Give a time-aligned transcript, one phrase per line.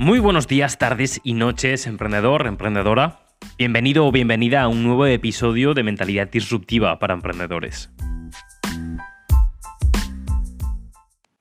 [0.00, 3.20] Muy buenos días, tardes y noches, emprendedor, emprendedora.
[3.58, 7.92] Bienvenido o bienvenida a un nuevo episodio de Mentalidad Disruptiva para Emprendedores.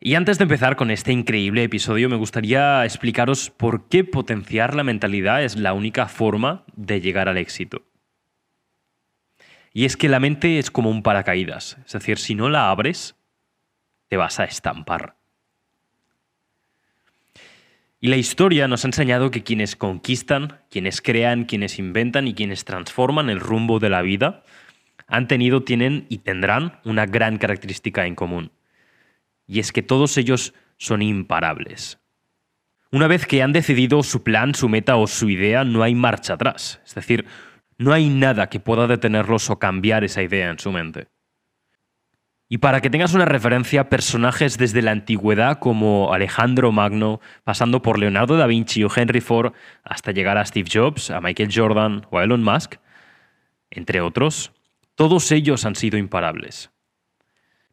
[0.02, 4.84] Y antes de empezar con este increíble episodio, me gustaría explicaros por qué potenciar la
[4.84, 7.84] mentalidad es la única forma de llegar al éxito.
[9.72, 13.16] Y es que la mente es como un paracaídas, es decir, si no la abres,
[14.10, 15.19] te vas a estampar.
[18.02, 22.64] Y la historia nos ha enseñado que quienes conquistan, quienes crean, quienes inventan y quienes
[22.64, 24.44] transforman el rumbo de la vida
[25.08, 28.52] han tenido, tienen y tendrán una gran característica en común.
[29.48, 32.00] Y es que todos ellos son imparables.
[32.92, 36.34] Una vez que han decidido su plan, su meta o su idea, no hay marcha
[36.34, 36.80] atrás.
[36.86, 37.26] Es decir,
[37.78, 41.08] no hay nada que pueda detenerlos o cambiar esa idea en su mente.
[42.52, 48.00] Y para que tengas una referencia, personajes desde la antigüedad como Alejandro Magno, pasando por
[48.00, 52.18] Leonardo da Vinci o Henry Ford, hasta llegar a Steve Jobs, a Michael Jordan o
[52.18, 52.78] a Elon Musk,
[53.70, 54.52] entre otros,
[54.96, 56.72] todos ellos han sido imparables.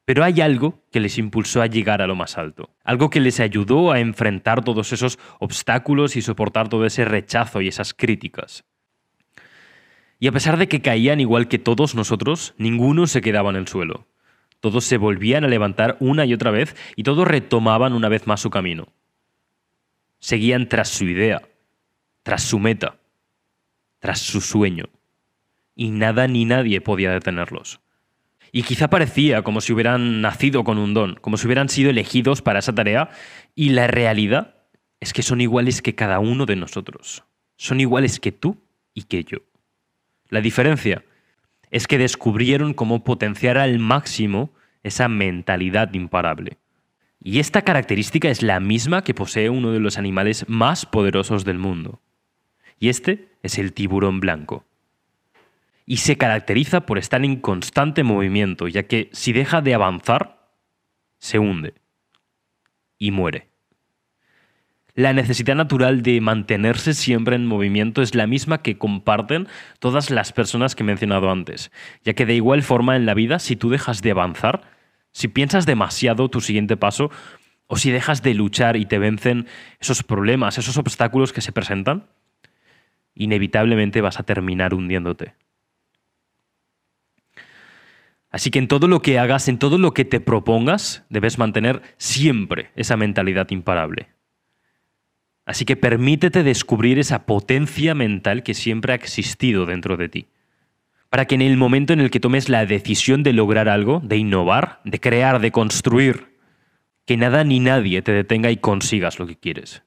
[0.05, 3.41] Pero hay algo que les impulsó a llegar a lo más alto, algo que les
[3.41, 8.67] ayudó a enfrentar todos esos obstáculos y soportar todo ese rechazo y esas críticas.
[10.19, 13.69] Y a pesar de que caían igual que todos nosotros, ninguno se quedaba en el
[13.69, 14.07] suelo.
[14.61, 18.41] Todos se volvían a levantar una y otra vez y todos retomaban una vez más
[18.41, 18.89] su camino.
[20.19, 21.43] Seguían tras su idea,
[22.23, 22.97] tras su meta,
[23.99, 24.87] tras su sueño.
[25.75, 27.81] Y nada ni nadie podía detenerlos.
[28.53, 32.41] Y quizá parecía como si hubieran nacido con un don, como si hubieran sido elegidos
[32.43, 33.11] para esa tarea,
[33.55, 34.55] y la realidad
[35.01, 37.25] es que son iguales que cada uno de nosotros.
[37.57, 38.63] Son iguales que tú
[38.95, 39.39] y que yo.
[40.29, 41.05] La diferencia
[41.71, 44.51] es que descubrieron cómo potenciar al máximo
[44.83, 46.59] esa mentalidad imparable.
[47.23, 51.59] Y esta característica es la misma que posee uno de los animales más poderosos del
[51.59, 52.01] mundo.
[52.79, 54.65] Y este es el tiburón blanco.
[55.87, 60.51] Y se caracteriza por estar en constante movimiento, ya que si deja de avanzar,
[61.19, 61.75] se hunde
[62.99, 63.49] y muere.
[64.97, 69.47] La necesidad natural de mantenerse siempre en movimiento es la misma que comparten
[69.79, 71.71] todas las personas que he mencionado antes,
[72.03, 74.63] ya que de igual forma en la vida, si tú dejas de avanzar,
[75.13, 77.11] si piensas demasiado tu siguiente paso,
[77.67, 79.47] o si dejas de luchar y te vencen
[79.81, 82.07] esos problemas, esos obstáculos que se presentan,
[83.15, 85.35] inevitablemente vas a terminar hundiéndote.
[88.31, 91.83] Así que en todo lo que hagas, en todo lo que te propongas, debes mantener
[91.99, 94.16] siempre esa mentalidad imparable.
[95.47, 100.27] Así que permítete descubrir esa potencia mental que siempre ha existido dentro de ti.
[101.09, 104.17] Para que en el momento en el que tomes la decisión de lograr algo, de
[104.17, 106.37] innovar, de crear, de construir,
[107.07, 109.85] que nada ni nadie te detenga y consigas lo que quieres.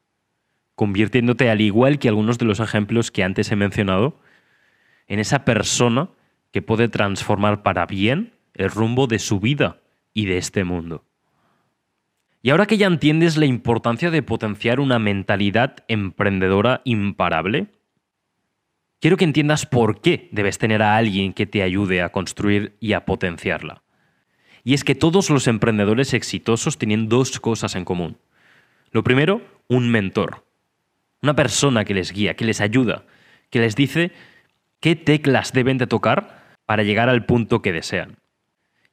[0.75, 4.18] Convirtiéndote, al igual que algunos de los ejemplos que antes he mencionado,
[5.08, 6.09] en esa persona
[6.52, 9.81] que puede transformar para bien el rumbo de su vida
[10.14, 11.03] y de este mundo.
[12.42, 17.68] Y ahora que ya entiendes la importancia de potenciar una mentalidad emprendedora imparable,
[19.02, 22.94] quiero que entiendas por qué debes tener a alguien que te ayude a construir y
[22.94, 23.84] a potenciarla.
[24.64, 28.18] Y es que todos los emprendedores exitosos tienen dos cosas en común.
[28.92, 30.46] Lo primero, un mentor.
[31.22, 33.04] Una persona que les guía, que les ayuda,
[33.50, 34.12] que les dice
[34.80, 38.19] qué teclas deben de tocar para llegar al punto que desean.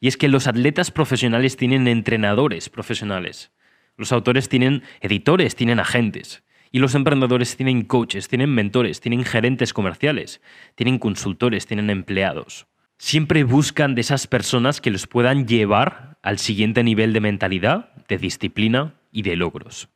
[0.07, 3.51] Y es que los atletas profesionales tienen entrenadores profesionales.
[3.97, 6.45] Los autores tienen editores, tienen agentes.
[6.71, 10.41] Y los emprendedores tienen coaches, tienen mentores, tienen gerentes comerciales,
[10.77, 12.69] tienen consultores, tienen empleados.
[12.99, 18.19] Siempre buscan de esas personas que los puedan llevar al siguiente nivel de mentalidad, de
[18.19, 19.89] disciplina y de logros.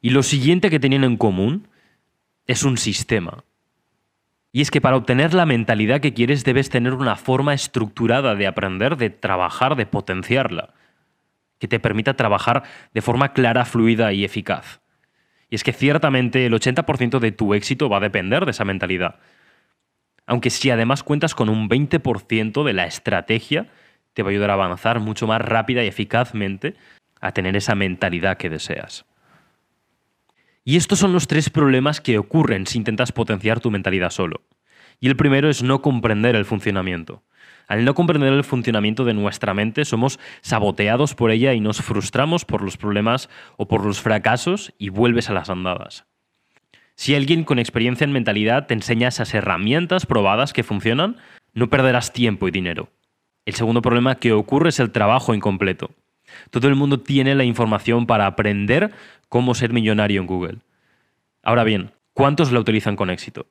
[0.00, 1.66] Y lo siguiente que tienen en común
[2.46, 3.42] es un sistema,
[4.52, 8.46] y es que para obtener la mentalidad que quieres debes tener una forma estructurada de
[8.46, 10.74] aprender, de trabajar, de potenciarla,
[11.58, 14.80] que te permita trabajar de forma clara, fluida y eficaz.
[15.48, 19.20] Y es que ciertamente el 80% de tu éxito va a depender de esa mentalidad.
[20.26, 23.68] Aunque si además cuentas con un 20% de la estrategia,
[24.12, 26.74] te va a ayudar a avanzar mucho más rápida y eficazmente
[27.20, 29.06] a tener esa mentalidad que deseas.
[30.64, 34.42] Y estos son los tres problemas que ocurren si intentas potenciar tu mentalidad solo.
[35.02, 37.24] Y el primero es no comprender el funcionamiento.
[37.66, 42.44] Al no comprender el funcionamiento de nuestra mente, somos saboteados por ella y nos frustramos
[42.44, 46.04] por los problemas o por los fracasos y vuelves a las andadas.
[46.94, 51.16] Si alguien con experiencia en mentalidad te enseña esas herramientas probadas que funcionan,
[51.52, 52.88] no perderás tiempo y dinero.
[53.44, 55.90] El segundo problema que ocurre es el trabajo incompleto.
[56.50, 58.92] Todo el mundo tiene la información para aprender
[59.28, 60.58] cómo ser millonario en Google.
[61.42, 63.48] Ahora bien, ¿cuántos la utilizan con éxito?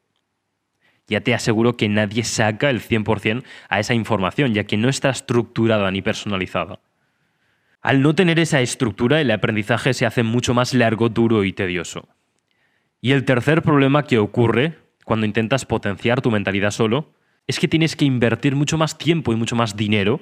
[1.11, 5.09] Ya te aseguro que nadie saca el 100% a esa información, ya que no está
[5.09, 6.79] estructurada ni personalizada.
[7.81, 12.07] Al no tener esa estructura, el aprendizaje se hace mucho más largo, duro y tedioso.
[13.01, 17.11] Y el tercer problema que ocurre cuando intentas potenciar tu mentalidad solo
[17.45, 20.21] es que tienes que invertir mucho más tiempo y mucho más dinero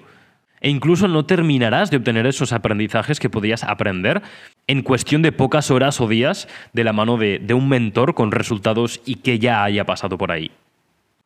[0.59, 4.23] e incluso no terminarás de obtener esos aprendizajes que podías aprender
[4.65, 8.31] en cuestión de pocas horas o días de la mano de, de, un mentor con
[8.31, 10.49] resultados y que ya haya pasado por ahí.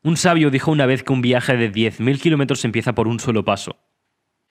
[0.05, 3.45] Un sabio dijo una vez que un viaje de 10.000 kilómetros empieza por un solo
[3.45, 3.77] paso.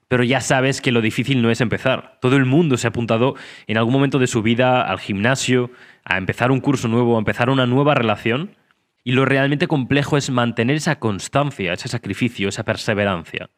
[0.08, 2.18] Pero ya sabes que lo difícil no es empezar.
[2.22, 3.34] Todo el mundo se ha apuntado
[3.66, 5.70] en algún momento de su vida al gimnasio,
[6.04, 8.56] a empezar un curso nuevo, a empezar una nueva relación.
[9.04, 13.50] Y lo realmente complejo es mantener esa constancia, ese sacrificio, esa perseverancia.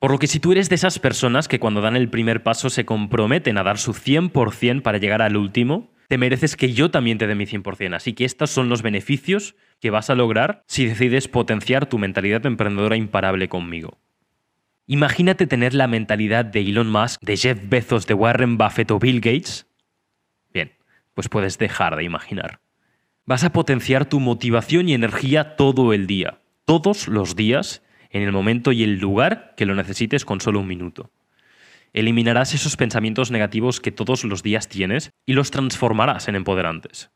[0.00, 2.68] Por lo que si tú eres de esas personas que cuando dan el primer paso
[2.68, 7.18] se comprometen a dar su 100% para llegar al último, te mereces que yo también
[7.18, 7.94] te dé mi 100%.
[7.94, 12.44] Así que estos son los beneficios que vas a lograr si decides potenciar tu mentalidad
[12.46, 13.98] emprendedora imparable conmigo.
[14.86, 19.20] Imagínate tener la mentalidad de Elon Musk, de Jeff Bezos, de Warren Buffett o Bill
[19.20, 19.66] Gates.
[20.52, 20.72] Bien,
[21.12, 22.60] pues puedes dejar de imaginar.
[23.26, 28.32] Vas a potenciar tu motivación y energía todo el día, todos los días, en el
[28.32, 31.10] momento y el lugar que lo necesites con solo un minuto.
[31.92, 37.10] Eliminarás esos pensamientos negativos que todos los días tienes y los transformarás en empoderantes.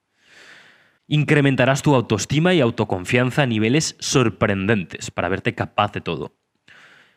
[1.07, 6.37] Incrementarás tu autoestima y autoconfianza a niveles sorprendentes para verte capaz de todo.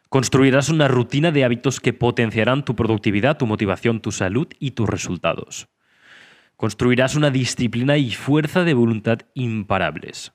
[0.09, 4.87] Construirás una rutina de hábitos que potenciarán tu productividad, tu motivación, tu salud y tus
[4.87, 5.67] resultados.
[6.55, 10.34] Construirás una disciplina y fuerza de voluntad imparables.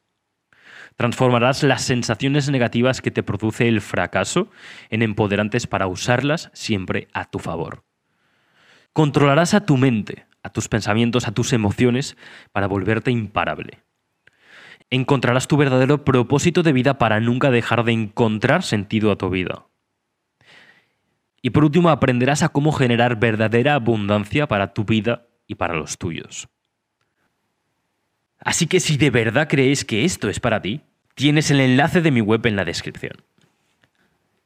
[1.00, 4.50] Transformarás las sensaciones negativas que te produce el fracaso
[4.91, 7.85] en empoderantes para usarlas siempre a tu favor.
[8.93, 12.19] Controlarás a tu mente, a tus pensamientos, a tus emociones
[12.52, 13.82] para volverte imparable.
[14.91, 19.69] Encontrarás tu verdadero propósito de vida para nunca dejar de encontrar sentido a tu vida.
[21.41, 25.96] Y por último, aprenderás a cómo generar verdadera abundancia para tu vida y para los
[25.96, 26.50] tuyos.
[28.38, 30.82] Así que si de verdad creéis que esto es para ti,
[31.20, 33.12] tienes el enlace de mi web en la descripción.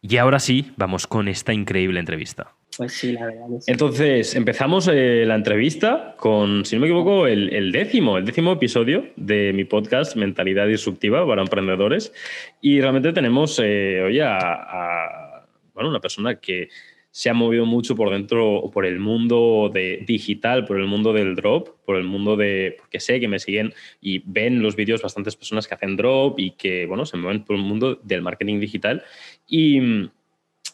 [0.02, 2.50] Y ahora sí, vamos con esta increíble entrevista.
[2.76, 3.46] Pues sí, la verdad.
[3.68, 9.06] Entonces, empezamos eh, la entrevista con, si no me equivoco, el, décimo, el décimo episodio
[9.14, 12.12] de mi podcast Mentalidad Disruptiva para Emprendedores.
[12.60, 16.70] Y realmente tenemos eh, hoy a, bueno, una persona que
[17.14, 21.36] se ha movido mucho por dentro, por el mundo de digital, por el mundo del
[21.36, 25.36] drop, por el mundo de, porque sé que me siguen y ven los vídeos bastantes
[25.36, 29.04] personas que hacen drop y que, bueno, se mueven por el mundo del marketing digital.
[29.46, 30.08] Y,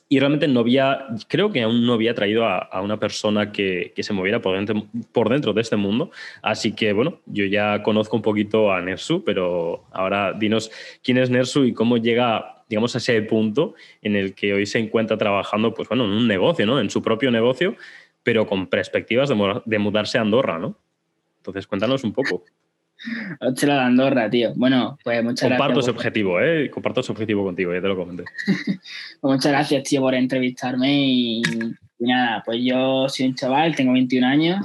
[0.08, 4.02] y realmente no había, creo que aún no había traído a, una persona que, que,
[4.02, 6.10] se moviera por dentro, por dentro de este mundo.
[6.40, 10.70] Así que, bueno, yo ya conozco un poquito a Nersu, pero ahora dinos
[11.04, 14.78] quién es Nersu y cómo llega digamos, a ese punto en el que hoy se
[14.78, 16.80] encuentra trabajando, pues bueno, en un negocio, ¿no?
[16.80, 17.76] En su propio negocio,
[18.22, 20.76] pero con perspectivas de, mudarse a Andorra, ¿no?
[21.38, 22.44] Entonces, cuéntanos un poco.
[23.40, 24.52] Ochela de Andorra, tío.
[24.54, 25.58] Bueno, pues muchas gracias.
[25.58, 26.70] Comparto ese objetivo, ¿eh?
[26.70, 28.24] Comparto ese objetivo contigo, ya te lo comenté.
[28.46, 28.80] pues
[29.20, 31.42] muchas gracias, tío, por entrevistarme y,
[31.98, 34.64] y, nada, pues yo soy un chaval, tengo 21 años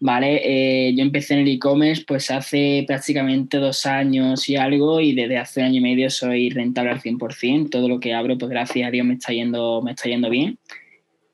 [0.00, 0.40] ¿vale?
[0.42, 5.36] Eh, yo empecé en el e-commerce pues hace prácticamente dos años y algo y desde
[5.36, 7.70] hace un año y medio soy rentable al 100%.
[7.70, 10.58] Todo lo que abro, pues gracias a Dios me está yendo, me está yendo bien.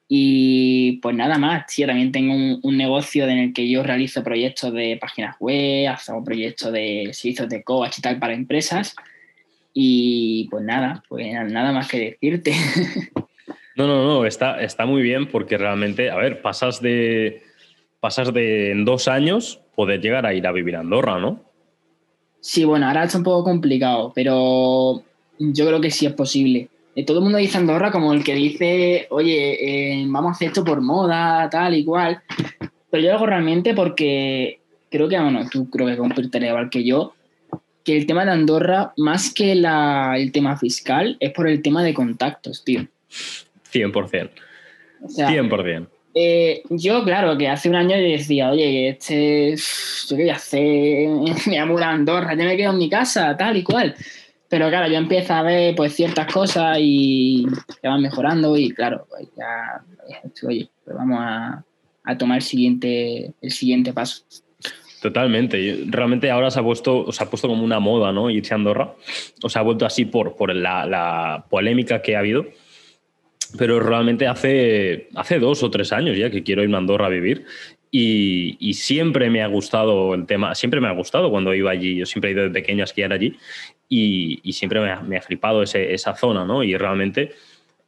[0.08, 2.32] Y pues nada más, tío, también tengo
[2.62, 7.48] un, negocio en el que yo realizo proyectos de páginas web, hago proyectos de servicios
[7.48, 8.94] de coach y tal para empresas.
[9.72, 12.52] Y pues nada, pues nada más que decirte.
[13.76, 17.42] No, no, no, está, está muy bien porque realmente, a ver, pasas de,
[18.00, 21.40] pasas de en dos años poder llegar a ir a vivir a Andorra, ¿no?
[22.40, 25.02] Sí, bueno, ahora está un poco complicado, pero
[25.38, 26.68] yo creo que sí es posible.
[26.94, 30.48] Eh, todo el mundo dice Andorra como el que dice, oye, eh, vamos a hacer
[30.48, 32.22] esto por moda, tal y cual.
[32.90, 36.84] Pero yo lo hago realmente porque creo que, bueno, tú creo que compartirás igual que
[36.84, 37.14] yo,
[37.84, 41.94] que el tema de Andorra, más que el tema fiscal, es por el tema de
[41.94, 42.86] contactos, tío.
[43.72, 44.30] 100%.
[45.02, 45.88] O sea, 100%.
[46.18, 50.36] Eh, yo, claro, que hace un año yo decía, oye, este, yo qué voy a
[50.36, 51.08] hacer,
[51.46, 53.94] me voy a Andorra, ya me quedo en mi casa, tal y cual.
[54.48, 57.44] Pero claro, yo empiezo a ver pues ciertas cosas y
[57.82, 59.84] que van mejorando y claro, pues ya,
[60.46, 61.62] oye, pues vamos a,
[62.18, 64.22] tomar el siguiente, el siguiente paso.
[65.02, 65.84] Totalmente.
[65.88, 68.30] Realmente ahora se ha puesto, se ha puesto como una moda, ¿no?
[68.30, 68.94] Irse a Andorra.
[69.42, 72.46] O se ha vuelto así por, por la, la polémica que ha habido
[73.58, 77.10] pero realmente hace, hace dos o tres años ya que quiero irme a Andorra a
[77.10, 77.44] vivir
[77.90, 82.06] Y, siempre me ha gustado el tema, siempre me ha gustado cuando iba allí, yo
[82.06, 83.36] siempre he ido de pequeño a esquiar allí
[83.88, 86.62] y, siempre me ha, flipado esa zona, ¿no?
[86.62, 87.32] Y realmente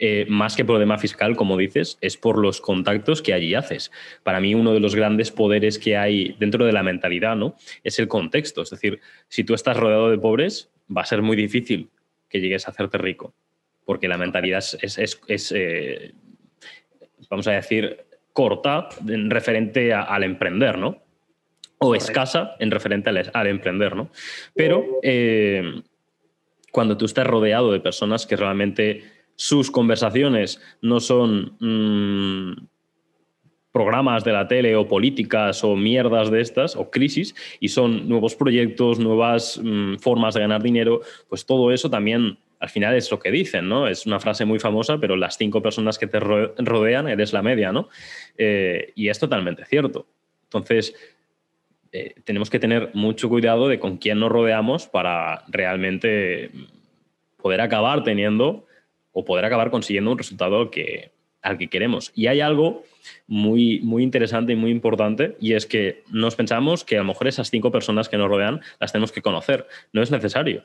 [0.01, 3.91] eh, más que problema fiscal, como dices, es por los contactos que allí haces.
[4.23, 7.57] Para mí, uno de los grandes poderes que hay dentro de la mentalidad ¿no?
[7.83, 8.63] es el contexto.
[8.63, 11.89] Es decir, si tú estás rodeado de pobres, va a ser muy difícil
[12.29, 13.35] que llegues a hacerte rico,
[13.89, 16.13] porque la mentalidad es, eh,
[17.31, 18.05] vamos a decir,
[18.35, 20.99] corta en referente al emprender, ¿no?
[21.79, 24.11] O escasa en referente al, emprender, ¿no?
[24.55, 25.81] Pero eh,
[26.71, 29.05] cuando tú estás rodeado de personas que realmente
[29.37, 32.67] sus conversaciones no son mm,
[33.73, 38.37] programas de la tele o políticas o mierdas de estas o crisis y son nuevos
[38.37, 43.19] proyectos, nuevas mm, formas de ganar dinero, pues todo eso también al final es lo
[43.19, 43.87] que dicen, ¿no?
[43.87, 47.73] Es una frase muy famosa, pero las cinco personas que te rodean eres la media,
[47.73, 47.89] ¿no?
[48.37, 50.07] Eh, y es totalmente cierto.
[50.45, 50.95] Entonces,
[51.93, 56.51] eh, tenemos que tener mucho cuidado de con quién nos rodeamos para realmente
[57.37, 58.67] poder acabar teniendo
[59.13, 61.13] o poder acabar consiguiendo un resultado que,
[61.43, 62.13] al que queremos.
[62.15, 62.85] Y hay algo
[63.27, 67.29] muy, muy interesante y muy importante, y es que nos pensamos que a lo mejor
[67.29, 69.67] esas cinco personas que nos rodean las tenemos que conocer.
[69.93, 70.65] No es necesario.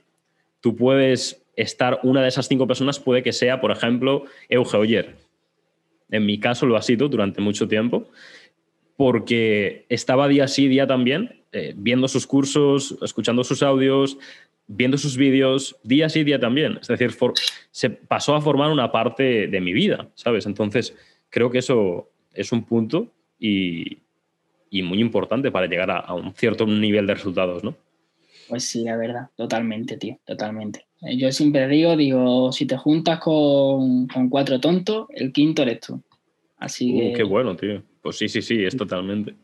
[0.60, 5.16] Tú puedes estar, una de esas cinco personas puede que sea, por ejemplo, Euge Oyer.
[6.10, 8.10] En mi caso lo ha sido durante mucho tiempo,
[8.96, 14.18] porque estaba día sí, día también, eh, viendo sus cursos, escuchando sus audios,
[14.68, 16.78] viendo sus vídeos día sí, día también.
[16.82, 17.12] Es decir,
[17.72, 20.46] se pasó a formar una parte de mi vida, ¿sabes?
[20.46, 20.96] Entonces,
[21.30, 24.00] creo que eso es un punto y,
[24.72, 27.76] muy importante para llegar a, un cierto nivel de resultados, ¿no?
[28.50, 30.86] Pues sí, la verdad, totalmente, tío, totalmente.
[31.06, 36.02] Eh, yo siempre digo, digo, si te juntas con, cuatro tontos, el quinto eres tú.
[36.58, 37.14] Así uh, que...
[37.14, 37.84] Qué bueno, tío.
[38.02, 39.36] Pues sí, sí, sí, es totalmente.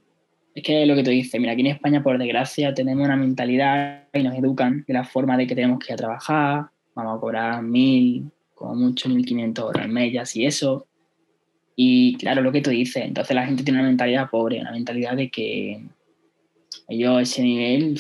[0.54, 4.08] Es que lo que tú dices, mira, aquí en España, por desgracia, tenemos una mentalidad
[4.14, 7.20] y nos educan de la forma de que tenemos que ir a trabajar, vamos a
[7.20, 10.86] cobrar mil, como mucho, mil quinientos horas al mes y eso.
[11.76, 15.16] Y claro, lo que tú dices, entonces la gente tiene una mentalidad pobre, una mentalidad
[15.16, 15.82] de que
[16.90, 17.98] ellos ese nivel,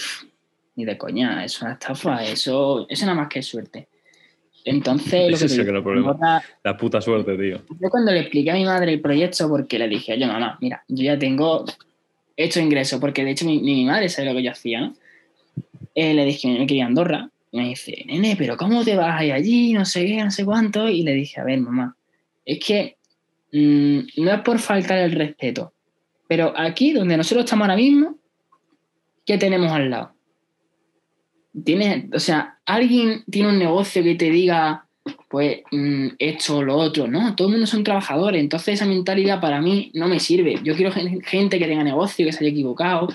[0.80, 3.90] ni de coña, es una estafa, eso, eso nada más que suerte.
[4.66, 6.42] Entonces, lo que, es problema.
[6.64, 7.62] la puta suerte, tío.
[7.80, 10.84] Yo cuando le expliqué a mi madre el proyecto, porque le dije, oye, mamá, mira,
[10.88, 11.66] yo ya tengo
[12.38, 14.96] hecho ingreso, porque de hecho mi, mi madre sabe lo que yo hacía, ¿no?
[15.96, 19.20] Eh, le dije que me quería Andorra, y me dice, nene, pero ¿cómo te vas
[19.20, 19.74] ahí allí?
[19.74, 20.88] No sé qué, no sé cuánto.
[20.88, 21.96] Y le dije, a ver, mamá,
[22.46, 22.98] es que
[23.52, 25.74] mm, no es por faltar el respeto,
[26.28, 28.16] pero aquí donde nosotros estamos ahora mismo,
[29.26, 30.14] ¿qué tenemos al lado?
[31.64, 34.88] Tienes, o sea, alguien tiene un negocio que te diga,
[35.30, 37.36] pues mm, esto o lo otro, ¿no?
[37.36, 40.60] Todo el mundo son trabajadores, entonces esa mentalidad para mí no me sirve.
[40.64, 43.08] Yo quiero gente que tenga negocio, que se haya equivocado,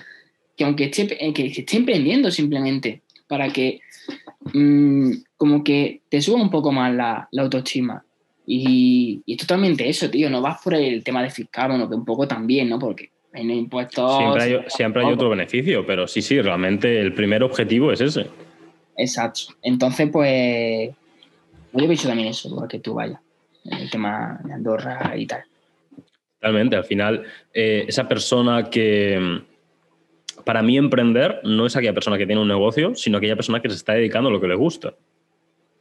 [0.56, 3.80] que aunque esté, eh, que esté emprendiendo simplemente, para que
[4.52, 8.04] mm, como que te suba un poco más la, autoestima.
[8.46, 11.94] Y, y, es totalmente eso, tío, no vas por el tema de fiscal, bueno, que
[11.94, 12.78] un poco también, ¿no?
[12.78, 14.16] Porque en impuestos...
[14.16, 18.26] Siempre hay, siempre hay otro beneficio, pero sí, sí, realmente el primer objetivo es ese.
[18.96, 19.54] Exacto.
[19.62, 20.90] Entonces, pues
[21.72, 23.20] yo he dicho también eso, que tú vayas,
[23.64, 25.42] el tema de Andorra y tal.
[26.40, 29.42] Totalmente, al final, eh, esa persona que,
[30.44, 33.70] para mí emprender no es aquella persona que tiene un negocio, sino aquella persona que
[33.70, 34.94] se está dedicando a lo que le gusta.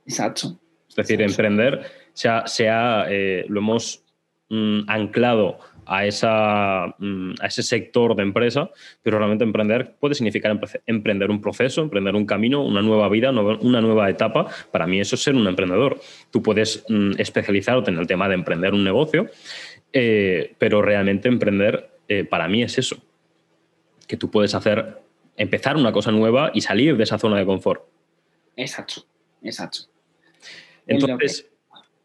[0.05, 0.59] Exacto.
[0.89, 1.81] Es decir, emprender,
[2.13, 4.03] sea, sea eh, lo hemos
[4.49, 8.69] mm, anclado a, esa, mm, a ese sector de empresa,
[9.01, 13.81] pero realmente emprender puede significar emprender un proceso, emprender un camino, una nueva vida, una
[13.81, 14.47] nueva etapa.
[14.71, 15.99] Para mí eso es ser un emprendedor.
[16.31, 19.27] Tú puedes mm, especializarte en el tema de emprender un negocio,
[19.91, 22.97] eh, pero realmente emprender eh, para mí es eso,
[24.07, 25.01] que tú puedes hacer,
[25.37, 27.83] empezar una cosa nueva y salir de esa zona de confort.
[28.55, 29.05] Exacto,
[29.41, 29.79] exacto.
[30.85, 31.49] Entonces,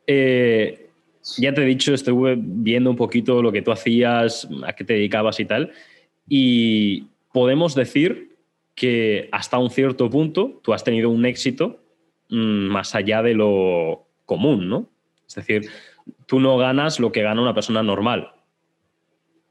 [0.07, 0.88] eh,
[1.37, 4.95] ya te he dicho, estuve viendo un poquito lo que tú hacías, a qué te
[4.95, 5.73] dedicabas y tal,
[6.29, 8.37] y podemos decir
[8.75, 11.81] que hasta un cierto punto tú has tenido un éxito
[12.31, 14.89] mm, más allá de lo común, ¿no?
[15.27, 15.69] Es decir,
[16.27, 18.31] tú no ganas lo que gana una persona normal.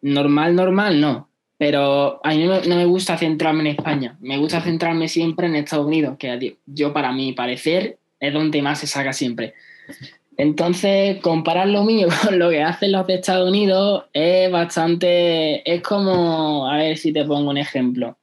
[0.01, 1.29] Normal, normal, no.
[1.57, 4.17] Pero a mí no me gusta centrarme en España.
[4.22, 8.79] Me gusta centrarme siempre en Estados Unidos, que yo, para mi parecer, es donde más
[8.79, 9.55] se saca siempre.
[10.38, 15.70] Entonces, comparar lo mío con lo que hacen los de Estados Unidos es bastante.
[15.70, 16.70] Es como.
[16.70, 18.17] A ver si te pongo un ejemplo.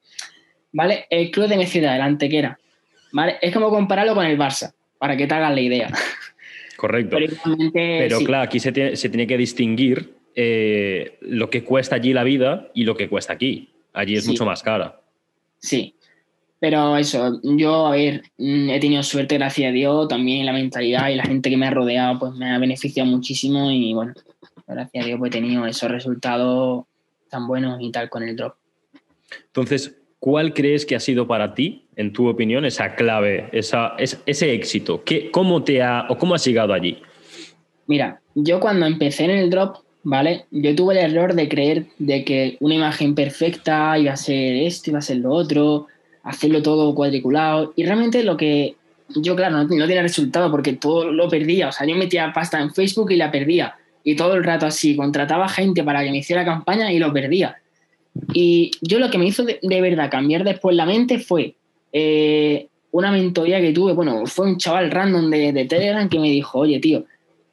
[0.73, 1.07] ¿Vale?
[1.11, 2.59] El club de mi ciudad, el Antequera.
[3.13, 3.37] ¿Vale?
[3.41, 5.93] Es como compararlo con el Barça, para que te hagas la idea.
[6.77, 7.17] Correcto.
[7.73, 12.83] Pero, claro, aquí se tiene, que distinguir eh, lo que cuesta allí la vida y
[12.85, 13.71] lo que cuesta aquí.
[13.93, 14.31] Allí es Sí.
[14.31, 15.01] mucho más cara.
[15.59, 15.95] Sí.
[16.67, 21.11] Pero eso, yo, a ver, mm, he tenido suerte, gracias a Dios, también la mentalidad
[21.11, 24.15] y la gente que me ha rodeado, pues me ha beneficiado muchísimo y bueno,
[24.67, 26.87] gracias a Dios, pues he tenido esos resultados
[27.29, 28.55] tan buenos y tal con el drop.
[29.49, 34.23] Entonces, ¿cuál crees que ha sido para ti, en tu opinión, esa clave, esa, es-
[34.25, 35.05] ese éxito?
[35.05, 36.97] ¿Qué, ¿Cómo te ha o cómo has llegado allí?
[37.87, 40.47] Mira, yo cuando empecé en el drop, ¿vale?
[40.51, 44.89] Yo tuve el error de creer de que una imagen perfecta iba a ser esto,
[44.89, 45.89] iba a ser lo otro,
[46.25, 47.73] hacerlo todo cuadriculado.
[47.77, 48.77] Y realmente lo que
[49.17, 51.69] yo, claro, no, no tenía resultado porque todo lo perdía.
[51.69, 53.75] O sea, yo metía pasta en Facebook y la perdía.
[54.03, 57.59] Y todo el rato así, contrataba gente para que me hiciera campaña y lo perdía.
[58.33, 61.57] Y yo lo que me hizo de, verdad cambiar después la mente fue
[61.93, 63.93] eh, una mentoría que tuve.
[63.93, 67.05] Bueno, fue un chaval random de, de Telegram que me dijo, oye, tío,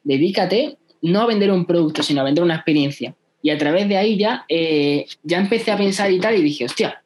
[0.04, 3.14] dedícate no a vender un producto, sino a vender una experiencia.
[3.42, 6.64] Y a través de ahí ya, eh, ya empecé a pensar y tal, y dije,
[6.64, 7.01] hostia,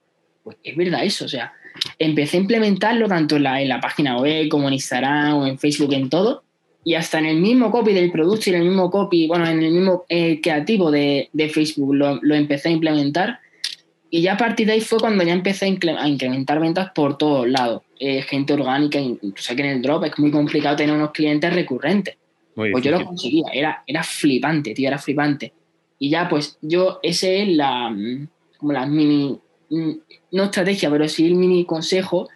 [0.46, 1.24] pues es verdad eso.
[1.24, 1.52] O sea,
[1.98, 5.58] empecé a implementarlo tanto en la, en la página web como en Instagram o en
[5.58, 6.44] Facebook, en todo.
[6.84, 9.60] Y hasta en el mismo copy del producto y en el mismo copy, bueno, en
[9.60, 13.40] el mismo eh, creativo de, de Facebook lo, lo empecé a implementar.
[14.08, 16.92] Y ya a partir de ahí fue cuando ya empecé a, incre- a incrementar ventas
[16.94, 17.82] por todos lados.
[17.98, 22.16] Eh, gente orgánica, incluso aquí en el drop es muy complicado tener unos clientes recurrentes.
[22.54, 25.52] Muy Pues yo lo conseguía, era, era flipante, tío, era flipante.
[25.98, 29.36] Y ya, pues yo, ese es la, mm, como la mini,
[29.70, 32.28] no estrategia, pero sí el mini consejo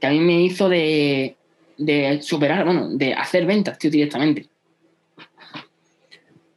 [0.00, 1.36] que a mí me hizo de,
[1.78, 4.46] de superar, bueno, de hacer ventas, directamente.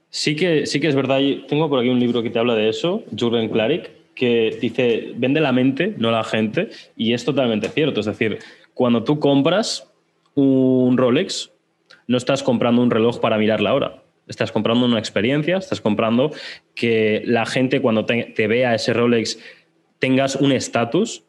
[0.09, 2.69] Sí que, sí que es verdad, tengo por aquí un libro que te habla de
[2.69, 8.01] eso, Jürgen Klarik, que dice, vende la mente, no la gente, y es totalmente cierto.
[8.01, 8.39] Es decir,
[8.73, 9.87] cuando tú compras
[10.35, 11.51] un Rolex,
[12.07, 14.03] no estás comprando un reloj para mirar la hora.
[14.27, 16.31] Estás comprando una experiencia, estás comprando
[16.75, 19.39] que la gente cuando te, te vea ese Rolex
[19.99, 21.23] tengas un estatus,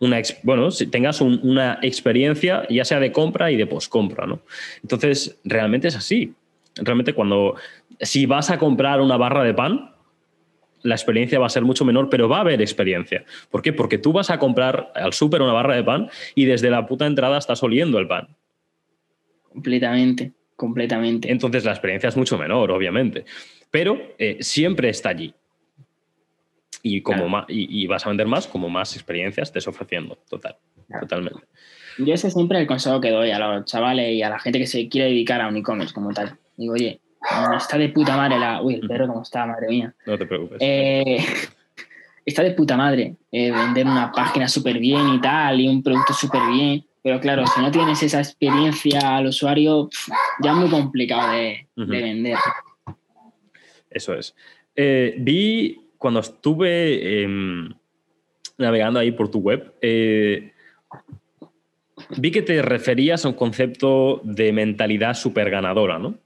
[0.00, 4.40] una, bueno, si tengas un- una experiencia ya sea de compra y de poscompra, ¿no?
[4.82, 6.34] Entonces, realmente es así.
[6.76, 7.54] Realmente cuando,
[8.00, 9.90] si vas a comprar una barra de pan,
[10.82, 13.24] la experiencia va a ser mucho menor, pero va a haber experiencia.
[13.50, 13.72] ¿Por qué?
[13.72, 17.06] Porque tú vas a comprar al súper una barra de pan y desde la puta
[17.06, 18.28] entrada estás oliendo el pan.
[19.48, 21.30] Completamente, completamente.
[21.30, 23.24] Entonces la experiencia es mucho menor, obviamente.
[23.70, 25.32] Pero eh, siempre está allí.
[26.86, 27.46] Y, como Claro.
[27.48, 30.18] y, y vas a vender más como más experiencias estés ofreciendo.
[30.28, 30.58] Total.
[30.86, 31.06] Claro.
[31.06, 31.40] Totalmente.
[31.96, 34.58] Yo ese es siempre el consejo que doy a los chavales y a la gente
[34.58, 36.36] que se quiere dedicar a un e-commerce como tal.
[36.58, 37.00] Digo, oye,
[37.56, 38.60] está de puta madre la...
[38.60, 39.94] Uy, el perro como está, madre mía.
[40.04, 40.58] No te preocupes.
[40.60, 41.24] Eh,
[42.26, 46.12] está de puta madre eh, vender una página súper bien y tal, y un producto
[46.12, 46.84] súper bien.
[47.02, 49.88] Pero claro, si no tienes esa experiencia al usuario,
[50.42, 52.36] ya es muy complicado de vender.
[53.90, 54.34] Eso es.
[54.74, 57.72] Eh, vi cuando estuve em,
[58.58, 60.52] navegando ahí por tu web, eh,
[62.18, 66.18] vi que te referías a un concepto de mentalidad super ganadora, ¿no?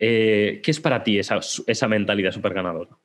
[0.00, 2.96] Eh, ¿Qué es para ti esa, esa mentalidad super ganadora?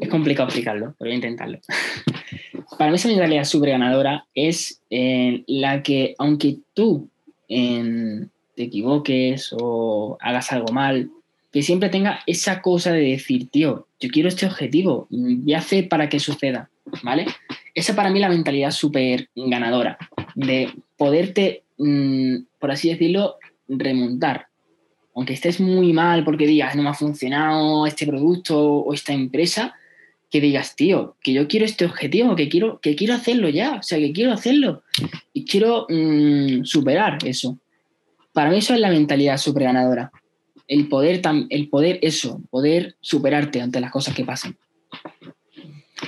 [0.00, 1.60] Es complicado explicarlo, pero voy a intentarlo.
[2.76, 7.08] Para mí esa mentalidad súper ganadora es eh, la que, aunque tú
[7.48, 11.08] eh, te equivoques o hagas algo mal,
[11.54, 15.88] que siempre tenga esa cosa de decir, tío, yo quiero este objetivo, voy a hacer
[15.88, 16.68] para que suceda,
[17.04, 17.26] ¿vale?
[17.76, 19.96] Esa para mí es la mentalidad súper ganadora,
[20.34, 23.36] de poderte, mm, por así decirlo,
[23.68, 24.48] remontar.
[25.14, 29.76] Aunque estés muy mal porque digas, no me ha funcionado este producto o esta empresa,
[30.32, 33.82] que digas, tío, que yo quiero este objetivo, que quiero, que quiero hacerlo ya, o
[33.84, 34.82] sea, que quiero hacerlo
[35.32, 37.60] y quiero mm, superar eso.
[38.32, 40.10] Para mí eso es la mentalidad súper ganadora.
[40.66, 44.56] El poder, el poder eso, poder superarte ante las cosas que pasen.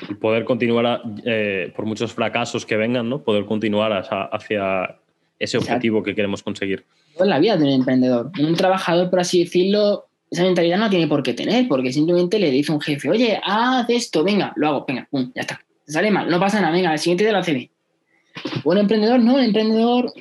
[0.08, 3.22] El poder continuar, a- eh, por muchos fracasos que vengan, ¿no?
[3.22, 4.98] Poder continuar hacia, hacia
[5.38, 5.74] ese Exacto.
[5.74, 6.84] objetivo que queremos conseguir.
[7.14, 8.30] Toda la vida de un emprendedor.
[8.40, 12.50] Un trabajador, por así decirlo, esa mentalidad no tiene por qué tener, porque simplemente le
[12.50, 15.60] dice a un jefe, oye, haz esto, venga, lo hago, venga, pum, ya está.
[15.84, 17.70] Te sale mal, no pasa nada, venga, al siguiente día lo hace bien.
[18.64, 20.12] Un emprendedor, no, un emprendedor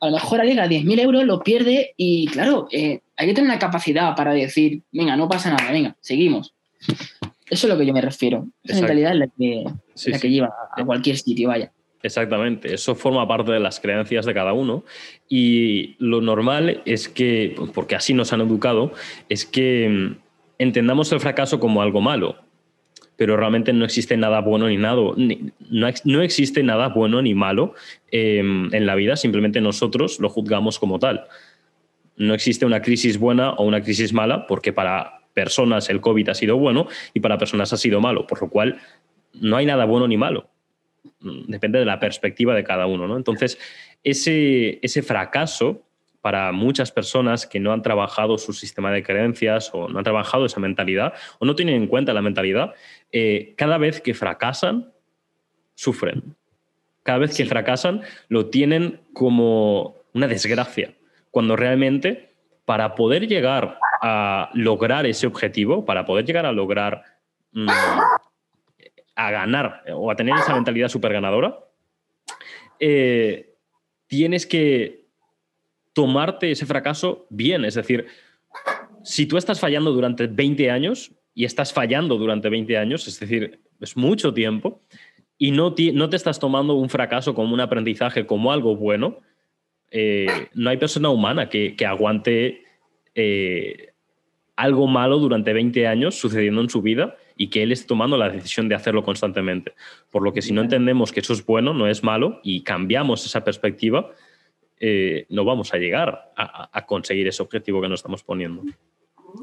[0.00, 3.58] a lo mejor alega 10.000 euros, lo pierde y claro, eh, hay que tener una
[3.58, 6.54] capacidad para decir, venga, no pasa nada, venga, seguimos.
[7.48, 8.46] Eso es lo que yo me refiero.
[8.64, 10.22] Esa mentalidad es la que, Sí, la sí.
[10.22, 11.72] que lleva a cualquier sitio, vaya.
[12.02, 14.84] Exactamente, eso forma parte de las creencias de cada uno
[15.28, 18.92] y lo normal es que, porque así nos han educado,
[19.28, 20.16] es que mm,
[20.58, 22.36] entendamos el fracaso como algo malo,
[23.16, 27.74] pero realmente no existe nada bueno ni nada, no, no existe nada bueno ni malo
[28.10, 31.24] eh, en la vida, simplemente nosotros lo juzgamos como tal.
[32.16, 36.34] No existe una crisis buena o una crisis mala porque para personas el COVID ha
[36.34, 38.78] sido bueno y para personas ha sido malo, por lo cual
[39.34, 40.48] no hay nada bueno ni malo.
[41.20, 43.06] Depende de la perspectiva de cada uno.
[43.06, 43.16] ¿no?
[43.16, 43.58] Entonces,
[44.02, 45.82] ese, ese fracaso
[46.26, 50.46] para muchas personas que no han trabajado su sistema de creencias o no han trabajado
[50.46, 52.74] esa mentalidad o no tienen en cuenta la mentalidad,
[53.12, 54.92] eh, cada vez que fracasan,
[55.74, 56.34] sufren.
[57.02, 60.94] Cada vez que fracasan, lo tienen como una desgracia,
[61.30, 62.32] cuando realmente
[62.64, 67.04] para poder llegar a lograr ese objetivo, para poder llegar a lograr
[67.52, 67.68] mm,
[69.14, 71.58] a ganar o a tener esa mentalidad súper ganadora,
[72.78, 73.54] eh,
[74.06, 75.06] tienes que
[75.92, 77.64] tomarte ese fracaso bien.
[77.64, 78.06] Es decir,
[79.02, 83.60] si tú estás fallando durante 20 años y estás fallando durante 20 años, es decir,
[83.78, 84.80] es mucho tiempo,
[85.36, 89.18] y no te, no te estás tomando un fracaso como un aprendizaje, como algo bueno,
[89.90, 92.64] eh, no hay persona humana que, aguante
[93.14, 93.92] eh,
[94.56, 98.30] algo malo durante 20 años sucediendo en su vida y que él esté tomando la
[98.30, 99.74] decisión de hacerlo constantemente.
[100.10, 103.26] Por lo que si no entendemos que eso es bueno, no es malo, y cambiamos
[103.26, 104.10] esa perspectiva,
[104.80, 108.62] eh, no vamos a llegar a, conseguir ese objetivo que nos estamos poniendo.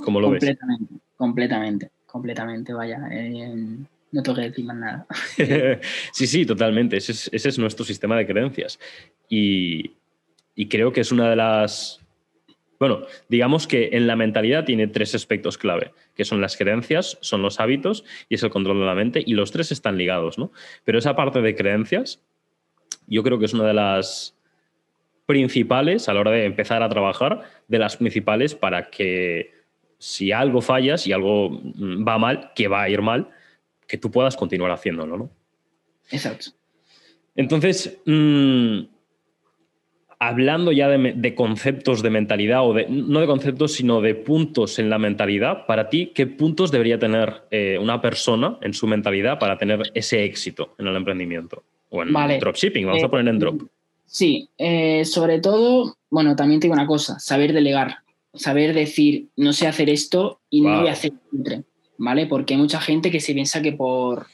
[0.03, 1.03] ¿Cómo lo completamente, ves?
[1.23, 2.97] Completamente, completamente, vaya.
[2.99, 5.07] no tengo que decir más nada.
[6.12, 6.97] sí, sí, totalmente.
[6.97, 8.77] Ese es, nuestro sistema de creencias.
[9.29, 9.93] Y,
[10.53, 12.01] y creo que es una de las
[12.77, 17.41] bueno, digamos que en la mentalidad tiene tres aspectos clave, que son las creencias, son
[17.41, 20.51] los hábitos y es el control de la mente, y los tres están ligados, ¿no?
[20.83, 22.21] Pero esa parte de creencias,
[23.07, 24.38] yo creo que es una de las
[25.25, 29.62] principales a la hora de empezar a trabajar, de las principales para que
[30.03, 33.29] si algo falla, si algo mm, va mal, que va a ir mal,
[33.87, 35.29] que tú puedas continuar haciéndolo, ¿no?
[36.11, 36.47] Exacto.
[37.37, 38.79] Entonces, mm,
[40.19, 44.89] hablando ya de, conceptos de mentalidad, o de, no de conceptos, sino de puntos en
[44.89, 49.57] la mentalidad, para ti, ¿qué puntos debería tener eh, una persona en su mentalidad para
[49.57, 51.63] tener ese éxito en el emprendimiento?
[51.91, 53.61] O en dropshipping, vamos a eh, poner en drop.
[54.05, 58.02] Sí, eh, sobre todo, bueno, también tengo una cosa, saber delegar,
[58.34, 61.63] saber decir, no sé hacer esto y no voy a hacer siempre,
[61.98, 62.26] ¿vale?
[62.28, 64.28] Porque hay mucha gente que se piensa que por,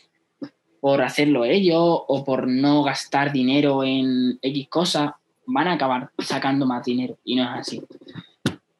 [0.80, 6.66] por hacerlo ello o por no gastar dinero en X cosa, van a acabar sacando
[6.66, 7.82] más dinero y no es así.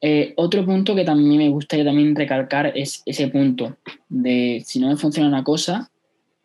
[0.02, 3.78] Eh, otro punto que también me gustaría también recalcar es ese punto
[4.08, 5.92] de si no me funciona una cosa,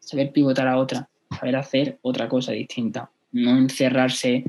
[0.01, 1.09] saber pivotar a otra,
[1.39, 4.45] saber hacer otra cosa distinta, no encerrarse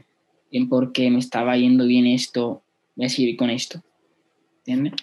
[0.52, 2.64] en porque me estaba yendo bien esto,
[2.96, 3.82] voy a seguir con esto.
[4.66, 4.94] ¿Entiendes?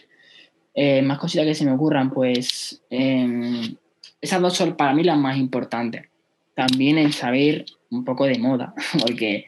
[0.75, 3.77] Eh, más cositas que se me ocurran, pues em,
[4.21, 6.09] esas dos son para mí las más importantes.
[6.55, 9.47] También el saber un poco de moda, porque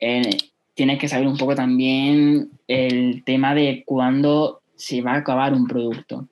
[0.00, 0.36] eh,
[0.74, 5.66] tienes que saber un poco también el tema de cuándo se va a acabar un
[5.66, 6.28] producto.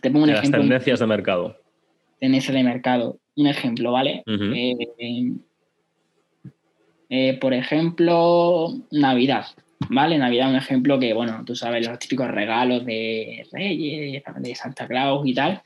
[0.00, 0.58] Te pongo un ejemplo.
[0.58, 1.56] Las tendencias de mercado.
[2.20, 3.18] Tendencias de mercado.
[3.34, 4.22] Un ejemplo, ¿vale?
[4.26, 5.32] Eh,
[7.10, 9.46] eh, por ejemplo, Navidad.
[9.90, 10.18] ¿Vale?
[10.18, 15.26] Navidad, un ejemplo que, bueno, tú sabes, los típicos regalos de Reyes, de Santa Claus
[15.26, 15.62] y tal.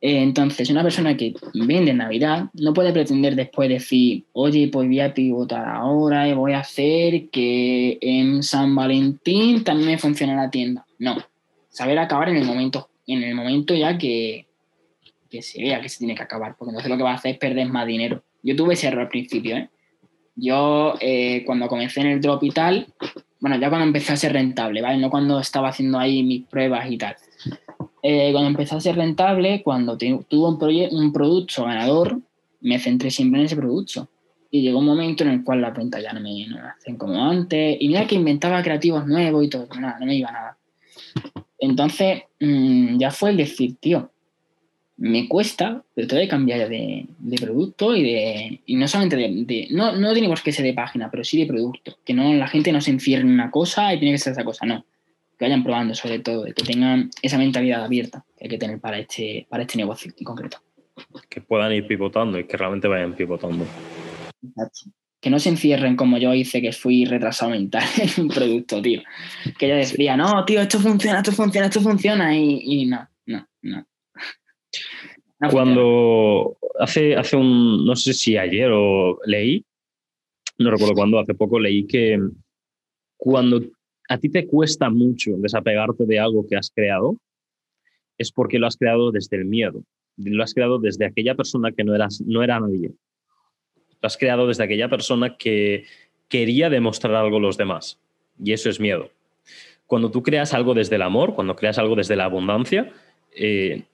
[0.00, 4.86] Eh, entonces, una persona que vende en Navidad no puede pretender después decir, oye, pues
[4.86, 10.36] voy a pivotar ahora y voy a hacer que en San Valentín también me funcione
[10.36, 10.84] la tienda.
[10.98, 11.16] No,
[11.70, 14.46] saber acabar en el momento, en el momento ya que,
[15.30, 17.32] que se vea que se tiene que acabar, porque entonces lo que va a hacer
[17.32, 18.22] es perder más dinero.
[18.42, 19.70] Yo tuve ese error al principio, ¿eh?
[20.36, 22.86] Yo eh, cuando comencé en el drop y tal,
[23.40, 24.98] bueno, ya cuando empecé a ser rentable, ¿vale?
[24.98, 27.16] No cuando estaba haciendo ahí mis pruebas y tal
[28.08, 32.20] eh, cuando empecé a ser rentable, cuando tuve un, un producto ganador,
[32.60, 34.08] me centré siempre en ese producto.
[34.48, 36.46] Y llegó un momento en el cual las ventas ya no me,
[36.78, 37.76] hacen como antes.
[37.80, 40.56] Y mira que inventaba creativos nuevos y todo, nada, no me iba nada.
[41.58, 44.12] Entonces, mm, ya fue el decir, tío,
[44.98, 48.60] me cuesta, pero tengo que cambiar de, de producto y de.
[48.66, 49.68] Y no solamente de.
[49.70, 51.98] no, no tiene por qué ser de página, pero sí de producto.
[52.04, 54.44] Que no, la gente no se encierre en una cosa y tiene que ser esa
[54.44, 54.84] cosa, no
[55.38, 58.98] que vayan probando sobre todo, que tengan esa mentalidad abierta que hay que tener para
[58.98, 60.58] este, para este negocio en concreto.
[61.28, 63.66] Que puedan ir pivotando y que realmente vayan pivotando.
[64.42, 64.90] Exacto.
[65.20, 69.02] Que no se encierren como yo hice, que fui retrasado mental en un producto, tío.
[69.58, 73.86] Que yo decía, no, tío, esto funciona, esto funciona, esto funciona, y, no, no, no.
[75.50, 79.64] Cuando hace, hace un, no sé si ayer o leí,
[80.58, 82.18] no recuerdo cuándo, hace poco leí que
[83.16, 83.60] cuando
[84.08, 87.16] a ti te cuesta mucho desapegarte de algo que has creado,
[88.18, 89.82] es porque lo has creado desde el miedo.
[90.16, 92.92] Lo has creado desde aquella persona que no, eras, no era nadie.
[94.00, 95.84] Lo has creado desde aquella persona que
[96.28, 97.98] quería demostrar algo a los demás.
[98.42, 99.10] Y eso es miedo.
[99.86, 102.92] cuando tú creas algo desde el amor, cuando creas algo desde la abundancia,
[103.32, 103.84] eh,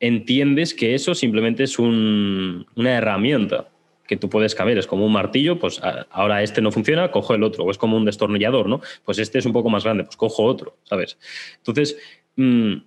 [0.00, 2.64] entiendes que eso simplemente es una
[2.96, 3.68] herramienta
[4.10, 4.78] que tú puedes cambiar.
[4.78, 7.64] Es como un martillo, pues ahora este no funciona, cojo el otro.
[7.64, 8.80] O es como un destornillador, ¿no?
[9.04, 11.16] Pues este es un poco más grande, pues cojo otro, ¿sabes?
[11.58, 11.96] Entonces,
[12.34, 12.78] mm,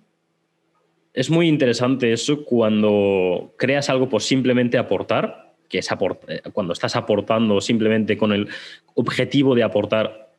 [1.14, 6.94] es muy interesante eso cuando creas algo por simplemente aportar, que es eh, cuando estás
[6.94, 8.48] aportando simplemente con el
[8.94, 10.30] objetivo de aportar.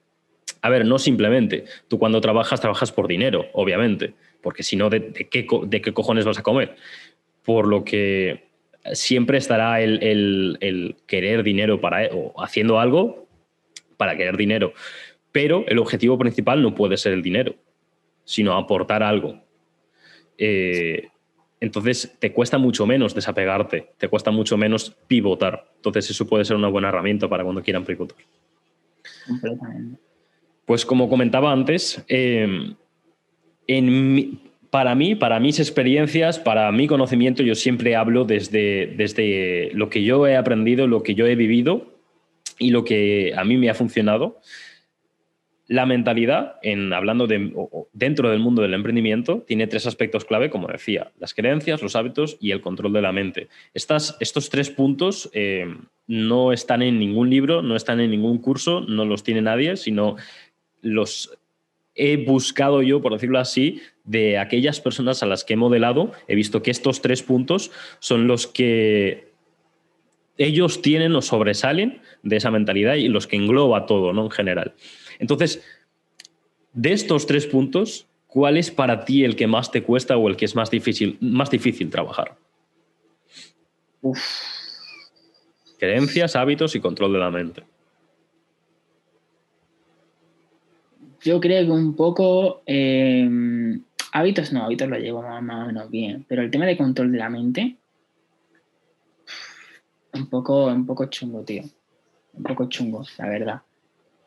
[0.61, 1.65] A ver, no simplemente.
[1.87, 4.13] Tú cuando trabajas, trabajas por dinero, obviamente,
[4.45, 6.75] porque si no, ¿de, qué, ¿de, qué, cojones vas a comer?
[7.43, 8.43] Por lo que
[8.93, 13.27] siempre estará el, querer dinero para, o haciendo algo
[13.97, 14.73] para querer dinero.
[15.31, 17.55] Pero el objetivo principal no puede ser el dinero,
[18.23, 19.41] sino aportar algo.
[20.37, 21.07] Eh,
[21.59, 25.71] entonces te cuesta mucho menos desapegarte, te cuesta mucho menos pivotar.
[25.77, 28.19] Entonces eso puede ser una buena herramienta para cuando quieran pivotar.
[29.25, 29.99] Completamente.
[30.65, 32.75] Pues como comentaba antes, eh,
[34.69, 40.03] para mí, para mis experiencias, para mi conocimiento, yo siempre hablo desde, desde lo que
[40.03, 41.93] yo he aprendido, lo que yo he vivido
[42.59, 44.39] y lo que a mí me ha funcionado.
[45.67, 47.51] La mentalidad, en, hablando de,
[47.93, 52.37] dentro del mundo del emprendimiento, tiene tres aspectos clave, como decía, las creencias, los hábitos
[52.39, 53.47] y el control de la mente.
[53.73, 55.73] Estas, estos tres puntos eh,
[56.05, 60.17] no están en ningún libro, no están en ningún curso, no los tiene nadie, sino
[60.81, 61.35] los
[61.95, 66.35] he buscado yo, por decirlo así, de aquellas personas a las que he modelado, he
[66.35, 69.31] visto que estos tres puntos son los que
[70.37, 74.25] ellos tienen o sobresalen de esa mentalidad y los que engloba todo, ¿no?
[74.25, 74.73] En general.
[75.19, 75.63] Entonces,
[76.73, 80.35] de estos tres puntos, ¿cuál es para ti el que más te cuesta o el
[80.35, 82.35] que es más difícil, más difícil trabajar?
[85.79, 87.63] Creencias, hábitos y control de la mente.
[91.25, 96.23] Yo creo que un poco em, hábitos no, hábitos lo llevo más, o menos bien,
[96.27, 97.77] pero el tema de control de la mente,
[100.13, 101.63] un poco, un poco chungo, tío.
[102.33, 103.61] Un poco chungo, la verdad.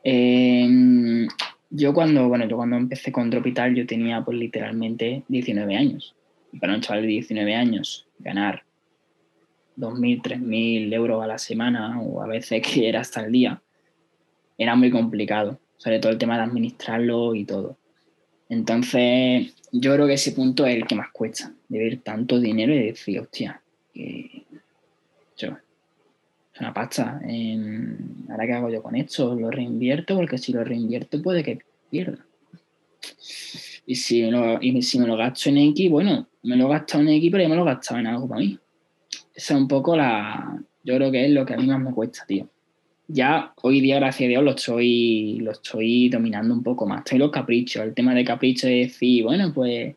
[0.02, 1.28] Em,
[1.70, 6.16] yo cuando, bueno, yo cuando empecé con Dropital yo tenía pues literalmente 19 años.
[6.52, 8.64] Y para un chaval de 19 años ganar
[9.76, 13.62] 2.000, 3.000 euros a la semana o a veces que era hasta el día,
[14.58, 17.76] era muy complicado sobre todo el tema de administrarlo y todo.
[18.48, 22.74] Entonces, yo creo que ese punto es el que más cuesta, de ver tanto dinero
[22.74, 23.62] y decir, hostia,
[23.94, 24.44] que
[25.36, 25.56] yo,
[26.52, 27.20] es una pasta.
[28.28, 29.34] Ahora, ¿qué hago yo con esto?
[29.34, 30.16] ¿Lo reinvierto?
[30.16, 31.60] Porque si lo reinvierto puede que
[31.90, 32.24] pierda.
[33.86, 37.02] Y si lo, y si me lo gasto en X, bueno, me lo he gastado
[37.04, 38.58] en X, pero ya me lo he gastado en algo para mí.
[39.34, 40.62] Esa es un poco la.
[40.82, 42.48] Yo creo que es lo que a mí más me cuesta, tío
[43.09, 47.01] ya hoy día, gracias a Dios, lo estoy, lo estoy dominando un poco más.
[47.01, 47.83] Estoy los caprichos.
[47.83, 49.97] El tema de capricho es decir, bueno, pues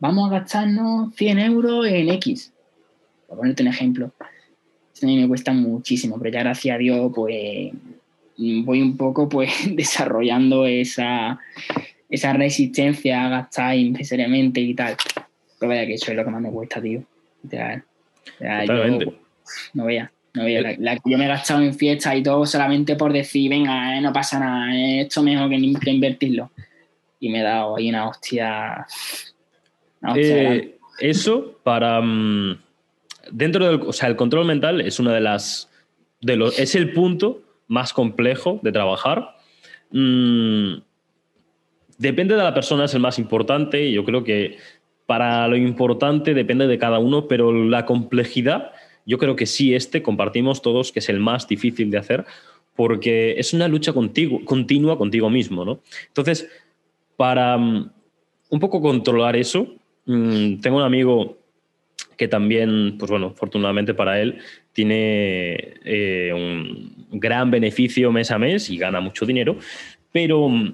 [0.00, 2.52] vamos a gastarnos 100 euros en X.
[3.28, 4.12] Por ponerte un ejemplo.
[4.18, 7.72] a mí me cuesta muchísimo, pero ya gracias a Dios, pues
[8.64, 11.38] voy un poco pues desarrollando esa,
[12.08, 14.96] esa resistencia a gastar innecesariamente y tal.
[15.58, 17.04] Pero vaya que eso es lo que más me cuesta, tío.
[19.74, 20.10] no veas.
[20.34, 23.50] No, la, la, que yo me he gastado en fiestas y todo solamente por decir,
[23.50, 26.50] venga, eh, no pasa nada, eh, esto mejor que, que, invertirlo.
[27.20, 28.86] Y me he dado ahí una hostia.
[30.16, 32.00] Eh, eso para.
[32.00, 32.58] Mm,
[33.30, 33.80] dentro del.
[33.86, 35.70] O sea, el control mental es una de las.
[36.20, 39.36] De los, es el punto más complejo de trabajar.
[39.90, 40.76] Mm,
[41.98, 43.92] depende de la persona, es el más importante.
[43.92, 44.56] Yo creo que
[45.06, 48.72] para lo importante depende de cada uno, pero la complejidad
[49.06, 52.24] yo creo que sí, este compartimos todos que es el más difícil de hacer
[52.74, 55.80] porque es una lucha contigo, continua contigo mismo, ¿no?
[56.08, 56.48] Entonces,
[57.16, 57.90] para mm,
[58.50, 59.74] un poco controlar eso,
[60.06, 61.38] mm, tengo un amigo
[62.16, 64.38] que también, pues bueno, afortunadamente para él,
[64.72, 69.58] tiene eh, un gran beneficio mes a mes y gana mucho dinero,
[70.10, 70.70] pero mm,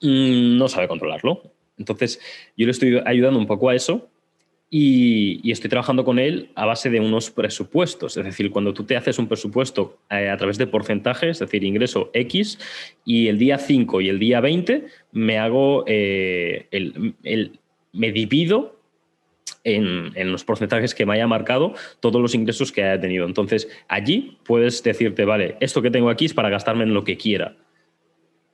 [0.00, 1.42] no sabe controlarlo.
[1.78, 2.20] Entonces,
[2.56, 4.09] yo le estoy ayudando un poco a eso
[4.72, 8.16] y, estoy trabajando con él a base de unos presupuestos.
[8.16, 11.64] Es decir, cuando tú te haces un presupuesto eh, a través de porcentajes, es decir,
[11.64, 12.58] ingreso X,
[13.04, 17.58] y el día 5 y el día 20 me hago eh, el,
[17.92, 18.78] me divido
[19.64, 23.26] en, en, los porcentajes que me haya marcado todos los ingresos que haya tenido.
[23.26, 27.16] Entonces, allí puedes decirte, vale, esto que tengo aquí es para gastarme en lo que
[27.16, 27.56] quiera.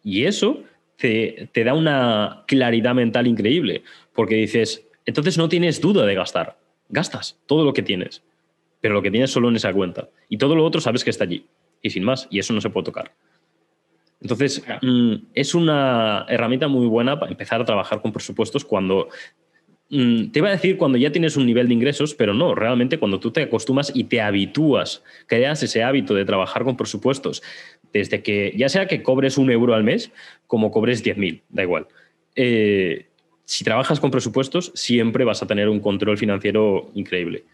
[0.02, 0.62] Y eso
[0.96, 3.82] te, te da una claridad mental increíble,
[4.14, 6.58] porque dices, entonces no tienes duda de gastar.
[6.88, 8.22] Gastas todo lo que tienes,
[8.80, 10.08] pero lo que tienes solo en esa cuenta.
[10.28, 11.46] Y todo lo otro sabes que está allí.
[11.82, 13.12] Y sin más, y eso no se puede tocar.
[14.20, 19.08] Entonces, mm, es una herramienta muy buena para empezar a trabajar con presupuestos cuando
[19.90, 22.98] mm, te iba a decir cuando ya tienes un nivel de ingresos, pero no, realmente
[22.98, 27.42] cuando tú te acostumbras y te habitúas, creas ese hábito de trabajar con presupuestos,
[27.92, 30.10] desde que ya sea que cobres un euro al mes,
[30.46, 31.86] como cobres 10.000, da igual.
[32.34, 33.05] Eh,
[33.46, 37.44] si trabajas con presupuestos, siempre vas a tener un control financiero increíble.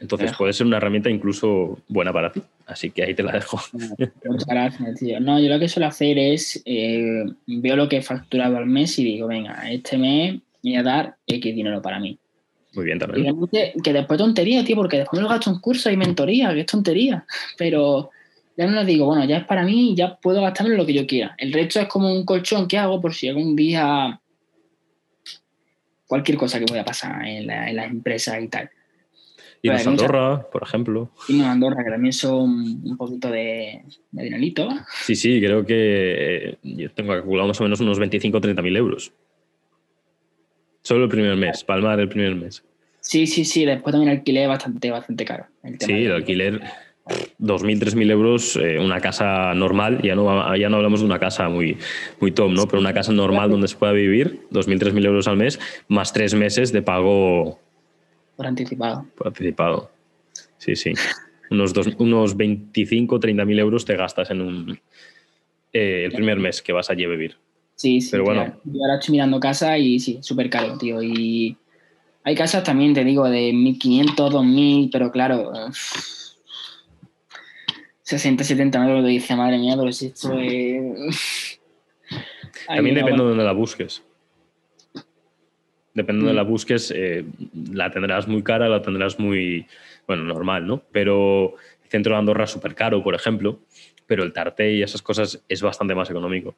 [0.00, 2.42] Entonces puede ser una herramienta incluso buena para ti.
[2.66, 3.60] Así que ahí te la dejo.
[3.72, 5.20] Muchas gracias, tío.
[5.20, 8.98] No, yo lo que suelo hacer es, eh, veo lo que he facturado al mes
[8.98, 12.18] y digo, venga, este mes voy a dar X dinero para mí.
[12.74, 13.36] Muy bien también.
[13.52, 16.60] Y que después tontería, tío, porque después me lo gasto en cursos y mentoría, que
[16.60, 17.24] es tontería.
[17.56, 18.10] Pero
[18.56, 21.06] ya no les digo, bueno, ya es para mí, ya puedo gastarme lo que yo
[21.06, 21.36] quiera.
[21.38, 24.18] El resto es como un colchón que hago por si algún día
[26.12, 28.68] cualquier cosa que pueda pasar en, en las empresas y tal.
[29.62, 31.10] Y en Andorra, por ejemplo.
[31.26, 32.50] Y en Andorra, que también son
[32.84, 34.82] un poquito de, de.
[35.04, 38.60] Sí, sí, creo que eh, yo tengo calculado más o menos unos 25 o 30
[38.60, 39.10] mil euros.
[40.82, 42.62] Solo el primer mes, palmar el primer mes.
[43.00, 43.64] Sí, sí, sí.
[43.64, 45.46] Después también el alquiler bastante, bastante caro.
[45.78, 46.60] sí, el alquiler,
[47.06, 50.00] 2.000, 3.000 euros, eh, una casa normal.
[50.02, 51.76] Ya no, ya no hablamos de una casa muy,
[52.20, 52.66] muy top, ¿no?
[52.66, 56.34] Pero una casa normal donde se pueda vivir, 2.000, 3.000 euros al mes, más tres
[56.34, 57.58] meses de pago
[58.36, 59.06] por anticipado.
[59.16, 59.90] Por anticipado.
[60.58, 60.92] Sí, sí.
[61.50, 64.80] Unos, dos, unos 25, 30 mil euros te gastas en un
[65.72, 67.36] eh, el primer mes que vas allí a vivir.
[67.74, 68.08] Sí, sí.
[68.10, 68.58] Pero bueno.
[68.64, 71.02] Yo ahora estoy mirando casa y sí, súper caro, tío.
[71.02, 71.56] Y
[72.24, 75.52] hay casas también, te digo, de 1.500, 2.000, pero claro,
[78.12, 79.06] 60, 70 euros.
[79.06, 81.60] Dice, madre mía, pero si esto es...
[82.66, 84.02] También depende de dónde la busques.
[85.94, 86.48] Depende de la mm.
[86.48, 87.24] busques, eh,
[87.72, 89.66] la tendrás muy cara, la tendrás muy,
[90.06, 90.82] bueno, normal, ¿no?
[90.92, 93.60] Pero el centro de Andorra es súper caro, por ejemplo,
[94.06, 96.54] pero el Tarte y esas cosas es bastante más económico.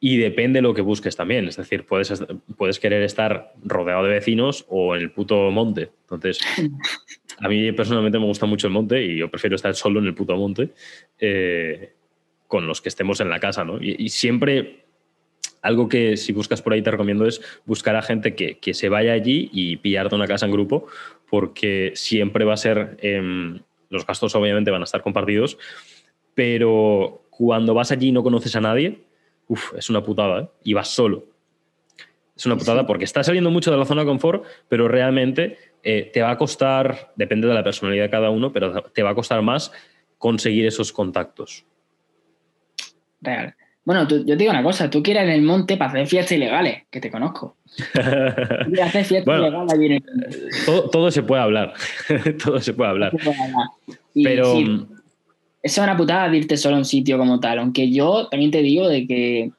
[0.00, 1.48] Y depende de lo que busques también.
[1.48, 2.24] Es decir, puedes,
[2.56, 5.90] puedes querer estar rodeado de vecinos o en el puto monte.
[6.02, 6.38] Entonces,
[7.40, 10.14] a mí personalmente me gusta mucho el monte y yo prefiero estar solo en el
[10.14, 10.70] puto monte
[11.18, 11.92] eh,
[12.46, 13.78] con los que estemos en la casa, ¿no?
[13.80, 14.88] y siempre
[15.62, 19.12] algo que si buscas por ahí te recomiendo es buscar a gente que, se vaya
[19.12, 20.86] allí y pillarte una casa en grupo,
[21.28, 25.58] porque siempre va a ser, em, los gastos obviamente van a estar compartidos,
[26.34, 29.00] pero cuando vas allí y no conoces a nadie,
[29.76, 30.48] es una putada, ¿eh?
[30.64, 31.26] y vas solo.
[32.36, 36.10] Es una putada porque estás saliendo mucho de la zona de confort, pero realmente eh,
[36.12, 39.14] te va a costar, depende de la personalidad de cada uno, pero te va a
[39.14, 39.72] costar más
[40.18, 41.64] conseguir esos contactos.
[43.20, 43.54] Real.
[43.84, 46.82] Bueno, yo te digo una cosa, tú quieres en el monte para hacer fiestas ilegales,
[46.90, 47.56] que te conozco.
[47.94, 50.02] hacer fiestas ilegales allí en el
[50.90, 51.72] todo, se puede hablar,
[52.44, 53.12] todo se puede hablar.
[54.12, 54.58] Pero...
[55.62, 58.60] es una putada de irte solo a un sitio como tal, aunque yo también te
[58.60, 59.52] digo de que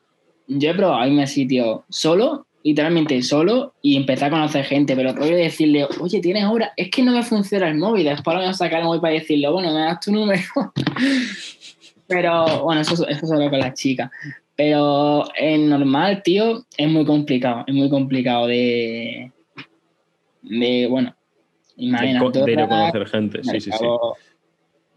[0.47, 5.13] yo he probado irme a sitio solo, literalmente solo, y empezar a conocer gente, pero
[5.13, 6.73] voy a decirle, oye, ¿tienes hora?
[6.75, 9.13] Es que no me funciona el móvil, después lo voy a sacar el móvil para
[9.13, 10.41] decirle, bueno, me das tu número.
[12.09, 14.09] Pero bueno, eso, eso solo con las chicas.
[14.55, 17.63] Pero en normal, tío, es muy complicado.
[17.67, 19.31] Es muy complicado de.
[20.41, 21.15] de bueno,
[21.77, 22.39] imagínate.
[22.45, 23.85] De, conocer gente, sí, sí, sí.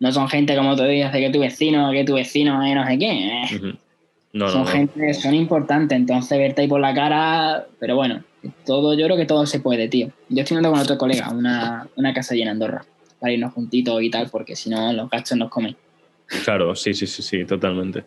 [0.01, 2.99] No son gente como tú dices, que tu vecino, que tu vecino es no sé
[2.99, 3.77] qué.
[4.33, 8.25] No, son gente, son importantes, entonces verte ahí por la cara, pero bueno,
[8.65, 10.11] todo, yo creo que todo se puede, tío.
[10.29, 12.85] Yo estoy hablando con otro colega, una, una casa llena en Andorra,
[13.21, 15.77] para irnos juntitos y tal, porque si no los gastos nos comen.
[16.45, 18.05] Claro, sí, sí, sí, sí, totalmente.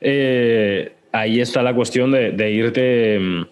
[0.00, 3.46] Eh, ahí está la cuestión de, irte mm,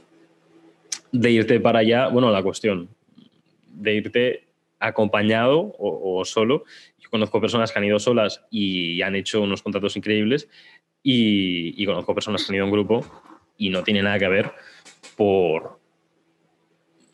[1.13, 2.89] de irte para allá, bueno, la cuestión
[3.73, 4.45] de irte
[4.79, 6.65] acompañado o, solo.
[7.01, 10.49] Yo conozco personas que han ido solas y han hecho unos contratos increíbles
[11.09, 13.07] y, conozco personas que han ido en grupo
[13.57, 14.51] y no tiene nada que ver
[15.17, 15.79] por,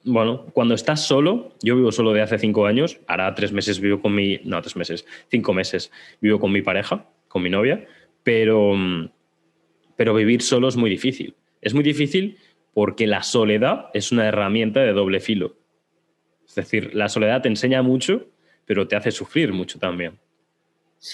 [0.03, 4.01] bueno, cuando estás solo, yo vivo solo de hace cinco años, ahora tres meses vivo
[4.01, 7.87] con mi, no, tres meses, cinco meses vivo con mi pareja, con mi novia,
[8.23, 8.75] pero,
[9.95, 11.37] pero vivir solo es muy difícil.
[11.61, 12.39] Es muy difícil
[12.73, 15.57] porque la soledad es una herramienta de doble filo.
[16.49, 18.27] Es decir, la soledad te enseña mucho,
[18.65, 20.19] pero te hace sufrir mucho también.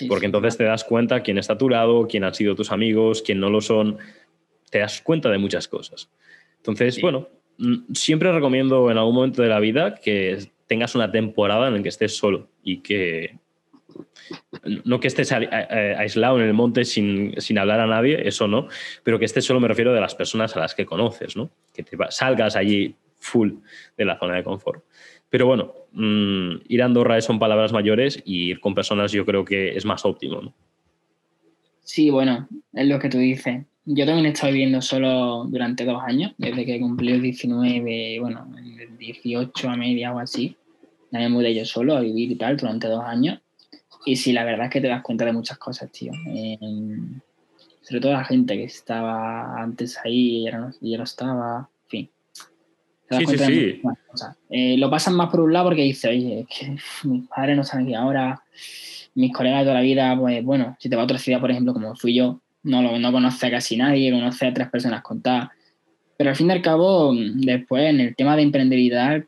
[0.09, 3.23] Porque entonces te das cuenta quién está a tu lado, quién han sido tus amigos,
[3.23, 3.99] quién no lo son.
[4.71, 6.11] Te das cuenta de muchas cosas.
[6.59, 7.29] Entonces, bueno,
[7.59, 11.83] Mm, siempre recomiendo en algún momento de la vida que tengas una temporada en la
[11.83, 13.39] que estés solo y que
[14.85, 18.69] no que estés aislado en el monte sin, hablar a nadie, eso no,
[19.03, 21.51] pero que estés solo me refiero de las personas a las que conoces, ¿no?
[21.75, 23.55] Que te salgas allí full
[23.97, 24.85] de la zona de confort.
[25.31, 29.45] Pero bueno, mm, ir a Andorra son palabras mayores y ir con personas yo creo
[29.45, 30.55] que es más óptimo, ¿no?
[31.83, 33.65] Sí, bueno, es lo que tú dices.
[33.87, 38.47] Yo también he estado viviendo solo durante dos años, desde que cumplí 19, bueno,
[38.99, 40.55] 18 a media o así.
[41.11, 43.41] Ya me mudé yo solo a vivir y tal durante dos años.
[44.05, 46.13] Y sí, la verdad es que te das cuenta de muchas cosas, tío.
[46.27, 46.59] Eh,
[47.81, 51.71] sobre todo la gente que estaba antes ahí y ya no, ya no estaba.
[53.11, 53.83] Sí, sí, sí.
[54.51, 56.77] Eh, lo pasan más por un lado porque dice, oye, es que
[57.09, 58.43] mis padres no saben que ahora,
[59.15, 61.51] mis colegas de toda la vida, pues bueno, si te va a otra ciudad, por
[61.51, 65.03] ejemplo, como fui yo, no, lo, no conoce a casi nadie, conoce a tres personas
[65.03, 65.49] contadas.
[66.17, 69.25] Pero al fin y al cabo, después en el tema de emprenderidad,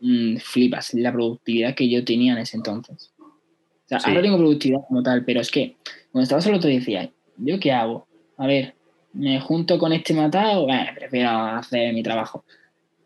[0.00, 3.12] mm, flipas la productividad que yo tenía en ese entonces.
[3.18, 5.76] O sea, ahora tengo productividad como tal, pero es que
[6.12, 8.06] cuando estaba solo te decía, ¿yo qué hago?
[8.38, 8.74] A ver,
[9.12, 12.44] me junto con este matado, prefiero hacer mi trabajo.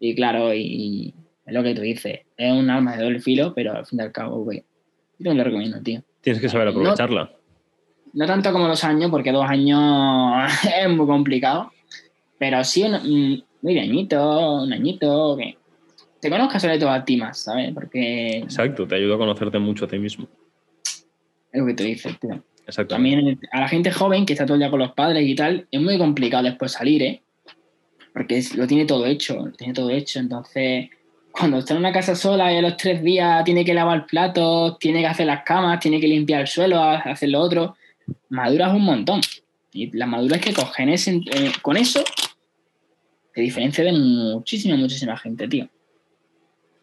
[0.01, 3.72] Y claro, y, es lo que tú dices, es un arma de doble filo, pero
[3.72, 4.64] al fin y al cabo, güey,
[5.18, 6.03] yo te lo recomiendo, tío.
[6.20, 7.32] Tienes que saber aprovecharla.
[8.12, 11.70] No, tanto como dos años, porque dos años es muy complicado,
[12.38, 15.57] pero sí un, muy añito, un añito, que
[16.20, 17.72] te conozcas sobre todo a ti más, ¿sabes?
[17.72, 18.38] Porque...
[18.38, 20.26] Exacto, te ayuda a conocerte mucho a ti mismo.
[21.53, 22.42] Es lo que tú dices, tío.
[22.88, 25.68] También a la gente joven que está todo el día con los padres y tal,
[25.70, 27.22] es muy complicado después salir, ¿eh?
[28.17, 30.21] Porque lo tiene todo hecho, lo tiene todo hecho.
[30.21, 30.89] Entonces,
[31.31, 34.79] cuando está en una casa sola y a los tres días tiene que lavar platos,
[34.79, 37.77] tiene que hacer las camas, tiene que limpiar el suelo, hacer lo otro,
[38.31, 39.21] maduras un montón.
[39.71, 41.21] Y la madurez que cogen es, eh,
[41.61, 42.03] con eso
[43.35, 45.69] te diferencia de muchísima, muchísima gente, tío.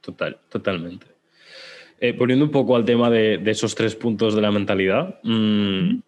[0.02, 1.08] Total, totalmente.
[2.00, 6.00] Eh, poniendo un poco al tema de, esos tres puntos de la mentalidad, mm,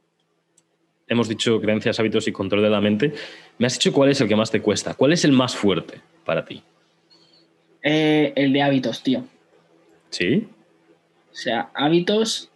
[1.08, 3.14] hemos dicho creencias, hábitos y control de la mente.
[3.58, 4.93] Me has dicho cuál es el que más te cuesta.
[4.93, 6.62] ¿Cuál es el más fuerte para ti?
[7.82, 9.24] Eh, el de hábitos, tío.
[10.10, 10.47] ¿Sí?
[11.32, 12.49] O sea, hábitos,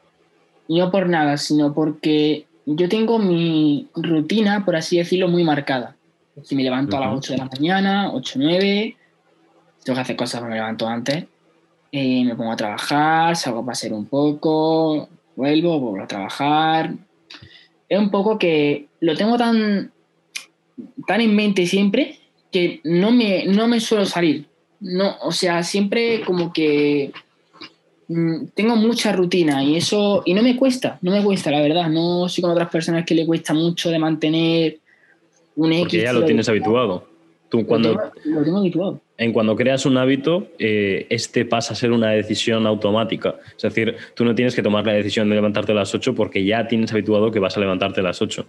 [0.68, 5.96] no por nada, sino porque yo tengo mi rutina, por así decirlo, muy marcada.
[6.44, 8.96] Si me levanto a las 8 de la mañana, 8, 9,
[9.84, 11.26] tengo que hacer cosas, me levanto antes
[11.92, 16.94] eh, me pongo a trabajar, salgo a pasear un poco, vuelvo, vuelvo a trabajar.
[17.88, 19.92] Es un poco que lo tengo tan,
[21.10, 22.20] tan en mente siempre
[22.52, 24.46] que no me, no me suelo salir.
[24.80, 27.12] No, o sea, siempre como que
[28.08, 31.90] mm, tengo mucha rutina y eso, y no me cuesta, no me cuesta, la verdad.
[31.90, 34.78] No soy como otras personas que le cuesta mucho de mantener
[35.56, 35.82] un X.
[35.86, 37.08] Porque ya lo tienes habituado.
[37.50, 41.92] Tú cuando, lo tengo habituado en cuando creas un hábito, eh, este pasa a ser
[41.92, 43.38] una decisión automática.
[43.58, 46.46] Es decir, tú no tienes que tomar la decisión de levantarte a las 8 porque
[46.46, 48.46] ya tienes habituado que vas a levantarte a las 8.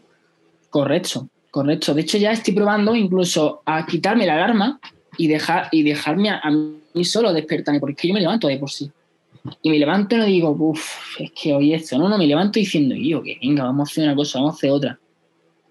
[0.69, 1.95] Correcto, correcto.
[1.95, 4.81] De hecho, ya estoy probando incluso a quitarme la alarma
[5.17, 8.91] y, dejar, y dejarme a, mí solo despertarme, porque yo me levanto de por sí.
[9.63, 11.99] Y me levanto y no digo, uff, es que hoy esto.
[11.99, 14.57] No, no, me levanto diciendo, yo, que venga, vamos a hacer una cosa, vamos a
[14.57, 14.99] hacer otra.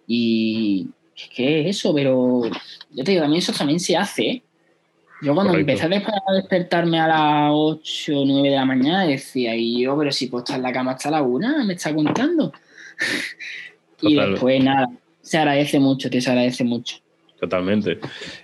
[0.07, 2.41] Y es que es eso, pero
[2.91, 4.43] yo te digo, también eso también se hace, ¿eh?
[5.21, 9.81] Yo cuando empecé a despertarme a las 8 o 9 de la mañana decía, y
[9.81, 12.53] yo, pero si puedo estar en la cama hasta la 1, me está contando.
[14.01, 14.87] y después nada,
[15.29, 16.97] se agradece mucho, te se agradece mucho.
[17.39, 17.99] Totalmente.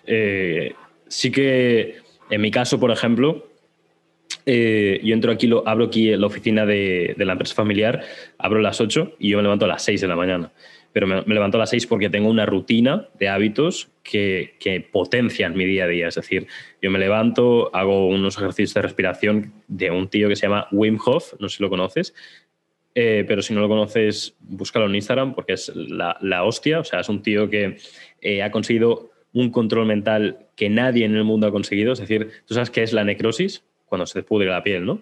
[0.05, 0.75] Eh,
[1.07, 1.95] sí que
[2.29, 3.47] en mi caso, por ejemplo,
[4.45, 8.03] eh, yo entro aquí, lo, abro aquí la oficina de, de, la empresa familiar,
[8.37, 10.51] abro a las 8 y yo me levanto a las 6 de la mañana
[10.95, 14.55] pero me, levanto a las 6 porque tengo una rutina de hábitos que,
[14.93, 16.07] potencian mi día a día.
[16.07, 16.47] Es decir,
[16.81, 20.97] yo me levanto, hago unos ejercicios de respiración de un tío que se llama Wim
[21.05, 22.15] Hof, no sé si lo conoces,
[22.97, 26.79] eh, pero si no lo conoces, búscalo en Instagram porque es la, hostia.
[26.79, 27.77] O sea, es un tío que
[28.21, 31.91] eh, ha conseguido un control mental que nadie en el mundo ha conseguido.
[31.91, 35.01] Es decir, tú sabes qué es la necrosis, cuando se te pudre la piel, ¿no?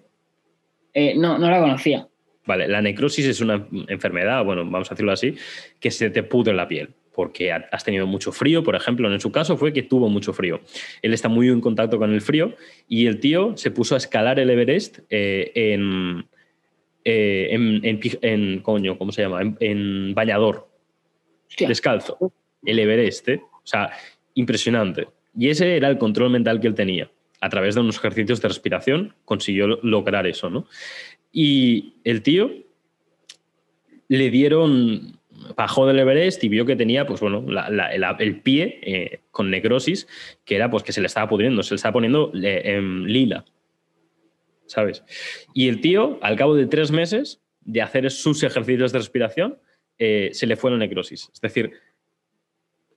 [0.95, 2.07] Eh, no, no la conocía.
[2.45, 5.35] Vale, la necrosis es una enfermedad, bueno, vamos a decirlo así,
[5.79, 9.31] que se te pudre la piel porque has tenido mucho frío, por ejemplo, en su
[9.31, 10.61] caso fue que tuvo mucho frío.
[11.03, 12.55] Él está muy en contacto con el frío
[12.87, 16.25] y el tío se puso a escalar el Everest eh, en,
[17.05, 19.41] eh, en, en, coño, ¿cómo se llama?
[19.59, 20.69] En, bañador,
[21.57, 22.17] descalzo.
[22.65, 23.41] El Everest, ¿eh?
[23.51, 23.91] o sea,
[24.35, 25.07] impresionante.
[25.37, 27.09] Y ese era el control mental que él tenía.
[27.41, 30.65] A través de unos ejercicios de respiración consiguió lograr eso, ¿no?
[31.31, 32.51] Y el tío
[34.07, 35.19] le dieron,
[35.57, 37.45] bajó del Everest y vio que tenía, pues bueno,
[38.19, 40.07] el, pie eh, con necrosis,
[40.45, 43.43] que era pues que se le estaba pudriendo, se le estaba poniendo en lila,
[44.73, 45.03] ¿sabes?
[45.53, 49.59] Y el tío, al cabo de tres meses de hacer sus ejercicios de respiración,
[49.99, 51.29] eh, se le fue la necrosis.
[51.31, 51.73] Es decir,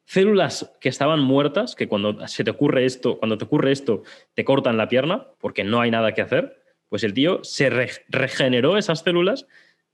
[0.06, 4.44] células que estaban muertas, que cuando se te ocurre esto, cuando te ocurre esto, te
[4.44, 7.68] cortan la pierna porque no hay nada que hacer, pues el tío se
[8.08, 9.46] regeneró esas células,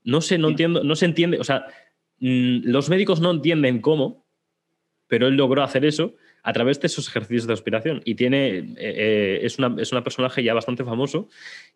[0.03, 1.65] no sé, no entiendo, no se entiende, o sea,
[2.19, 4.25] mm, los médicos no entienden cómo,
[5.07, 6.15] pero él logró hacer eso
[6.45, 8.01] a través de esos ejercicios de respiración.
[8.05, 11.29] Y tiene, eh, eh, es, una, es una personaje ya bastante famoso.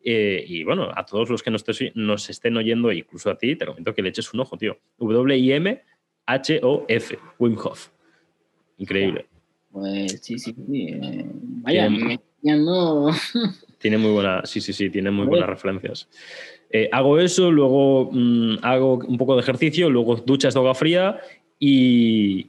[0.04, 3.56] eh, y bueno, a todos los que nos, estés- nos estén oyendo, incluso a ti,
[3.56, 4.78] te comento que le eches un ojo, tío.
[6.28, 7.88] W-I-M-H-O-F, Wim Hof.
[8.78, 9.26] Increíble.
[9.72, 10.96] Pues sí, sí, sí.
[11.64, 13.12] vaya, me pillando-
[13.80, 16.10] Tiene muy buena, sí, sí, sí, tiene muy buenas referencias.
[16.72, 21.20] Eh, hago eso, luego mm, hago un poco de ejercicio, luego duchas de agua fría
[21.60, 22.48] y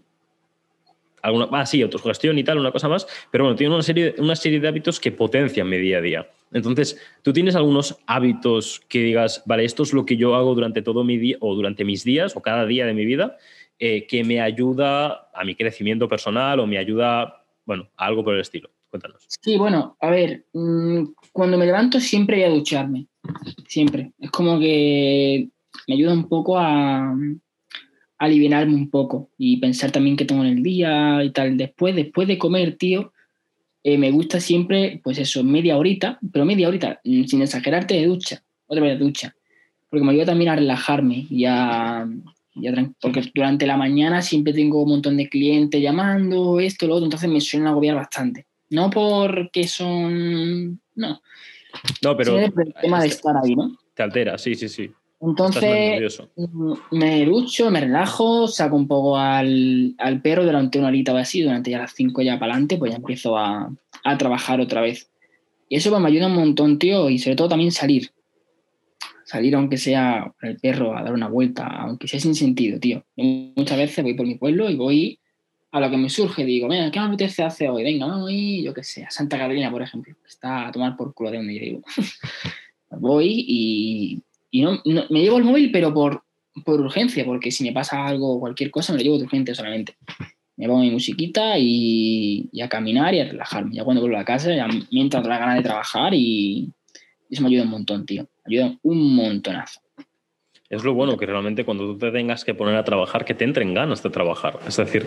[1.29, 3.07] alguna, ah, sí, autosugestión y tal, una cosa más.
[3.31, 6.31] Pero bueno, tiene una serie, una serie de hábitos que potencian mi día a día.
[6.53, 10.83] Entonces, tú tienes algunos hábitos que digas, vale, esto es lo que yo hago durante
[10.83, 13.37] todo mi día o durante mis días o cada día de mi vida,
[13.79, 18.35] eh, que me ayuda a mi crecimiento personal o me ayuda, bueno, a algo por
[18.35, 18.71] el estilo.
[18.91, 19.23] Cuéntanos.
[19.29, 23.07] Sí, bueno, a ver, mm, cuando me levanto siempre voy a ducharme,
[23.69, 24.13] siempre.
[24.19, 25.51] Es como que
[25.87, 27.17] me ayuda un poco a, a
[28.19, 31.57] aliviarme un poco y pensar también qué tengo en el día y tal.
[31.57, 33.13] Después, después de comer, tío,
[33.85, 38.07] eh, me gusta siempre, pues eso, media horita, pero media horita, mm, sin exagerarte, de
[38.07, 39.35] ducha, otra vez de ducha.
[39.89, 42.07] Porque me ayuda también a relajarme y a,
[42.55, 46.97] y a porque durante la mañana siempre tengo un montón de clientes llamando, esto, lo
[46.97, 48.47] otro, entonces me suelen agobiar bastante.
[48.71, 50.81] No porque son.
[50.95, 51.23] No,
[52.03, 53.79] No, pero por el tema de estar ahí, ¿no?
[53.95, 54.91] te altera, sí, sí, sí.
[55.21, 61.13] Entonces, mm, me ducho, me relajo, saco un poco al, al perro durante una horita
[61.13, 63.73] o así, durante ya las 5 ya para adelante, pues ya empiezo a,
[64.05, 65.11] a trabajar otra vez.
[65.69, 68.11] Y eso pues, me ayuda un montón, tío, y sobre todo también salir.
[69.25, 73.05] Salir aunque sea con el perro a dar una vuelta, aunque sea sin sentido, tío.
[73.17, 73.25] Yo
[73.57, 75.19] muchas veces voy por mi pueblo y voy
[75.71, 77.83] a lo que me surge, digo, mira, ¿qué me apetece hacer hoy?
[77.83, 80.97] Venga, vamos y yo qué sé, a Santa Catalina, por ejemplo, que está a tomar
[80.97, 81.83] por culo de donde yo digo.
[82.91, 86.23] voy y, y no, no- me llevo el móvil, pero por,
[86.65, 89.95] por urgencia, porque si me pasa algo, cualquier cosa, me lo llevo de urgencia solamente.
[90.57, 93.77] Me pongo mi musiquita y, y a caminar y a relajarme.
[93.77, 96.69] Ya cuando vuelvo a casa, ya me entra otra gana de trabajar y
[97.31, 98.27] eso me ayuda un montón, tío.
[98.45, 99.81] Ayuda un montonazo.
[100.69, 103.45] Es lo bueno que realmente cuando tú te tengas que poner a trabajar, que te
[103.45, 104.59] entren ganas de trabajar.
[104.67, 105.07] Es decir,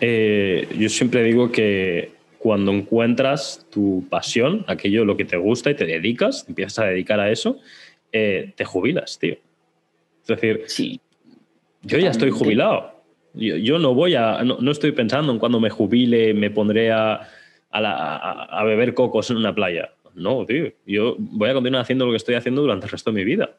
[0.00, 5.74] eh, yo siempre digo que cuando encuentras tu pasión, aquello lo que te gusta y
[5.74, 7.58] te dedicas, empiezas a dedicar a eso,
[8.12, 9.34] eh, te jubilas, tío.
[10.22, 11.00] Es decir, Sí,
[11.82, 13.02] yo ya estoy jubilado.
[13.34, 16.90] Yo, yo no voy a, no, no estoy pensando en cuando me jubile, me pondré
[16.90, 17.28] a,
[17.70, 19.92] a la- a- a beber cocos en una playa.
[20.14, 20.72] No, tío.
[20.86, 23.56] Yo voy a continuar haciendo lo que estoy haciendo durante el resto de mi vida.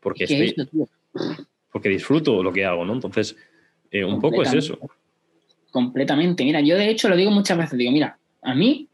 [0.00, 0.88] Porque, ¿qué estoy, es eso, tío?
[1.72, 2.94] porque disfruto lo que hago, ¿no?
[2.94, 3.36] Entonces,
[3.90, 4.78] eh, un poco es eso.
[5.70, 6.44] Completamente.
[6.44, 7.78] Mira, yo de hecho lo digo muchas veces.
[7.78, 8.88] Digo, mira, a mí,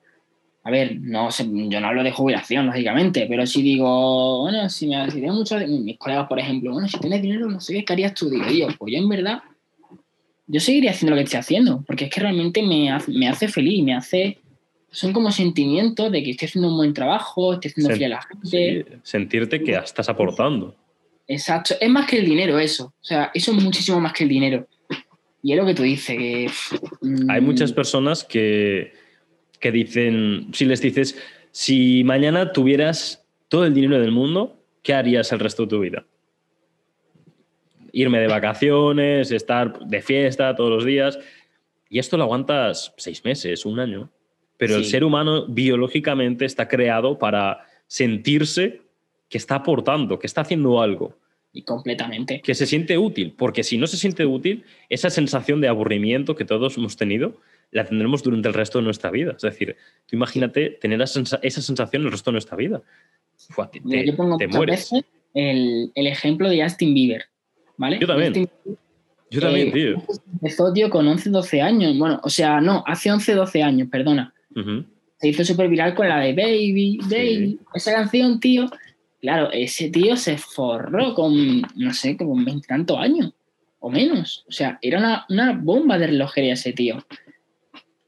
[0.67, 4.89] a ver, no sé, yo no hablo de jubilación, lógicamente, pero si digo, bueno, si,
[4.89, 7.73] me, si tengo muchos de mis colegas, por ejemplo, bueno, si tienes dinero, no sé
[7.75, 8.29] qué, ¿qué harías tú?
[8.29, 9.43] Digo, yo, pues yo en verdad,
[10.49, 13.47] yo seguiría haciendo lo que estoy haciendo, porque es que realmente me hace, me hace
[13.47, 14.39] feliz, me hace.
[14.91, 18.17] Son como sentimientos de que estoy haciendo un buen trabajo, estoy haciendo Sen- fiel a
[18.17, 18.49] la gente.
[18.49, 20.75] Sí, sentirte que estás aportando.
[21.29, 22.87] Exacto, es más que el dinero eso.
[23.01, 24.67] O sea, eso es muchísimo más que el dinero.
[25.43, 26.51] Y es lo que tú dices, que...
[27.03, 28.93] mm, Hay muchas personas que,
[29.61, 31.19] que dicen, si les dices,
[31.51, 36.05] si mañana tuvieras todo el dinero del mundo, ¿qué harías el resto de tu vida?
[37.93, 41.19] Irme de vacaciones, estar de fiesta todos los días.
[41.89, 44.11] Y esto lo aguantas seis meses, un año.
[44.59, 48.83] Pero el ser humano biológicamente está creado para sentirse
[49.29, 51.17] que está aportando, que está haciendo algo
[51.53, 52.41] Y completamente.
[52.41, 56.45] que se siente útil, porque si no se siente útil, esa sensación de aburrimiento que
[56.45, 57.37] todos hemos tenido,
[57.73, 59.33] la tendremos durante el resto de nuestra vida.
[59.37, 62.83] Es decir, tú imagínate tener esa sensa- esa sensación el resto de nuestra vida.
[63.73, 64.91] Te, Mira, yo pongo te mueres.
[64.91, 65.05] veces
[65.35, 67.25] el, el ejemplo de Justin Bieber,
[67.77, 67.99] ¿vale?
[68.01, 68.29] Yo también.
[68.35, 68.49] Justin
[69.31, 70.03] Yo también, eh, tío.
[70.33, 71.99] empezó, tío, con 11, 12 años.
[71.99, 74.33] Bueno, o sea, no, hace 11, 12 años, perdona.
[74.55, 74.85] Ujú.
[75.21, 77.61] Se hizo súper viral con la de Baby, Baby.
[77.75, 78.71] Esa canción, tío.
[79.21, 83.33] Claro, ese tío se forró con, no sé, con veintitantos años
[83.81, 84.45] o menos.
[84.49, 87.05] O sea, era una, una bomba de relojería ese tío.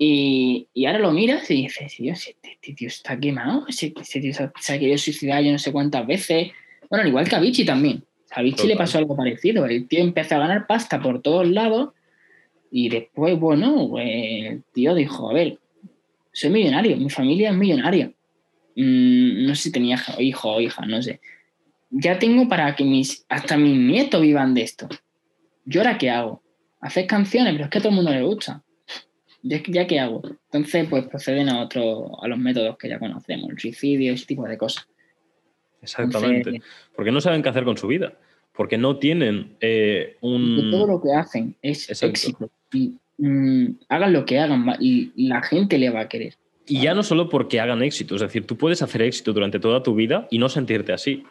[0.01, 4.21] Y, y ahora lo miras y dices, si este, este tío está quemado, ese, ese
[4.21, 6.53] tío se, se ha querido suicidar yo no sé cuántas veces.
[6.89, 8.05] Bueno, al igual que a Vichy también.
[8.31, 9.67] A Vichy le pasó algo parecido.
[9.67, 11.91] El tío empezó a ganar pasta por todos lados
[12.71, 15.59] y después, bueno, pues, el tío dijo, a ver,
[16.33, 18.13] soy millonario, mi familia es millonaria.
[18.77, 21.21] Mm, no sé si tenía hijo o hija, no sé.
[21.91, 24.89] Ya tengo para que mis, hasta mis nietos vivan de esto.
[25.65, 26.43] ¿Yo ahora qué hago?
[26.81, 28.63] Hacer canciones, pero es que a todo el mundo le gusta.
[29.43, 30.23] ¿Ya, ya qué hago?
[30.53, 34.45] Entonces, pues proceden a otro, a los métodos que ya conocemos, el suicidio, ese tipo
[34.47, 34.89] de cosas.
[35.83, 36.51] Exactamente.
[36.51, 36.63] Entonces,
[36.95, 38.13] Porque no saben qué hacer con su vida.
[38.55, 40.69] porque no tienen eh, un...
[40.73, 42.51] todo lo que hacen es éxito.
[42.73, 46.35] Y mm, hagan lo que hagan y la gente le va a querer.
[46.67, 49.83] Y ya no solo porque hagan éxito, es decir, tú puedes hacer éxito durante toda
[49.83, 51.25] tu vida y no sentirte así.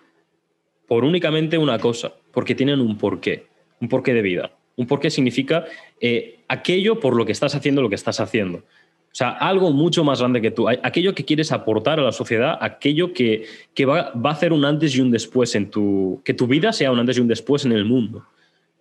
[0.88, 3.46] Por únicamente una cosa, porque tienen un porqué,
[3.80, 4.52] un porqué de vida.
[4.78, 5.66] Un porqué significa
[6.02, 8.60] eh, aquello por lo que estás haciendo lo que estás haciendo.
[8.60, 12.58] O sea, algo mucho más grande que tú, aquello que quieres aportar a la sociedad,
[12.62, 13.48] aquello que,
[13.84, 17.00] va, a hacer un antes y un después en tu, que tu vida sea un
[17.00, 18.26] antes y un después en el mundo.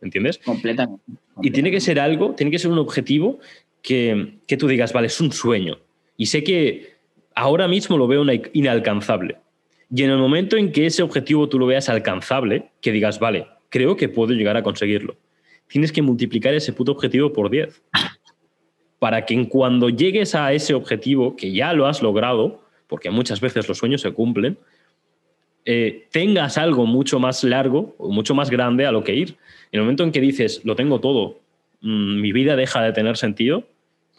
[0.03, 0.39] ¿Entiendes?
[0.39, 1.03] Completamente.
[1.41, 3.39] Y tiene que ser algo, tiene que ser un objetivo
[3.81, 5.79] que, que tú digas, vale, es un sueño.
[6.19, 6.97] Y sé que
[7.35, 9.39] ahora mismo lo veo inalcanzable.
[9.95, 13.47] Y en el momento en que ese objetivo tú lo veas alcanzable, que digas, vale,
[13.69, 15.17] creo que puedo llegar a conseguirlo,
[15.69, 17.83] tienes que multiplicar ese puto objetivo por 10
[18.99, 23.69] para que cuando llegues a ese objetivo, que ya lo has logrado, porque muchas veces
[23.69, 24.59] los sueños se cumplen,
[25.65, 29.37] eh, tengas algo mucho más largo mucho más grande a lo que ir.
[29.73, 31.41] En el momento en que dices, lo tengo todo,
[31.81, 33.65] mm, mi vida deja de tener sentido,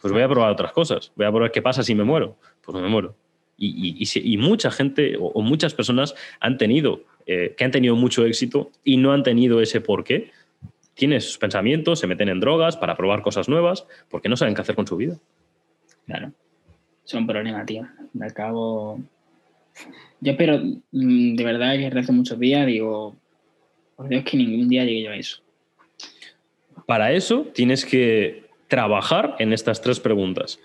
[0.00, 1.10] pues voy a probar otras cosas.
[1.16, 2.36] Voy a probar qué pasa si me muero.
[2.62, 3.16] Pues no me muero.
[3.60, 8.98] Y, mucha gente o, muchas personas han tenido, eh, que han tenido mucho éxito y
[8.98, 10.30] no han tenido ese porqué,
[10.98, 14.62] tienen sus pensamientos, se meten en drogas para probar cosas nuevas, porque no saben qué
[14.62, 15.16] hacer con su vida.
[16.06, 16.32] Claro.
[17.06, 17.86] Es un problema, tío.
[18.12, 18.98] Me acabo.
[20.20, 20.58] Yo espero,
[20.90, 23.14] mm, de verdad, que rezo muchos días, digo,
[23.94, 25.40] por Dios que ningún día llegue yo a eso.
[26.84, 30.58] Para eso tienes que trabajar en estas tres preguntas.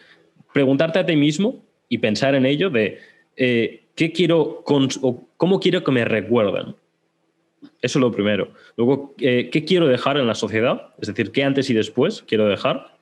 [0.52, 2.98] Preguntarte a ti mismo y pensar en ello de
[3.38, 6.76] eh, qué quiero o cómo quiero que me recuerden.
[7.84, 8.48] Eso es lo primero.
[8.78, 10.94] Luego, eh, ¿qué quiero dejar en la sociedad?
[11.02, 12.98] Es decir, ¿qué antes y después quiero dejar?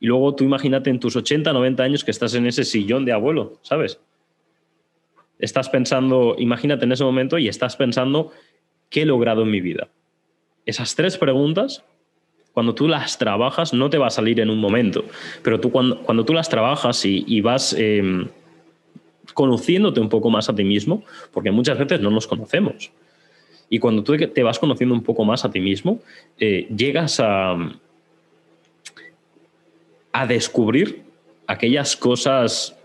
[0.00, 3.12] Y luego tú imagínate en tus 80, 90 años que estás en ese sillón de
[3.12, 4.00] abuelo, ¿sabes?
[5.38, 8.32] Estás pensando, imagínate en ese momento y estás pensando,
[8.90, 9.86] ¿qué he logrado en mi vida?
[10.66, 11.84] Esas tres preguntas,
[12.52, 15.04] cuando tú las trabajas, no te va a salir en un momento,
[15.44, 18.26] pero tú cuando, cuando tú las trabajas y, vas em,
[19.32, 22.90] conociéndote un poco más a ti mismo, porque muchas veces no nos conocemos.
[23.70, 26.00] Y cuando tú te vas conociendo un poco más a ti mismo,
[26.38, 27.56] eh, llegas a,
[30.12, 31.02] a descubrir
[31.46, 32.76] aquellas cosas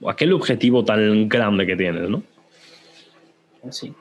[0.00, 2.22] o aquel objetivo tan grande que tienes, ¿no?
[3.70, 3.92] Sí.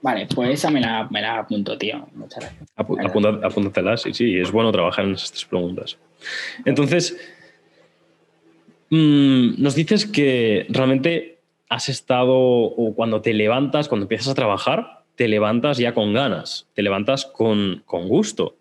[0.00, 2.06] Vale, pues esa me la, me la apunto, tío.
[2.14, 3.42] Muchas gracias.
[3.42, 4.38] apúntatela, sí, sí.
[4.38, 5.98] Es bueno trabajar en esas tres preguntas.
[6.64, 7.18] Entonces,
[8.90, 11.38] mm, nos dices que realmente
[11.68, 16.68] has estado, o cuando te levantas, cuando empiezas a trabajar, te levantas ya con ganas,
[16.74, 18.54] te levantas con, gusto.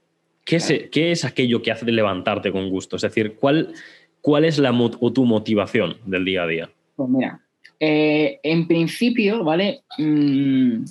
[0.44, 2.96] ¿Qué, es, ¿Qué, es, aquello que hace levantarte con gusto?
[2.96, 3.76] Es decir, ¿cuál,
[4.22, 6.70] cuál es la, o tu motivación del día a día?
[6.96, 7.40] Pues mira,
[7.80, 9.84] eh, en principio, ¿vale?
[10.00, 10.84] Mm,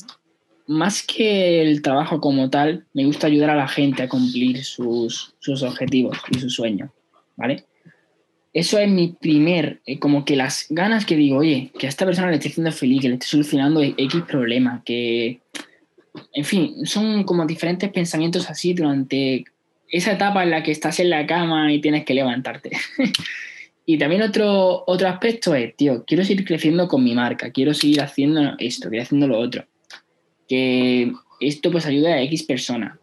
[0.68, 5.34] más que el trabajo como tal, me gusta ayudar a la gente a cumplir sus,
[5.40, 6.90] sus objetivos y sus sueños,
[7.34, 7.64] ¿vale?
[8.56, 12.06] eso es mi primer, eh, como que las ganas que digo, oye, que a esta
[12.06, 15.40] persona le esté haciendo feliz, que le esté solucionando X problema, que,
[16.32, 19.44] en fin, son como diferentes pensamientos así durante
[19.88, 22.72] esa etapa en la que estás en la cama y tienes que levantarte.
[23.86, 28.00] y también otro, otro aspecto es, tío, quiero seguir creciendo con mi marca, quiero seguir
[28.00, 29.64] haciendo esto, quiero haciendo lo otro.
[30.48, 32.98] Que esto pues ayuda a X persona.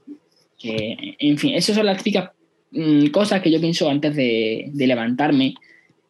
[0.62, 2.30] En fin, esas son las típicas
[2.76, 5.54] Mm, cosas que yo pienso antes de, levantarme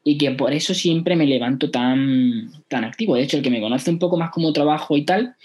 [0.01, 3.15] y que por eso siempre me levanto tan, tan activo.
[3.15, 5.35] De hecho, el que me conoce un poco más como trabajo y tal,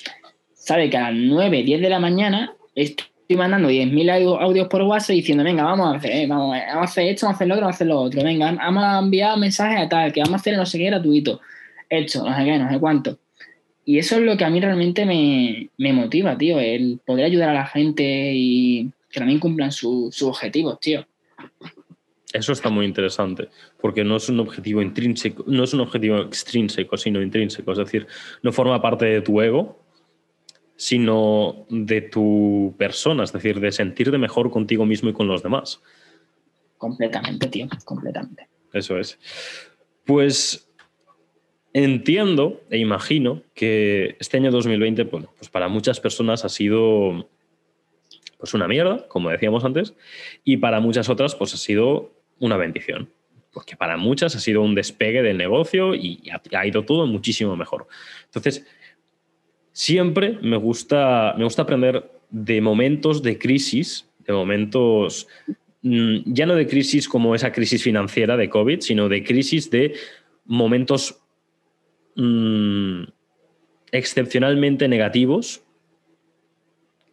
[0.69, 5.17] sabe que a las 9, 10 de la mañana estoy mandando 10.000 audios por WhatsApp
[5.17, 7.63] diciendo, venga, vamos a hacer, eh, vamos, a hacer esto, vamos a hacer lo otro,
[7.63, 8.23] vamos a hacer lo otro.
[8.23, 11.41] Venga, vamos a enviar mensajes a tal, que vamos a hacer no sé qué gratuito.
[11.89, 13.19] Hecho, no sé qué, no sé cuánto.
[13.87, 17.49] Y eso es lo que a mí realmente me, me motiva, tío, el poder ayudar
[17.49, 21.07] a la gente y que también cumplan sus objetivos, tío.
[22.35, 23.49] Eso está muy interesante,
[23.81, 27.73] porque no es un objetivo intrínseco, no es un objetivo extrínseco, sino intrínseco.
[27.73, 28.07] Es decir,
[28.43, 29.88] no forma parte de tu ego,
[30.79, 35.83] sino de tu persona, es decir, de sentirte mejor contigo mismo y con los demás.
[36.77, 38.47] Completamente, tío, completamente.
[38.73, 39.19] Eso es.
[40.05, 40.71] Pues
[41.73, 47.29] entiendo e imagino que este año 2020, bueno, pues para muchas personas ha sido
[48.39, 49.95] pues una mierda, como decíamos antes,
[50.45, 53.11] y para muchas otras pues ha sido una bendición,
[53.53, 57.89] porque para muchas ha sido un despegue del negocio y ha, ido todo muchísimo mejor.
[58.27, 58.65] Entonces,
[59.79, 65.29] siempre me gusta, me gusta aprender de momentos de crisis, de momentos
[65.83, 69.95] mm, ya no de crisis como esa crisis financiera de COVID, sino de crisis de
[70.47, 71.21] momentos
[72.17, 73.05] mm,
[73.93, 75.63] excepcionalmente negativos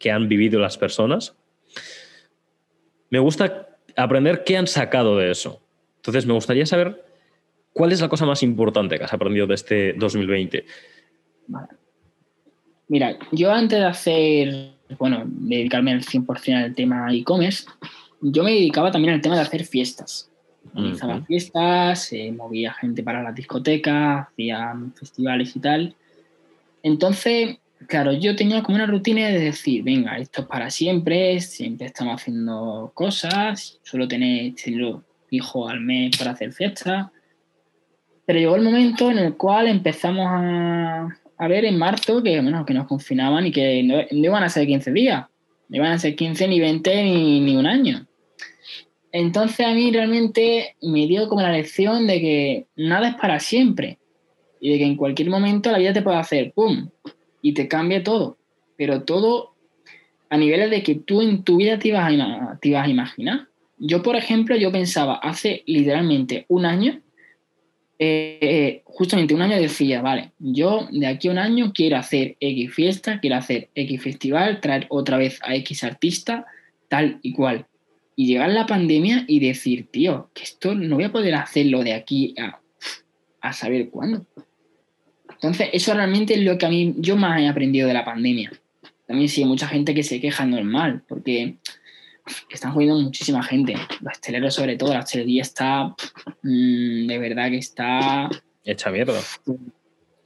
[0.00, 1.36] que han vivido las personas,
[3.10, 5.62] me gusta aprender qué han sacado de eso.
[5.98, 7.04] Entonces, me gustaría saber
[7.72, 10.64] cuál es la cosa más importante que has aprendido de este 2020.
[12.88, 17.66] Mira, yo antes de hacer, bueno, dedicarme al 100% al tema e-commerce,
[18.20, 20.30] yo me dedicaba también al tema de hacer fiestas.
[20.74, 25.94] Organizaba fiestas, eh, movía gente para la discoteca, hacía festivales y tal.
[26.82, 31.86] Entonces, claro, yo tenía como una rutina de decir, venga, esto es para siempre, siempre
[31.86, 37.08] estamos haciendo cosas, suelo tener estilo fijo al mes para hacer fiestas.
[38.24, 42.74] Pero llegó el momento en el cual empezamos a, a ver en marzo que, que
[42.74, 45.26] nos confinaban y que no, iban a ser 15 días,
[45.68, 48.06] no iban a ser 15 ni 20 ni, ni un año.
[49.12, 53.98] Entonces a mí realmente me dio como la lección de que nada es para siempre
[54.60, 56.90] y de que en cualquier momento la vida te puede hacer ¡pum!
[57.40, 58.36] y te cambie todo.
[58.76, 59.54] Pero todo
[60.28, 63.48] a niveles de que tú en tu vida te ibas a, te ibas a imaginar.
[63.78, 67.00] Yo, por ejemplo, yo pensaba hace literalmente un año,
[67.98, 72.74] eh, justamente un año decía, vale, yo de aquí a un año quiero hacer X
[72.74, 76.46] fiesta, quiero hacer X festival, traer otra vez a X artista,
[76.88, 77.66] tal y cual
[78.16, 81.92] y llegar la pandemia y decir, tío, que esto no voy a poder hacerlo de
[81.92, 82.58] aquí a,
[83.42, 84.26] a saber cuándo.
[85.30, 88.50] Entonces, eso realmente es lo que a mí yo más he aprendido de la pandemia.
[89.06, 91.56] También sí hay mucha gente que se queja normal, porque
[92.50, 93.74] están jodiendo muchísima gente.
[94.00, 95.94] Los hosteleros, sobre todo, la hostelería está
[96.42, 98.28] mmm, de verdad que está.
[98.64, 99.20] Hecha mierda.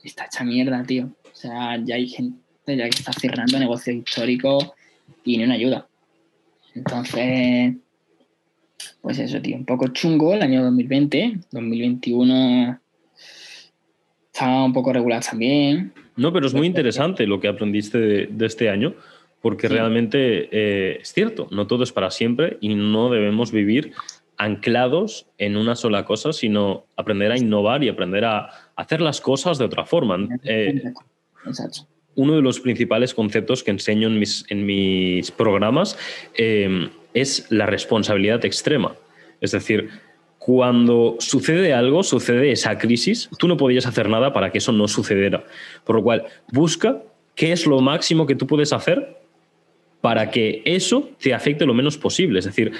[0.02, 1.10] Está hecha mierda, tío.
[1.24, 4.70] O sea, ya hay gente ya que está cerrando negocios históricos
[5.24, 5.86] y no una ayuda.
[6.74, 7.74] Entonces,
[9.00, 11.40] pues eso, tío, un poco chungo el año 2020.
[11.50, 12.80] 2021
[14.32, 15.92] estaba un poco regular también.
[16.16, 18.94] No, pero es muy interesante lo que aprendiste de, de este año,
[19.40, 19.74] porque sí.
[19.74, 23.92] realmente eh, es cierto, no todo es para siempre y no debemos vivir
[24.36, 29.58] anclados en una sola cosa, sino aprender a innovar y aprender a hacer las cosas
[29.58, 30.28] de otra forma.
[30.44, 30.82] Eh,
[31.46, 31.86] Exacto
[32.20, 35.96] uno de los principales conceptos que enseño en mis, en mis programas
[36.34, 38.94] eh, es la responsabilidad extrema.
[39.40, 39.90] Es decir,
[40.38, 44.88] cuando sucede algo, sucede esa crisis, tú no podías hacer nada para que eso no
[44.88, 45.44] sucediera.
[45.84, 47.02] Por lo cual, busca
[47.34, 49.19] qué es lo máximo que tú puedes hacer
[50.00, 52.38] para que eso te afecte lo menos posible.
[52.38, 52.72] Es decir,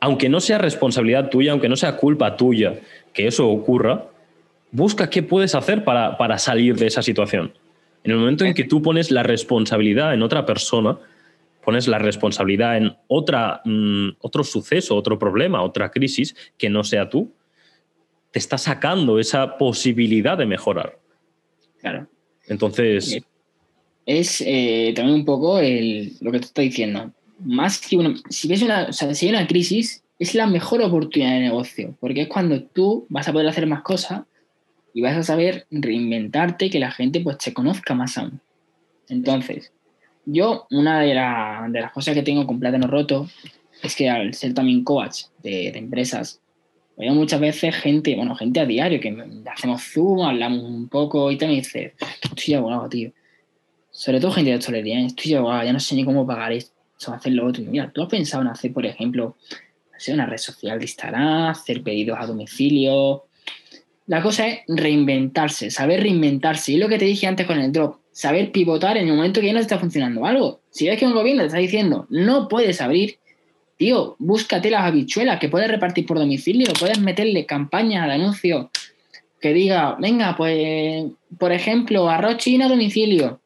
[0.00, 2.80] aunque no sea responsabilidad tuya, aunque no sea culpa tuya
[3.12, 4.06] que eso ocurra,
[4.70, 7.52] busca qué puedes hacer para, para salir de esa situación.
[8.02, 10.98] En el momento en que tú pones la responsabilidad en otra persona,
[11.64, 17.08] pones la responsabilidad en otra, mmm, otro suceso, otro problema, otra crisis que no sea
[17.08, 17.32] tú,
[18.30, 20.98] te está sacando esa posibilidad de mejorar.
[21.80, 22.08] Claro.
[22.46, 23.22] Entonces.
[24.06, 27.12] Es eh, también un poco el, lo que te estoy diciendo.
[27.40, 28.14] Más que una.
[28.28, 32.28] Si ves una, si hay una crisis, es la mejor oportunidad de negocio, porque es
[32.28, 34.22] cuando tú vas a poder hacer más cosas
[34.92, 38.40] y vas a saber reinventarte que la gente pues te conozca más aún.
[39.08, 39.72] Entonces,
[40.24, 43.28] yo una de, la, de las cosas que tengo con plátano roto
[43.82, 46.40] es que al ser también coach de, de empresas,
[46.96, 49.14] veo muchas veces gente, bueno, gente a diario que
[49.52, 53.12] hacemos zoom, hablamos un poco y te dice, estoy abogado, tío.
[53.96, 55.06] Sobre todo gente de hostelería, ¿eh?
[55.06, 56.74] estoy abogado, ya no sé ni cómo pagar esto,
[57.06, 57.62] hacer lo otro.
[57.62, 59.36] Mira, ¿tú has pensado en hacer, por ejemplo,
[59.96, 63.26] hacer una red social de Instagram, hacer pedidos a domicilio,
[64.06, 66.72] la cosa es reinventarse, saber reinventarse.
[66.72, 69.46] Y lo que te dije antes con el drop, saber pivotar en el momento que
[69.46, 70.60] ya no está funcionando algo.
[70.70, 73.18] Si ves que un gobierno te está diciendo no puedes abrir,
[73.76, 78.70] tío, búscate las habichuelas que puedes repartir por domicilio, puedes meterle campañas de anuncio
[79.40, 81.04] que diga, venga, pues,
[81.38, 83.40] por ejemplo, arroz chino a domicilio.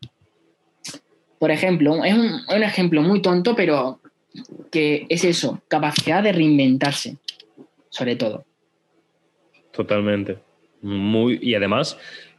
[1.38, 4.00] Por ejemplo, es un, un ejemplo muy tonto, pero
[4.70, 7.16] que es eso, capacidad de reinventarse,
[7.90, 8.44] sobre todo.
[9.72, 10.38] Totalmente.
[10.82, 11.98] Muy, y además,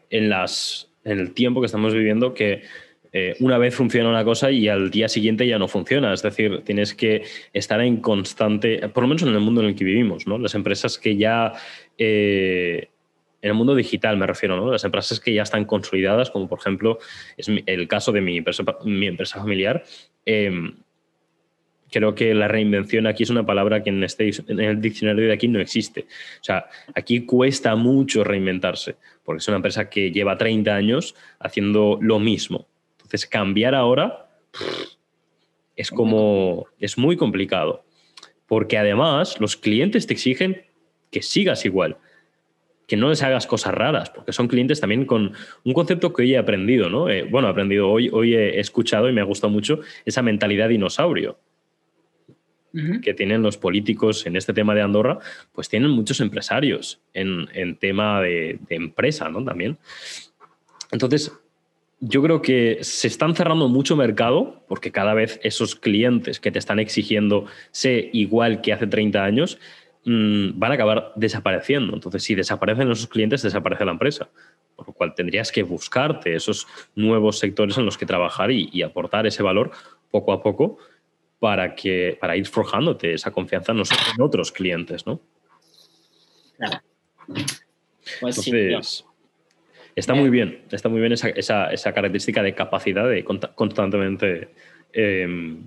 [0.10, 2.64] en, las, en el tiempo que estamos viviendo, que
[3.12, 6.14] eh, una vez funciona una cosa y al día siguiente ya no funciona.
[6.14, 7.24] Es decir, tienes que
[7.54, 10.38] estar en constante, por lo menos en el mundo en el que vivimos, ¿no?
[10.38, 11.54] Las empresas que ya,
[11.98, 12.90] eh,
[13.42, 14.72] en el mundo digital me refiero, ¿no?
[14.72, 17.00] Las empresas que ya están consolidadas, como por ejemplo
[17.38, 19.84] es el caso de mi empresa, mi empresa familiar.
[20.26, 20.52] Eh,
[21.92, 25.34] creo que la reinvención aquí es una palabra que en, este, en el diccionario de
[25.34, 26.02] aquí no existe.
[26.40, 31.98] O sea, aquí cuesta mucho reinventarse, porque es una empresa que lleva 30 años haciendo
[32.02, 32.68] lo mismo.
[32.98, 34.30] Entonces, cambiar ahora
[35.76, 37.86] es como, es muy complicado,
[38.48, 40.64] porque además los clientes te exigen
[41.12, 41.98] que sigas igual.
[42.90, 45.32] Que no les hagas cosas raras, porque son clientes también con
[45.64, 47.08] un concepto que hoy he aprendido, ¿no?
[47.08, 50.68] Eh, bueno, he aprendido hoy, hoy he escuchado y me ha gustado mucho esa mentalidad
[50.68, 51.40] dinosaurio
[53.02, 55.18] que tienen los políticos en este tema de Andorra,
[55.54, 59.44] pues tienen muchos empresarios en, tema de, de, empresa, ¿no?
[59.44, 59.80] También.
[60.92, 61.32] Entonces,
[62.00, 66.60] yo creo que se están cerrando mucho mercado porque cada vez esos clientes que te
[66.60, 69.60] están exigiendo sé igual que hace 30 años
[70.06, 71.94] mm, van a acabar desapareciendo.
[71.94, 74.30] Entonces, si desaparecen esos clientes, desaparece la empresa.
[74.76, 79.28] Por lo cual tendrías que buscarte esos nuevos sectores en los que trabajar y, aportar
[79.28, 79.72] ese valor
[80.10, 80.78] poco a poco
[81.40, 83.82] para, que, para ir forjándote esa confianza en,
[84.22, 85.20] otros clientes, ¿no?
[86.58, 86.82] Claro.
[88.22, 89.06] Pues Entonces,
[89.96, 94.50] Está muy bien, está muy bien esa, esa, característica de capacidad de constantemente...
[94.94, 95.58] Eh,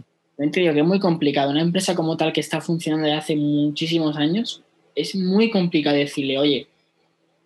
[0.51, 1.51] digo que es muy complicado.
[1.51, 4.63] Una empresa como tal que está funcionando desde hace muchísimos años,
[4.95, 6.67] es muy complicado decirle, oye,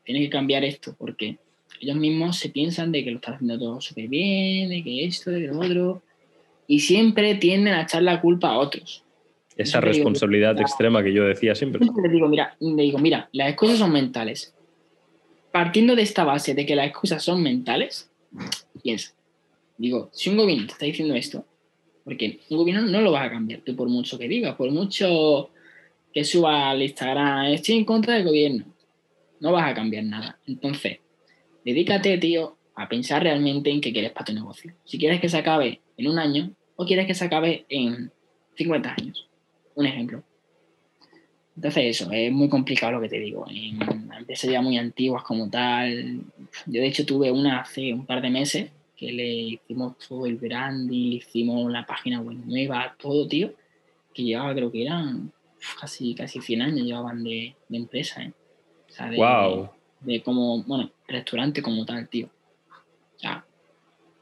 [0.05, 1.37] tienes que cambiar esto, porque
[1.81, 5.31] ellos mismos se piensan de que lo están haciendo todo súper bien, de que esto,
[5.31, 6.03] de que lo otro,
[6.67, 9.03] y siempre tienden a echar la culpa a otros.
[9.57, 11.81] Esa responsabilidad extrema que yo decía siempre.
[11.81, 14.55] Le digo, mira, le digo, mira, las cosas son mentales
[15.57, 18.11] partiendo de esta base de que las excusas son mentales,
[18.83, 19.15] piensa,
[19.79, 21.47] digo, si un gobierno te está diciendo esto,
[22.07, 25.51] porque un gobierno no lo vas a cambiar tú por mucho que diga, por mucho
[26.15, 28.65] que suba al Instagram, estoy en contra del gobierno,
[29.41, 30.39] no vas a cambiar nada.
[30.47, 31.01] Entonces,
[31.65, 34.73] dedícate, tío, a pensar realmente en qué quieres para tu negocio.
[34.85, 38.13] Si quieres que se acabe en un año o quieres que se acabe en
[38.55, 39.29] 50 años.
[39.75, 40.23] Un ejemplo.
[41.57, 43.47] Entonces eso, es muy complicado lo que te digo.
[43.51, 43.83] En
[44.17, 46.21] empresas ya muy antiguas como tal,
[46.67, 50.37] yo de hecho tuve una hace un par de meses que le hicimos todo el
[50.37, 53.53] branding, le hicimos la página web nueva, todo, tío,
[54.15, 55.33] que llevaba, creo que eran
[55.81, 58.33] casi, casi 100 años llevaban de, empresa, ¿eh?
[58.89, 59.71] O sea, de, wow.
[60.01, 62.31] de, como, bueno, restaurante como tal, tío.
[63.17, 63.45] O sea,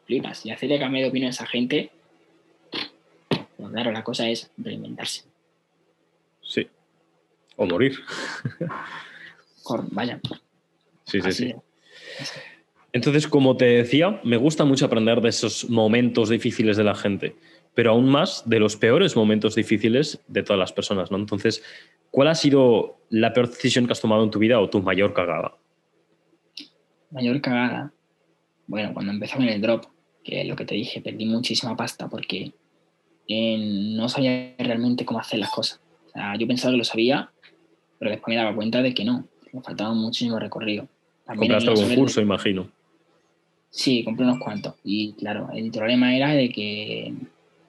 [0.06, 0.44] flipas.
[0.46, 1.90] Y hacerle cambio de opinión a esa gente,
[3.56, 5.24] pues claro, la cosa es reinventarse.
[6.42, 6.68] Sí,
[7.56, 7.98] o morir.
[9.92, 10.20] Vaya.
[11.04, 11.54] Sí, sí, sí.
[12.94, 17.36] Entonces, como te decía, me gusta mucho aprender de esos momentos difíciles de la gente,
[17.74, 21.18] pero aún más de los peores momentos difíciles de todas las personas, ¿no?
[21.18, 21.62] Entonces,
[22.10, 25.12] ¿cuál ha sido la peor decisión que has tomado en tu vida o tu mayor
[25.12, 25.56] cagada?
[27.10, 27.92] Mayor cagada.
[28.66, 29.84] Bueno, cuando empezó en el drop,
[30.22, 32.52] que es lo que te dije, perdí muchísima pasta porque
[33.28, 33.58] eh,
[33.96, 35.82] no sabía realmente cómo hacer las cosas.
[36.06, 37.30] O sea, yo pensaba que lo sabía
[37.98, 40.86] pero después me daba cuenta de que no, me faltaba muchísimo recorrido.
[41.26, 42.68] Compraste algún curso, imagino.
[43.74, 44.74] Sí, compré unos cuantos.
[44.84, 47.12] Y claro, el problema era de que...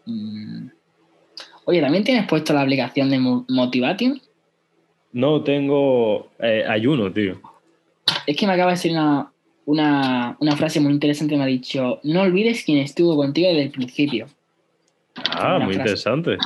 [0.05, 0.67] Mm,
[1.65, 4.21] oye, ¿también tienes puesto la aplicación de Motivation?
[5.13, 7.41] No, tengo eh, ayuno, tío.
[8.27, 9.31] Es que me acaba de decir una,
[9.65, 11.35] una, una, frase muy interesante.
[11.35, 14.27] Me ha dicho, no olvides quién estuvo contigo desde el principio.
[15.31, 16.37] Ah, muy interesante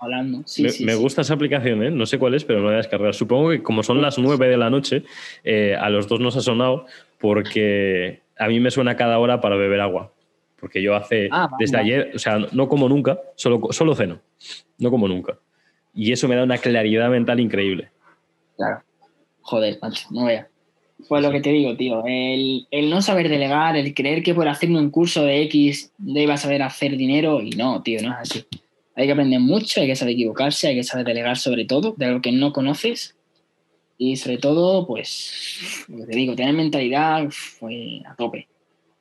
[0.00, 0.44] hablando.
[0.80, 1.90] me, gusta esa aplicación, ¿eh?
[1.90, 3.14] no sé cuál es, pero me voy a descargar.
[3.14, 5.04] Supongo que como son las 9 de la noche,
[5.44, 6.86] eh, a los dos nos ha sonado
[7.18, 10.12] porque a mí me suena cada hora para beber agua.
[10.60, 14.20] Porque yo hace, ah, desde ayer, o sea, no como nunca, solo, solo ceno,
[14.78, 15.38] no como nunca.
[15.94, 17.90] Y eso me da una claridad mental increíble.
[18.56, 18.82] Claro.
[19.42, 20.48] Joder, macho, no vea.
[21.08, 24.48] Pues lo que te digo, tío, el, el, no saber delegar, el creer que por
[24.48, 28.44] hacerme un curso de X deba saber hacer dinero, y no, tío, no es así.
[28.96, 32.08] Hay que aprender mucho, hay que saber equivocarse, hay que saber delegar sobre todo de
[32.10, 33.16] lo que no conoces
[33.98, 37.28] y sobre todo, pues, lo que te digo, tener mentalidad
[37.58, 38.46] pues, a tope,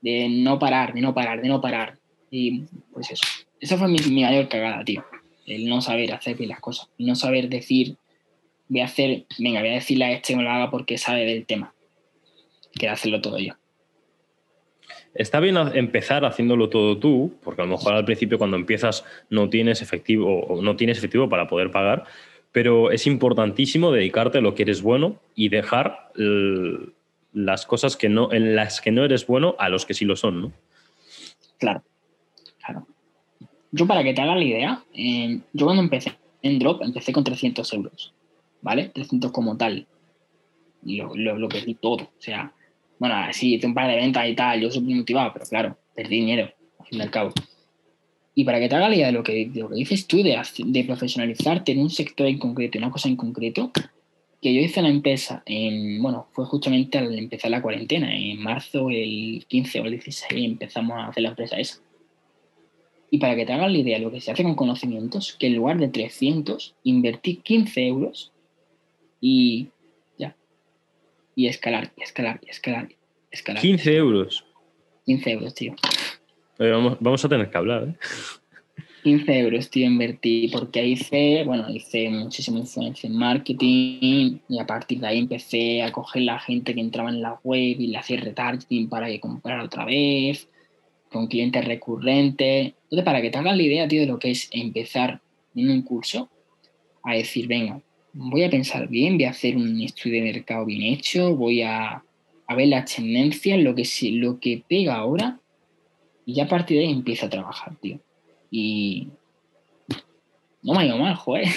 [0.01, 1.99] de no parar, de no parar, de no parar.
[2.31, 3.23] Y pues eso,
[3.59, 5.05] esa fue mi, mayor cagada, tío,
[5.45, 7.95] el no saber hacer bien las cosas, no saber decir,
[8.67, 11.25] voy a hacer, venga, voy a decirle a este que me lo haga porque sabe
[11.25, 11.73] del tema,
[12.73, 13.53] que hacerlo todo yo.
[15.13, 19.49] Está bien empezar haciéndolo todo tú, porque a lo mejor al principio cuando empiezas no
[19.49, 22.05] tienes efectivo o no tienes efectivo para poder pagar,
[22.57, 26.09] pero es importantísimo dedicarte a lo que eres bueno y dejar
[27.31, 30.15] las cosas que no, en las que no eres bueno a los que sí lo
[30.15, 30.51] son, ¿no?
[31.59, 31.83] Claro,
[32.65, 32.87] claro.
[33.69, 37.71] Yo para que te haga la idea, yo cuando empecé en Drop empecé con 300
[37.73, 38.15] euros,
[38.63, 38.89] ¿vale?
[38.89, 39.85] 300 como tal.
[40.83, 42.05] Y lo, lo, perdí todo.
[42.05, 42.51] O sea,
[42.97, 46.21] bueno, sí, hice un par de ventas y tal, yo súper motivado, pero claro, perdí
[46.21, 47.33] dinero, al fin y al cabo.
[48.37, 50.39] Y para que te haga la idea de lo que, lo que dices tú, de,
[50.65, 53.71] de profesionalizarte en un sector en concreto, en una cosa en concreto,
[54.39, 58.91] que yo hice la empresa, en, bueno, fue justamente al empezar la cuarentena, en marzo,
[58.91, 61.79] el 15 o el 16, empezamos a hacer la empresa esa.
[63.09, 65.47] Y para que te hagas la idea de lo que se hace con conocimientos, que
[65.47, 68.31] en lugar de 300, invertí 15 euros
[69.19, 69.69] y
[71.37, 72.89] y escalar, y escalar, y escalar,
[73.29, 73.61] escalar.
[73.61, 74.43] 15 euros.
[75.05, 75.75] 15 euros, tío.
[76.59, 77.95] Oye, vamos, a tener que hablar, ¿eh?
[79.03, 84.99] 15 euros, tío, invertí, porque hice, bueno, hice muchísimo influencia en marketing y a partir
[84.99, 88.19] de ahí empecé a coger la gente que entraba en la web y le hacía
[88.19, 90.49] retargeting para que comprara otra vez,
[91.09, 92.73] con clientes recurrentes.
[92.83, 95.21] Entonces, para que te hagas la idea, tío, de lo que es empezar
[95.55, 96.29] en un curso,
[97.03, 97.79] a decir, venga,
[98.11, 102.03] voy a pensar bien, voy a hacer un estudio de mercado bien hecho, voy a,
[102.47, 105.39] a ver las tendencias, lo que, lo que pega ahora,
[106.27, 107.99] y ya a partir de ahí empieza a trabajar, tío.
[108.51, 109.07] Y
[110.61, 111.47] no me ha ido mal, joder.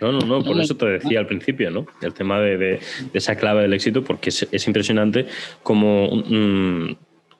[0.00, 1.86] No, no, no, por No, eso te decía al principio, ¿no?
[2.02, 2.80] El tema de, de-
[3.12, 5.26] de esa clave del éxito, porque es, es impresionante
[5.62, 6.96] como mm,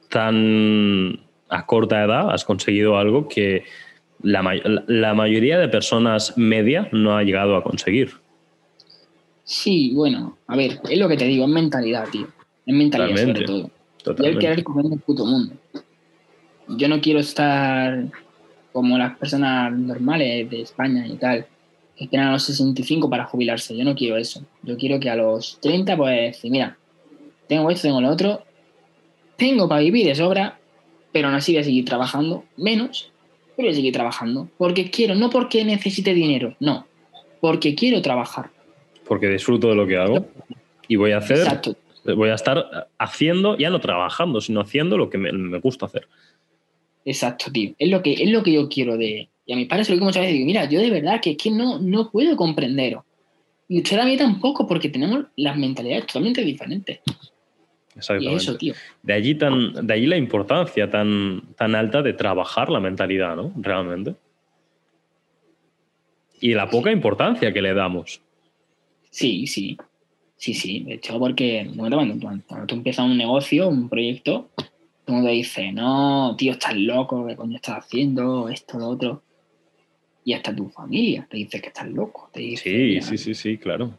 [0.09, 1.21] tan
[1.51, 3.65] a corta edad has conseguido algo que
[4.23, 4.43] la,
[4.87, 8.13] la mayoría de personas media no ha llegado a conseguir.
[9.45, 12.29] Sí, bueno, a ver, es lo que te digo, es mentalidad, tío.
[12.67, 13.59] Es mentalidad Totalmente, sobre todo.
[13.59, 14.41] Y el Totalmente.
[14.41, 15.55] querer comer el puto mundo.
[16.69, 18.09] Yo no quiero estar
[18.73, 21.47] como las personas normales de España y tal,
[21.97, 23.77] que esperan a los 65 para jubilarse.
[23.77, 24.45] Yo no quiero eso.
[24.63, 26.77] Yo quiero que a los 30, pues decir, mira,
[27.49, 28.45] tengo esto, tengo lo otro,
[29.37, 30.59] tengo para vivir de sobra,
[31.13, 33.11] pero aún así voy a seguir trabajando menos,
[33.57, 34.49] pero voy a seguir trabajando.
[34.59, 36.87] Porque quiero, no porque necesite dinero, no,
[37.41, 38.51] porque quiero trabajar.
[39.07, 40.27] Porque disfruto de lo que hago
[40.87, 41.77] y voy a hacer, Exacto.
[42.05, 46.07] voy a estar haciendo, ya no trabajando, sino haciendo lo que me, me gusta hacer.
[47.09, 47.73] Exacto, tío.
[47.79, 49.31] Es lo que, es lo que yo quiero de.
[49.47, 51.31] Y a mi padre se lo digo muchas veces, digo, mira, yo de verdad que
[51.31, 53.03] es que no, no puedo comprenderos.
[53.67, 56.99] Y usted a mí tampoco, porque tenemos las mentalidades totalmente diferentes.
[57.07, 58.37] Y Exactamente.
[58.43, 58.75] eso, tío.
[59.03, 63.53] De allí, tan, de allí la importancia tan, tan alta de trabajar la mentalidad, ¿no?
[63.57, 64.15] Realmente.
[66.41, 68.21] Y la poca importancia que le damos.
[69.11, 69.77] Sí, sí.
[70.37, 70.81] Sí, sí.
[70.81, 74.51] De hecho, porque bueno, cuando, cuando- cuando tú empiezas un negocio, un proyecto,
[75.09, 78.51] todo el mundo dice, no, tío, estás loco, ¿qué coño estás haciendo?
[78.51, 79.23] Esto, lo otro.
[80.23, 82.29] Y hasta tu familia te dice que estás loco.
[82.31, 83.91] Te dice, Sí, "Mira, sí, sí, sí, claro.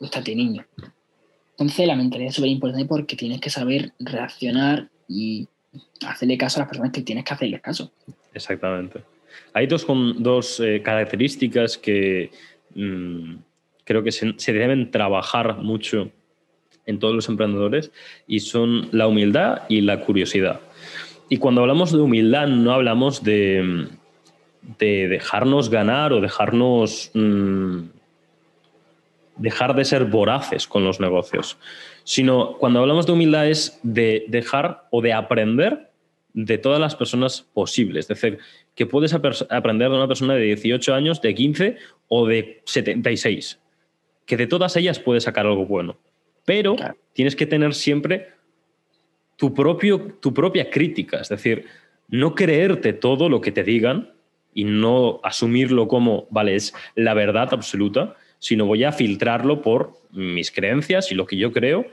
[0.00, 0.64] Gústate, niño.
[1.50, 5.48] Entonces, la mentalidad es súper importante porque tienes que saber reaccionar y
[6.06, 7.92] hacerle caso a las personas que tienes que hacerles caso.
[8.32, 9.02] Exactamente.
[9.52, 12.30] Hay dos, con, dos eh, características que
[12.74, 13.34] mm,
[13.84, 16.10] creo que se, se deben trabajar mucho
[16.86, 17.92] en todos los emprendedores
[18.26, 20.60] y son la humildad y la curiosidad.
[21.28, 23.88] Y cuando hablamos de humildad no hablamos de,
[24.78, 27.80] de dejarnos ganar o dejarnos mm,
[29.36, 31.58] dejar de ser voraces con los negocios,
[32.04, 35.90] sino cuando hablamos de humildad es de dejar o de aprender
[36.34, 38.08] de todas las personas posibles.
[38.08, 38.38] Es decir,
[38.74, 41.76] que puedes aprender de una persona de 18 años, de 15
[42.08, 43.58] o de 76.
[44.24, 45.98] Que de todas ellas puedes sacar algo bueno.
[46.44, 46.96] Pero Claro.
[47.12, 48.28] tienes que tener siempre
[49.36, 51.20] tu, propio, tu propia crítica.
[51.20, 51.66] Es decir,
[52.08, 54.12] no creerte todo lo que te digan
[54.54, 60.50] y no asumirlo como, vale, es la verdad absoluta, sino voy a filtrarlo por mis
[60.50, 61.86] creencias y lo que yo creo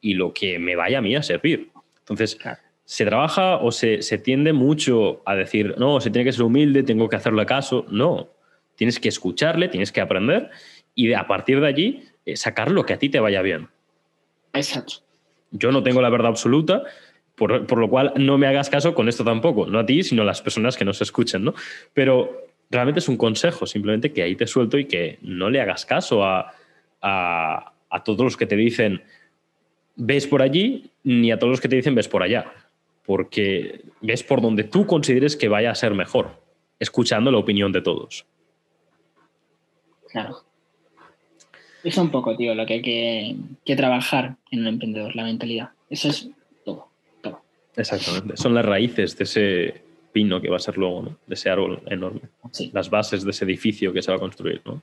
[0.00, 1.70] y lo que me vaya a mí a servir.
[1.98, 2.58] Entonces, Claro.
[2.84, 6.82] se trabaja o se, se tiende mucho a decir, no, se tiene que ser humilde,
[6.84, 7.84] tengo que hacerle caso.
[7.90, 8.30] No,
[8.76, 10.50] tienes que escucharle, tienes que aprender
[10.94, 13.68] y a partir de allí eh, sacar lo que a ti te vaya bien.
[14.56, 14.94] Exacto.
[15.50, 16.82] Yo no tengo la verdad absoluta,
[17.34, 20.22] por, por lo cual no me hagas caso con esto tampoco, no a ti, sino
[20.22, 21.54] a las personas que nos escuchen, ¿no?
[21.94, 25.86] Pero realmente es un consejo, simplemente que ahí te suelto y que no le hagas
[25.86, 26.52] caso a,
[27.00, 29.02] a, a todos los que te dicen
[29.96, 32.52] ves por allí, ni a todos los que te dicen ves por allá,
[33.04, 36.40] porque ves por donde tú consideres que vaya a ser mejor,
[36.78, 38.26] escuchando la opinión de todos.
[40.10, 40.45] Claro.
[41.86, 45.70] Es un poco, tío, lo que hay que, que trabajar en un emprendedor, la mentalidad.
[45.88, 46.28] Eso es
[46.64, 46.88] todo,
[47.22, 47.42] todo.
[47.76, 51.18] Exactamente, son las raíces de ese pino que va a ser luego, ¿no?
[51.28, 52.22] De ese árbol enorme.
[52.50, 54.82] Sí, las bases de ese edificio que se va a construir, ¿no?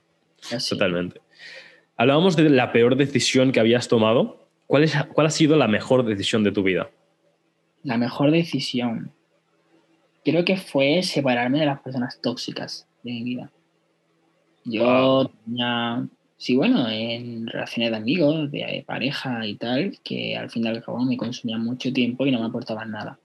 [0.49, 0.69] así.
[0.69, 1.19] Totalmente.
[1.97, 4.47] Hablábamos de la peor decisión que habías tomado.
[4.65, 6.89] ¿Cuál, es, ¿Cuál ha sido la mejor decisión de tu vida?
[7.83, 9.11] La mejor decisión.
[10.23, 13.51] Creo que fue separarme de las personas tóxicas de mi vida.
[14.63, 16.07] Yo tenía,
[16.43, 20.83] sí, bueno, en relaciones de amigos, de pareja y tal, que al fin y al
[20.83, 23.17] cabo me consumían mucho tiempo y no me aportaban nada.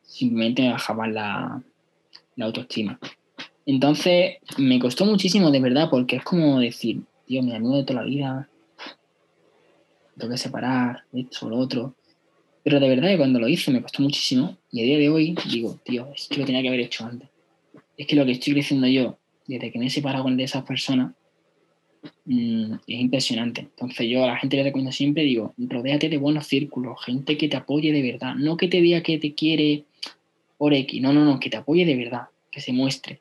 [0.00, 1.62] Simplemente me bajaban la,
[2.36, 2.98] la autoestima.
[3.66, 8.00] Entonces, me costó muchísimo, de verdad, porque es como decir, tío, mi amigo de toda
[8.00, 8.48] la vida,
[10.16, 11.94] tengo que separar, esto, lo otro.
[12.62, 15.36] Pero de verdad que cuando lo hice me costó muchísimo y a día de hoy
[15.50, 17.28] digo, tío, es que lo tenía que haber hecho antes.
[17.98, 21.12] Es que lo que estoy creciendo yo, desde que me he separado de esas personas,
[22.24, 23.62] mm, es impresionante.
[23.62, 27.48] Entonces yo a la gente le recomiendo siempre, digo, rodéate de buenos círculos, gente que
[27.48, 29.84] te apoye de verdad, no que te diga que te quiere
[30.58, 33.20] por X, no, no, no, que te apoye de verdad, que se muestre.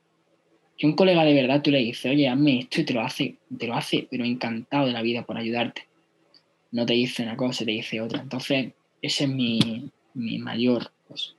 [0.78, 3.36] Que un colega de verdad tú le dices, oye, hazme esto y te lo hace,
[3.58, 5.88] te lo hace, pero encantado de la vida por ayudarte.
[6.72, 8.22] No te dice una cosa, te dice otra.
[8.22, 11.36] Entonces, ese es mi, mi mayor, pues,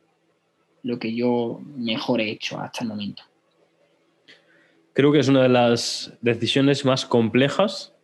[0.83, 3.23] lo que yo mejor he hecho hasta el momento.
[4.97, 7.95] Creo que es una de las decisiones más complejas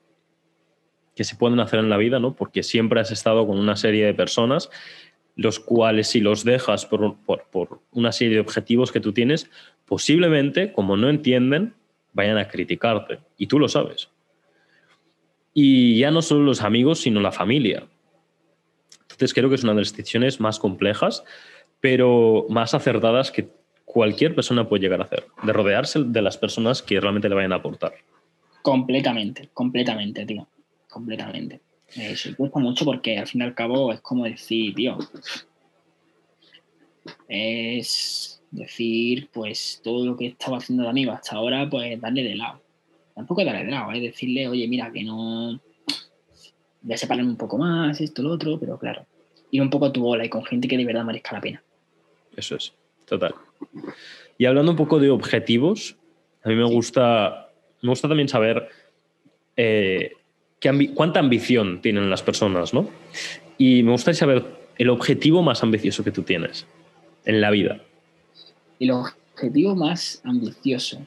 [1.16, 2.36] que se pueden hacer en la vida, ¿no?
[2.36, 4.68] Porque siempre has estado con una serie de personas,
[5.34, 9.50] los cuales si los dejas por, por una serie de objetivos que tú tienes,
[9.86, 11.72] posiblemente, como no entienden,
[12.12, 13.20] vayan a criticarte.
[13.38, 14.10] Y tú lo sabes.
[15.54, 17.86] Y ya no solo los amigos, sino la familia.
[19.00, 21.24] Entonces creo que es una de las decisiones más complejas,
[21.80, 23.48] pero más acertadas que
[23.92, 27.52] cualquier persona puede llegar a hacer, de rodearse de las personas que realmente le vayan
[27.52, 27.92] a aportar.
[28.62, 30.48] Completamente, completamente, tío.
[30.88, 31.60] Completamente.
[31.94, 34.96] Eso cuesta mucho porque al fin y al cabo es como decir, tío,
[37.28, 42.34] es decir, pues todo lo que estaba haciendo de amigo hasta ahora, pues darle de
[42.34, 42.62] lado.
[43.14, 45.60] Tampoco darle de lado, es decirle, oye, mira, que no.
[46.80, 49.04] Voy a separarme un poco más, esto, lo otro, pero claro,
[49.50, 51.62] ir un poco a tu bola y con gente que de verdad merezca la pena.
[52.34, 52.72] Eso es,
[53.04, 53.34] total.
[54.38, 55.96] Y hablando un poco de objetivos,
[56.44, 57.50] a mí me gusta,
[57.80, 58.68] me gusta también saber
[59.56, 60.12] eh,
[60.94, 62.88] cuánta ambición tienen las personas, ¿no?
[63.58, 64.44] Y me gustaría saber
[64.78, 66.66] el objetivo más ambicioso que tú tienes
[67.24, 67.80] en la vida
[68.82, 71.06] el objetivo más ambicioso.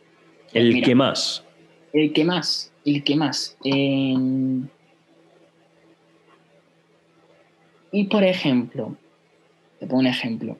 [0.54, 1.44] el que más.
[1.92, 3.58] El que más, el que más.
[7.92, 8.96] Y por ejemplo,
[9.80, 10.58] te pongo un ejemplo.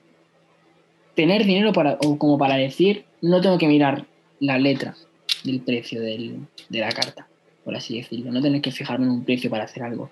[1.16, 4.06] Tener dinero para, o como para decir, no tengo que mirar
[4.38, 4.94] la letra
[5.42, 6.38] del precio de
[6.70, 7.26] la carta,
[7.64, 8.30] por así decirlo.
[8.30, 10.10] No tener que fijarme en un precio para hacer algo.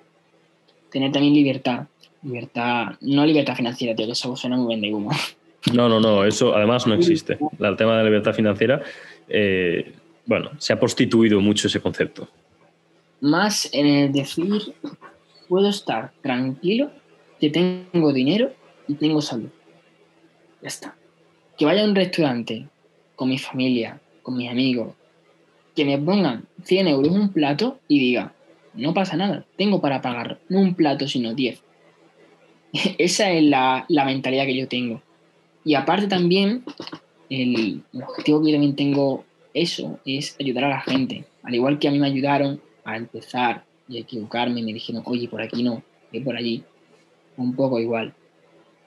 [0.90, 1.86] Tener también libertad.
[2.22, 5.10] Libertad, no libertad financiera, tío, que eso suena muy bien de humo.
[5.72, 7.38] No, no, no, eso además no existe.
[7.58, 8.82] El tema de la libertad financiera,
[9.28, 9.94] eh,
[10.26, 12.28] bueno, se ha prostituido mucho ese concepto.
[13.22, 14.74] Más en el decir,
[15.48, 16.90] puedo estar tranquilo,
[17.40, 18.52] que tengo dinero
[18.88, 19.48] y tengo salud.
[20.64, 20.96] Ya está.
[21.58, 22.66] Que vaya a un restaurante
[23.16, 24.94] con mi familia, con mis amigos,
[25.76, 28.32] que me pongan 100 euros en un plato y diga,
[28.72, 31.62] no pasa nada, tengo para pagar no un plato, sino 10.
[32.98, 35.02] Esa es la, la mentalidad que yo tengo.
[35.66, 36.64] Y aparte también,
[37.28, 41.26] el, objetivo que yo también tengo eso es ayudar a la gente.
[41.42, 45.28] Al igual que a mí me ayudaron a empezar y a equivocarme, me dijeron, oye,
[45.28, 46.64] por aquí no, ve por allí.
[47.36, 48.14] Un poco igual.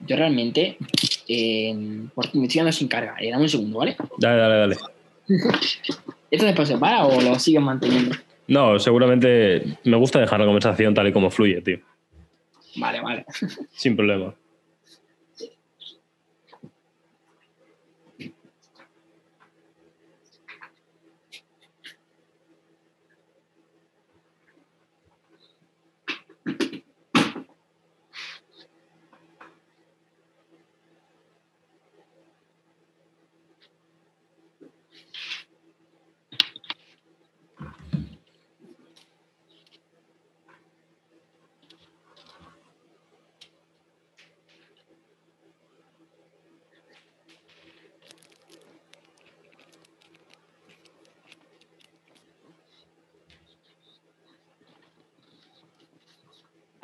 [0.00, 0.78] Yo realmente,
[1.26, 1.74] eh,
[2.14, 3.16] porque me estoy dando sin carga.
[3.20, 3.96] Eh, dame un segundo, ¿vale?
[4.18, 4.76] Dale, dale, dale.
[6.30, 8.14] ¿Esto después se para o lo sigues manteniendo?
[8.46, 11.78] No, seguramente me gusta dejar la conversación tal y como fluye, tío.
[12.76, 13.24] Vale, vale.
[13.72, 14.34] Sin problema.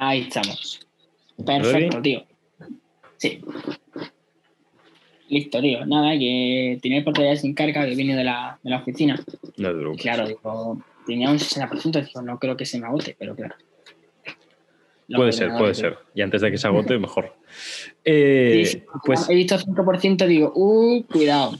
[0.09, 0.86] Ahí estamos.
[1.44, 2.24] Perfecto, tío.
[3.16, 3.40] Sí.
[5.28, 5.86] Listo, tío.
[5.86, 9.18] Nada, que tenía el portal sin carga que viene de la, de la oficina.
[9.56, 13.55] No Claro, digo, tenía un 60%, digo, no creo que se me agote, pero claro.
[15.09, 15.98] puede ser, puede ser.
[16.14, 17.35] Y antes de que se agote, mejor.
[18.06, 21.56] Eh, pues, he visto 5%, digo, uh, cuidado.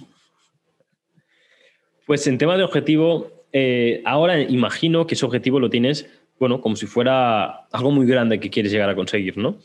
[2.04, 6.77] Pues en tema de objetivo, eh, ahora imagino que ese objetivo lo tienes bueno, como
[6.77, 9.59] si fuera algo muy grande que quieres llegar a conseguir, ¿no?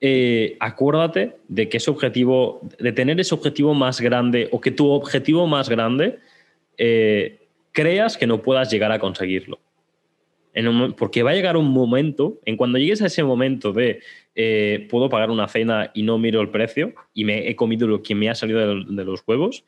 [0.00, 4.88] Eh, acuérdate de que ese objetivo, de tener ese objetivo más grande o que tu
[4.90, 6.18] objetivo más grande
[6.76, 7.40] eh,
[7.72, 9.58] creas que no puedas llegar a conseguirlo.
[10.96, 14.00] porque va a llegar un momento, en cuando llegues a ese momento de
[14.34, 18.02] eh, puedo pagar una cena y no miro el precio y me he comido lo
[18.02, 19.64] que me ha salido de, los huevos,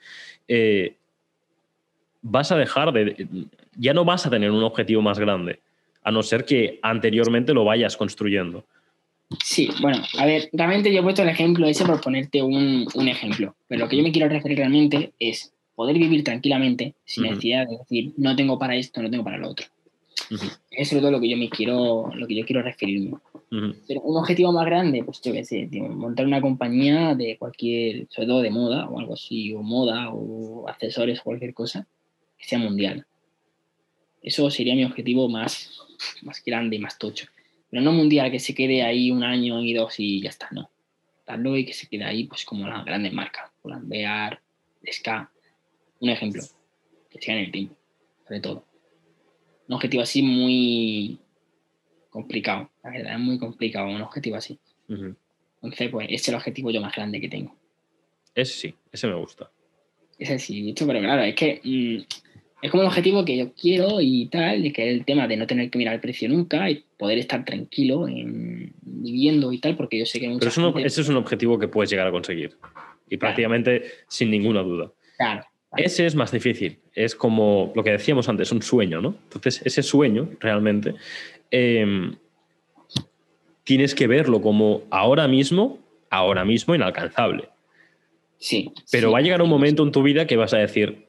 [2.23, 3.27] vas a dejar de,
[3.77, 5.61] ya no vas a tener un objetivo más grande
[6.03, 8.65] a no ser que anteriormente lo vayas construyendo.
[9.45, 13.55] Sí, bueno, a ver, realmente yo he puesto el ejemplo ese por ponerte un, ejemplo,
[13.69, 17.79] pero lo que yo me quiero referir realmente es poder vivir tranquilamente sin necesidad de
[17.79, 19.67] decir, no tengo para esto, no tengo para lo otro.
[20.31, 23.19] Ujú, Es todo lo que yo me quiero, lo que yo quiero referirme.
[23.53, 23.75] ujú.
[23.87, 28.09] Pero un objetivo más grande, pues yo qué sé, tío, montar una compañía de cualquier,
[28.11, 31.87] sobre todo de moda o algo así, o moda o accesorios o cualquier cosa,
[32.37, 33.07] que sea mundial.
[34.23, 35.81] Eso sería mi objetivo más,
[36.23, 37.27] más grande y más tocho.
[37.71, 40.71] Pero no mundial, que se quede ahí un año y dos y ya está, no.
[41.27, 44.41] Darlo y que se quede ahí, pues como las grandes marcas, Pull&Bear,
[44.91, 45.31] Ska,
[46.01, 46.43] un ejemplo,
[47.09, 47.77] que siga en el tiempo,
[48.27, 48.65] sobre todo.
[49.69, 51.19] Un objetivo así muy
[52.11, 54.59] complicado, la verdad, es muy complicado un objetivo así.
[54.89, 55.15] Ujú.
[55.63, 57.55] Entonces, pues ese es el objetivo yo más grande que tengo.
[58.35, 59.51] Ese sí, ese me gusta.
[60.19, 62.30] Ese sí, pero claro, es que mm,
[62.62, 65.37] es como un objetivo que yo quiero y tal, y que es el tema de
[65.37, 69.77] no tener que mirar el precio nunca y poder estar tranquilo en, viviendo y tal,
[69.77, 72.11] porque yo sé que Pero eso gente- ese es un objetivo que puedes llegar a
[72.11, 72.57] conseguir.
[73.09, 74.93] Y prácticamente sin ninguna duda.
[75.16, 75.85] Claro, claro.
[75.87, 76.78] Ese es más difícil.
[76.95, 79.15] Es como lo que decíamos antes, un sueño, ¿no?
[79.24, 80.95] Entonces, ese sueño realmente
[81.51, 82.12] eh,
[83.65, 85.78] tienes que verlo como ahora mismo,
[86.11, 87.49] ahora mismo inalcanzable.
[88.39, 88.73] sí.
[88.91, 89.12] Pero sí.
[89.12, 91.07] va a llegar un momento en tu vida que vas a decir,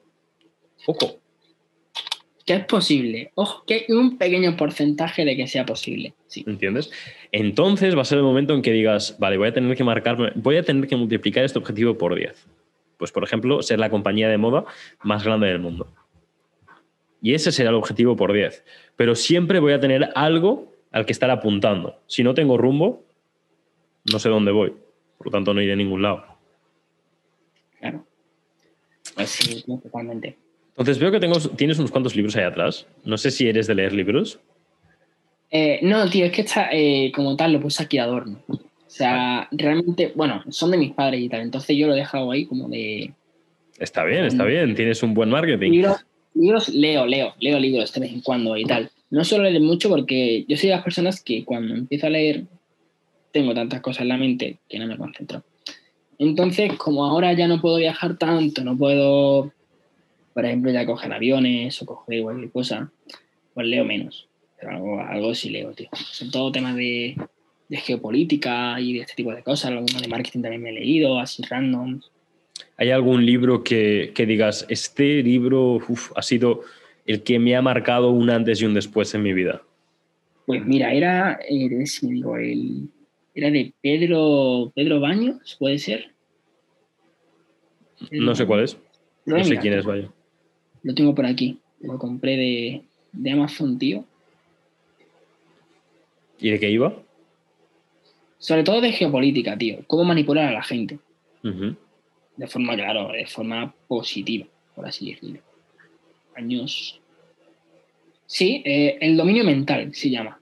[0.86, 1.20] ojo,
[2.46, 3.32] Que es posible.
[3.36, 6.14] Ojo, que hay un pequeño porcentaje de que sea posible.
[6.28, 6.44] Sí.
[6.48, 6.90] ¿entiendes?
[7.32, 10.32] Entonces va a ser el momento en que digas, vale, voy a tener que marcarme,
[10.36, 12.48] voy a tener que multiplicar este objetivo por 10.
[12.98, 14.66] Pues, por ejemplo, ser la compañía de moda
[15.04, 15.88] más grande del mundo.
[17.22, 18.64] Y ese será el objetivo por 10.
[18.96, 22.00] Pero siempre voy a tener algo al que estar apuntando.
[22.08, 23.04] Si no tengo rumbo,
[24.12, 24.74] no sé dónde voy.
[25.18, 26.26] Por lo tanto, no iré a ningún lado.
[27.80, 28.06] Claro.
[29.16, 30.38] Pues sí, totalmente.
[30.72, 32.88] Entonces veo que tengo, tienes unos cuantos libros ahí atrás.
[33.04, 34.40] No sé si eres de leer libros.
[35.52, 38.42] Eh, no, tío, es que está eh, como tal, lo puse aquí adorno.
[38.48, 38.60] O
[38.94, 42.46] sea, realmente, bueno, son de mis padres y tal, entonces yo lo he dejado ahí
[42.46, 43.14] como de.
[43.80, 44.76] Está bien, está bien.
[44.76, 45.72] Tienes un buen marketing.
[45.72, 48.92] Libros, libros leo, leo, leo libros de vez en cuando y tal.
[49.10, 52.46] No suelo leer mucho porque yo soy de las personas que cuando empiezo a leer
[53.32, 55.44] tengo tantas cosas en la mente que no me concentro.
[56.18, 59.52] Entonces, como ahora ya no puedo viajar tanto, no puedo,
[60.34, 62.92] por ejemplo, ya coger aviones o coger cualquier cosa,
[63.54, 64.28] pues leo menos.
[64.60, 65.90] Pero algo, algo sí leo, tío.
[65.94, 67.18] Son todo temas de,
[67.68, 69.72] de geopolítica y de este tipo de cosas.
[69.72, 72.02] Algunos de marketing también me he leído, así random.
[72.78, 76.62] ¿Hay algún libro que, que digas, este libro uf, ha sido
[77.06, 79.64] el que me ha marcado un antes y un después en mi vida?
[80.46, 82.90] Pues mira, era, eh, si digo, el,
[83.34, 86.12] era de Pedro, Pedro Baños, puede ser.
[88.12, 88.78] No sé cuál es.
[89.26, 90.10] No sé quién es, vaya.
[90.84, 91.60] Lo tengo por aquí.
[91.80, 92.82] Lo compré de,
[93.12, 94.06] de Amazon, tío.
[96.40, 97.02] ¿Y de qué iba?
[98.40, 99.80] Sobre todo de geopolítica, tío.
[99.88, 101.00] Cómo manipular a la gente.
[101.44, 105.40] De forma, claro, de forma positiva, por así decirlo.
[106.36, 107.00] Años.
[108.26, 110.40] Sí, eh, el dominio mental se llama.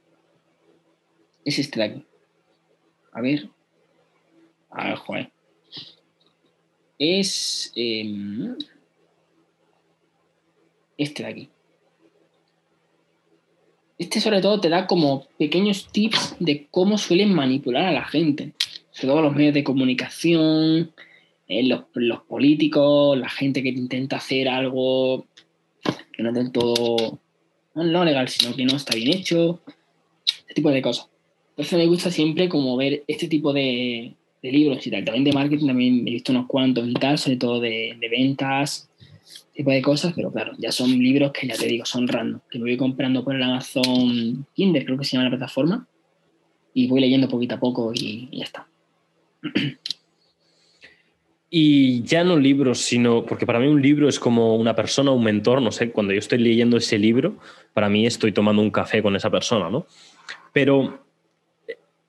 [1.44, 2.06] Es este de aquí.
[3.12, 3.50] A ver.
[4.70, 5.32] A ver, joder.
[6.98, 7.72] Es.
[7.76, 8.56] em,
[11.00, 11.50] este de aquí.
[13.98, 18.54] Este sobre todo te da como pequeños tips de cómo suelen manipular a la gente.
[18.92, 20.92] Sobre todo los medios de comunicación,
[21.48, 25.26] eh, los, políticos, la gente que intenta hacer algo
[26.14, 27.20] que no es del todo
[27.74, 29.60] no, legal, sino que no está bien hecho.
[30.26, 31.08] Este tipo de cosas.
[31.52, 35.04] Entonces me gusta siempre como ver este tipo de, libros y tal.
[35.04, 38.90] También de marketing también he visto unos cuantos y tal, sobre todo de, ventas,
[39.60, 42.60] tipo de cosas, pero claro, ya son libros que ya te digo, son random, que
[42.60, 45.86] me voy comprando por el Amazon Kindle, creo que se llama la plataforma,
[46.74, 48.68] y voy leyendo poquito a poco y, ya está.
[51.50, 55.26] Y ya no libros, sino, porque para mí un libro es como una persona, un
[55.26, 57.38] mentor, no sé, cuando yo estoy leyendo ese libro,
[57.74, 59.88] para mí estoy tomando un café con esa persona, ¿no?
[60.54, 61.04] Pero,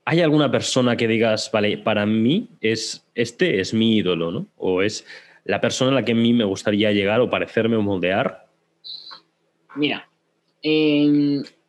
[0.05, 4.47] ¿hay alguna persona que digas, vale, para mí es, este es mi ídolo, ¿no?
[4.56, 5.05] O es
[5.45, 8.47] la persona a la que a mí me gustaría llegar o parecerme o moldear?
[9.77, 10.09] Mira,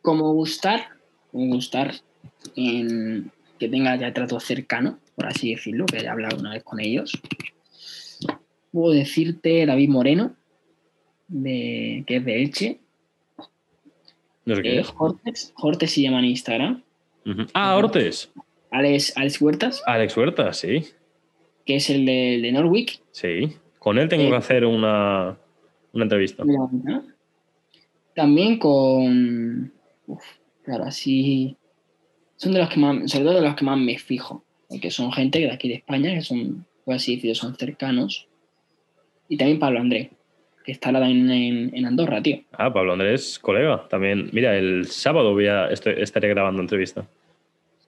[0.02, 0.88] como gustar,
[1.30, 1.94] como gustar,
[2.56, 6.80] en que tenga ya trato cercano, por así decirlo, que haya hablado una vez con
[6.80, 7.12] ellos.
[8.72, 10.34] Puedo decirte David Moreno,
[11.28, 12.80] de, que es de Elche.
[14.44, 14.92] No sé qué Eh, es.
[14.96, 16.82] Hortes, Hortes se llama en Instagram.
[17.54, 18.30] Ah, Ortes.
[18.70, 20.84] Alex, Alex Huertas, Alex Huerta, sí.
[21.64, 23.00] Que es el de, de Norwich.
[23.10, 23.52] Sí.
[23.78, 24.30] Con él tengo Eh.
[24.30, 25.36] que hacer una,
[25.92, 26.44] una entrevista.
[28.14, 29.72] También con.
[30.06, 30.22] Uf,
[30.64, 31.56] claro, así.
[32.36, 34.44] Son de los que más, sobre todo de los que más me fijo.
[34.68, 38.26] Porque son gente de aquí de España, que son, por así decirlo, son cercanos.
[39.28, 40.10] Y también Pablo André.
[40.64, 42.40] que está en, en, en Andorra, tío.
[42.52, 44.30] Ah, Pablo Andrés, colega, también.
[44.32, 47.06] Mira, el sábado voy a, estoy- estaré grabando entrevista.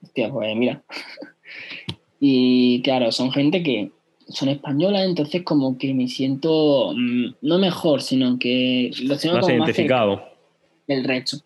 [0.03, 0.83] Hostia, pues mira.
[2.27, 3.91] Y claro, son gente que
[4.29, 9.45] son españolas, entonces como que me siento mm, no mejor, sino que lo tengo Más
[9.45, 10.23] como más identificado.
[10.87, 11.37] del resto.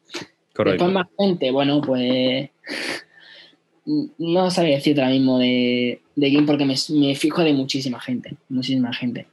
[0.55, 0.85] Correcto.
[0.85, 2.49] Después más gente, bueno, pues
[3.83, 7.99] mm, no sabía decirte ahora mismo de, de quién, porque me, me fijo de muchísima
[7.99, 9.27] gente, muchísima gente.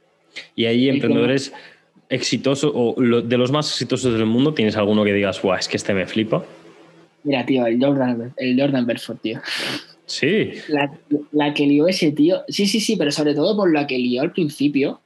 [0.53, 1.53] Y ahí emprendedores
[2.09, 5.69] exitosos o lo- de los más exitosos del mundo, ¿tienes alguno que digas, guau, es
[5.69, 6.43] que este me flipa?
[7.23, 9.39] Mira, tío, el Jordan, el Jordan Belfort, tío.
[10.07, 10.91] Sí, La,
[11.33, 14.21] la que lió ese tío, sí, sí, sí, pero sobre todo por la que lió
[14.23, 15.01] al principio.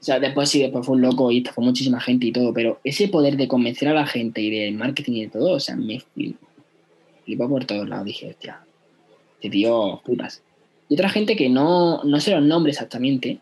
[0.00, 2.78] O sea, después sí, después fue un loco y fue muchísima gente y todo, pero
[2.84, 5.76] ese poder de convencer a la gente y de marketing y de todo, o sea,
[5.76, 6.36] me flip-
[7.24, 8.04] flipó por todos lados.
[8.04, 8.60] Dije, hostia,
[9.36, 10.42] este tío, putas.
[10.90, 13.38] Y otra gente que no, no sé los nombres exactamente.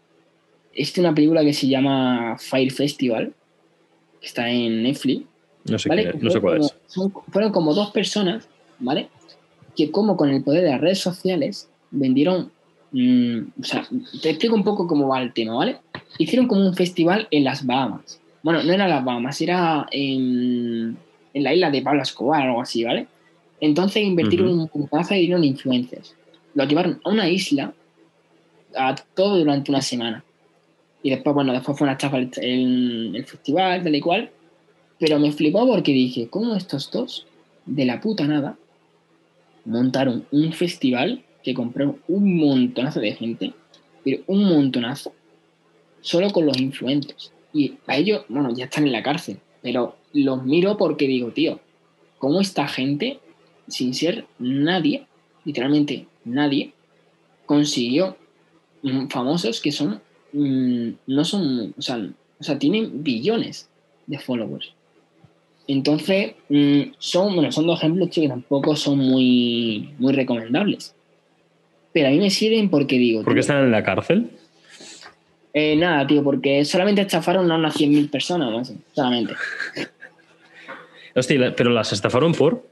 [0.74, 3.32] Es de una película que se llama Fire Festival,
[4.20, 5.24] que está en Netflix.
[5.64, 6.02] no sé, ¿vale?
[6.04, 6.74] quién es, no sé cuál es.
[6.86, 8.48] son- fueron como dos personas,
[8.78, 9.08] ¿vale?
[9.76, 12.50] Que como con el poder de las redes sociales vendieron,
[12.92, 13.86] mm, o sea,
[14.20, 15.78] te explico un poco cómo va el tema, ¿vale?
[16.18, 18.20] Hicieron como un festival en las Bahamas.
[18.42, 20.96] Bueno, no era las Bahamas, era en,
[21.32, 23.06] en la isla de Pablo Escobar o algo así, ¿vale?
[23.60, 24.62] Entonces invirtieron Ujú.
[24.62, 26.14] un puntazo y dieron influencers.
[26.54, 27.72] Lo llevaron a una isla
[28.76, 30.24] a todo durante una semana.
[31.02, 34.30] Y después, bueno, después fue una el, el- el festival, tal y cual.
[34.98, 37.26] Pero me flipó porque dije, ¿cómo estos dos,
[37.66, 38.56] de la puta nada,
[39.64, 43.52] montaron un festival que compraron un montonazo de gente,
[44.04, 45.12] pero un montonazo,
[46.00, 47.32] solo con los influencers?
[47.52, 51.60] Y a ellos, bueno, ya están en la cárcel, pero los miro porque digo, tío,
[52.18, 53.18] ¿cómo esta gente,
[53.68, 55.06] sin ser nadie,
[55.44, 56.72] literalmente nadie,
[57.46, 58.16] consiguió
[58.82, 60.00] mm, famosos que son,
[60.32, 62.08] mm, no son, o sea,
[62.42, 63.68] o sea, tienen billones
[64.06, 64.72] de followers.
[65.68, 70.94] Entonces, mm, son, bueno, son dos ejemplos tío, que tampoco son muy, muy recomendables.
[71.92, 74.30] Pero a mí me sirven porque digo, ¿Por qué están en la cárcel?
[75.54, 79.34] eh, nada, tío, porque solamente estafaron a unas 100.000 personas, más, solamente.
[81.14, 82.66] Hostia, pero las estafaron por.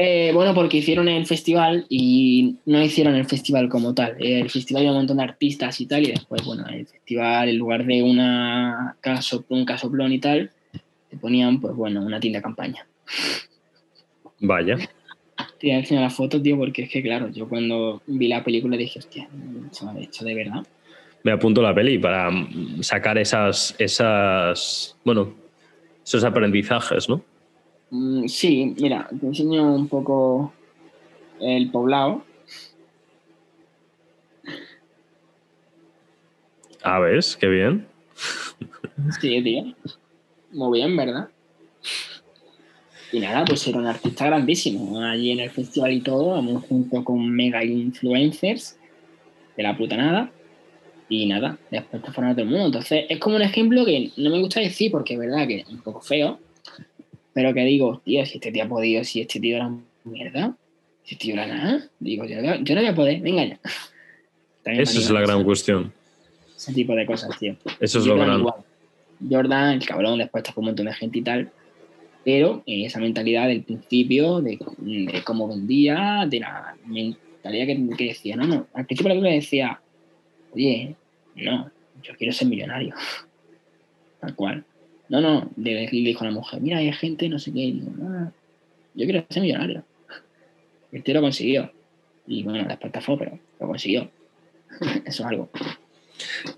[0.00, 4.16] Eh, bueno, porque hicieron el festival y no hicieron el festival como tal.
[4.20, 7.48] Eh, El festival había un montón de artistas y tal, y después, bueno, el festival,
[7.48, 10.50] en lugar de una caso, un casoplón y tal,
[11.10, 12.86] te ponían, pues bueno, una tienda campaña.
[14.40, 14.76] Vaya.
[15.58, 18.44] Te voy a enseñar la foto, tío, porque es que, claro, yo cuando vi la
[18.44, 19.28] película dije, hostia,
[19.98, 20.66] hecho de verdad.
[21.24, 22.30] Me apunto la peli para
[22.80, 25.34] sacar esas, esas, bueno,
[26.04, 27.22] esos aprendizajes, ¿no?
[27.90, 30.52] Mm, sí, mira, te enseño un poco
[31.40, 32.24] el poblado.
[36.82, 37.36] Ah, ¿ves?
[37.36, 37.86] Qué bien.
[39.20, 39.74] Sí, tío.
[40.58, 41.28] Muy bien, ¿verdad?
[43.12, 45.00] Y nada, pues era un artista grandísimo.
[45.00, 48.76] Allí en el festival y todo, vamos junto con mega influencers
[49.56, 50.32] de la puta nada.
[51.08, 52.66] Y nada, después te fueron a todo el mundo.
[52.66, 55.68] Entonces, es como un ejemplo que no me gusta decir porque es verdad que es
[55.68, 56.40] un poco feo.
[57.34, 59.70] Pero que digo, tío, si este tío ha podido, si este tío era
[60.02, 60.56] mierda,
[61.04, 63.60] si este tío era nada, digo, yo, no- yo no voy a poder, venga ya.
[64.64, 65.92] Esa es la gran cuestión.
[66.56, 67.56] Ese tipo de cosas, tío.
[67.78, 68.40] Eso es lo gran.
[68.40, 68.54] igual.
[69.28, 71.50] Jordan, el cabrón, después está con un montón de gente y tal.
[72.24, 77.66] Pero eh, esa mentalidad del principio, de, de cómo vendía, de la mentalidad
[77.96, 78.66] que, decía, no, no.
[78.74, 79.80] Al principio la película decía,
[80.52, 80.94] oye,
[81.36, 81.70] no,
[82.02, 82.94] yo quiero ser millonario.
[84.20, 84.64] Tal cual.
[85.08, 87.60] No, no, le, le dijo a la mujer, mira, hay gente, no sé qué.
[87.60, 88.32] Digo, no,
[88.94, 89.84] yo quiero ser millonario.
[90.92, 91.72] El tío lo consiguió.
[92.26, 94.10] Y bueno, después estafó, pero lo consiguió.
[95.06, 95.48] Eso es algo.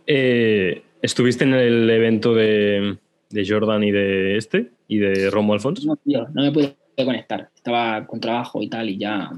[0.07, 2.99] Eh, ¿Estuviste en el evento de,
[3.31, 4.71] de Jordan y de este?
[4.89, 5.85] ¿Y de Romo Alfons?
[5.85, 7.49] No, tío, no me pude conectar.
[7.55, 9.31] Estaba con trabajo y tal y ya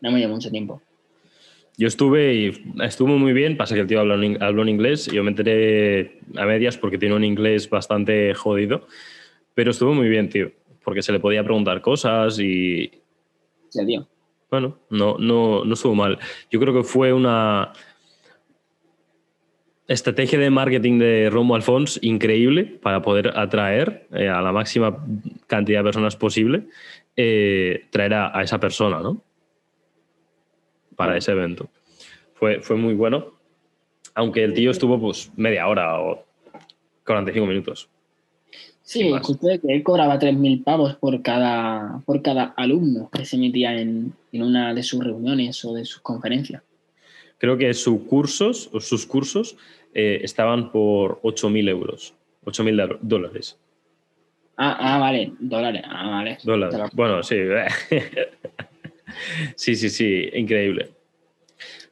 [0.00, 0.82] no me dio mucho tiempo.
[1.76, 5.06] Yo estuve y estuvo muy bien, pasa que el tío habló en, habló en inglés
[5.06, 8.86] yo me enteré a medias porque tiene un inglés bastante jodido,
[9.54, 10.52] pero estuvo muy bien, tío,
[10.84, 12.92] porque se le podía preguntar cosas y,
[13.70, 14.06] Sí, tío.
[14.50, 16.18] bueno, no, no, no estuvo mal.
[16.48, 17.72] Yo creo que fue una
[19.88, 25.04] estrategia de marketing de Romo Alfons increíble para poder atraer eh, a la máxima
[25.46, 26.68] cantidad de personas posible,
[27.16, 29.22] eh, traer a, a esa persona, ¿no?
[30.96, 31.68] Para ese evento.
[32.34, 33.32] Fue, fue muy bueno,
[34.14, 36.24] aunque el tío estuvo pues media hora o
[37.06, 37.88] 45 minutos.
[38.82, 43.80] Sí, escuché que él cobraba 3.000 pavos por cada, por cada alumno que se metía
[43.80, 46.62] en, en una de sus reuniones o de sus conferencias.
[47.44, 49.58] Creo que sus cursos, o sus cursos
[49.92, 52.14] eh, estaban por 8.000 euros,
[52.46, 53.58] 8.000 dólares.
[54.56, 55.82] Ah, ah, vale, dólares.
[55.84, 56.38] Ah, vale.
[56.42, 56.90] Dólares.
[56.94, 57.36] Bueno, sí.
[59.56, 60.88] sí, sí, sí, increíble.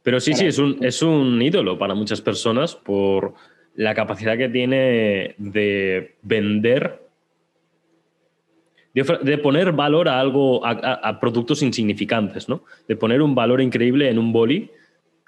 [0.02, 3.34] Pero sí, sí, es un, es un ídolo para muchas personas por
[3.74, 6.98] la capacidad que tiene de vender,
[8.94, 12.64] de, poner valor a algo, a, productos insignificantes, ¿no?
[12.88, 14.70] De poner un valor increíble en un boli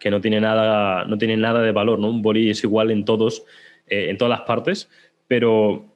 [0.04, 2.10] que no tiene nada, no tiene nada de valor, ¿no?
[2.10, 3.46] Un boli es igual en todos,
[3.86, 4.90] eh, en todas las partes,
[5.28, 5.86] pero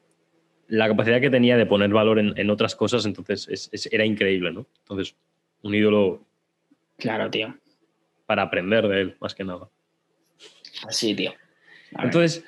[0.67, 4.67] la capacidad que tenía de poner valor en, otras cosas, entonces era increíble, ¿no?
[4.79, 5.15] Entonces,
[5.61, 6.25] un ídolo.
[6.97, 7.55] Claro, tío.
[8.25, 9.69] Para aprender de él, más que nada.
[10.89, 11.35] Así, tío.
[11.99, 12.43] entonces,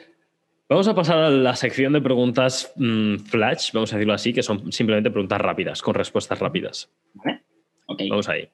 [0.67, 4.43] vamos a pasar a la sección de preguntas mm, flash, vamos a decirlo así, que
[4.43, 6.91] son simplemente preguntas rápidas, con respuestas rápidas.
[7.13, 7.43] Vale.
[8.09, 8.49] Vamos ahí.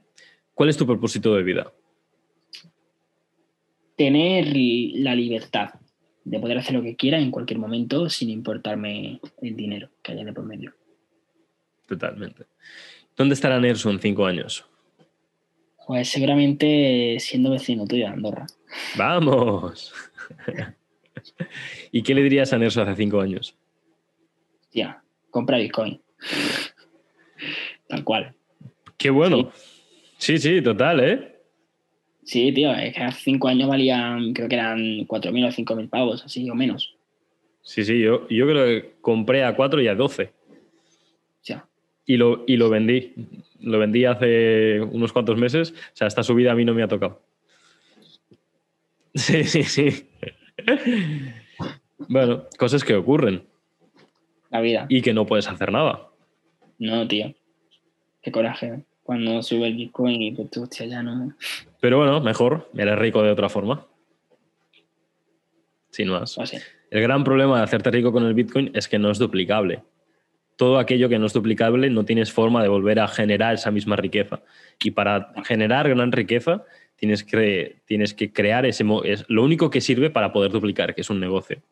[0.55, 1.73] ¿Cuál es tu propósito de vida?
[3.97, 5.71] Tener la libertad
[6.25, 10.25] de poder hacer lo que quiera en cualquier momento sin importarme el dinero que haya
[10.25, 10.75] de por medio.
[11.87, 12.45] Totalmente.
[13.17, 14.67] ¿Dónde estará Nerso en cinco años?
[15.87, 18.47] Pues seguramente siendo vecino tuyo de Andorra.
[18.97, 19.95] ¡Vamos!
[21.93, 23.57] ¿Y qué le dirías a Nerso hace cinco años?
[24.73, 26.01] Ya, compra Bitcoin.
[27.89, 28.35] Tal cual.
[28.99, 29.53] Qué bueno.
[30.19, 31.36] Sí, sí, total, ¿eh?
[32.27, 36.25] Sí, tío, es que hace cinco años valían, creo que eran 4.000 o 5.000 pavos,
[36.25, 36.97] así o menos.
[37.63, 40.33] Sí, sí, yo, yo creo que compré a 4 y a 12.
[41.45, 41.69] Ya.
[42.05, 43.15] Y lo, y lo vendí.
[43.61, 45.71] Lo vendí hace unos cuantos meses.
[45.71, 47.23] O sea, esta subida a mí no me ha tocado.
[49.15, 50.09] Sí, sí, sí.
[52.09, 53.45] bueno, cosas que ocurren.
[54.51, 54.87] La vida.
[54.91, 56.09] Y que no puedes hacer nada.
[56.79, 57.33] No, tío.
[58.21, 58.67] Qué coraje.
[58.67, 58.85] ¿eh?
[59.03, 61.33] Cuando sube el Bitcoin y pues, hostia, ya no.
[61.87, 63.87] Pero bueno, mejor, eres rico de otra forma.
[65.91, 66.35] Sin más.
[66.35, 66.53] Pues
[66.91, 69.85] el gran problema de hacerte rico con el Bitcoin es que no es duplicable.
[70.57, 73.95] Todo aquello que no es duplicable no tienes forma de volver a generar esa misma
[73.95, 74.43] riqueza.
[74.83, 76.65] Y para generar gran riqueza
[76.97, 78.85] tienes que, tienes que crear ese...
[79.05, 81.63] Es lo único que sirve para poder duplicar, que es un negocio.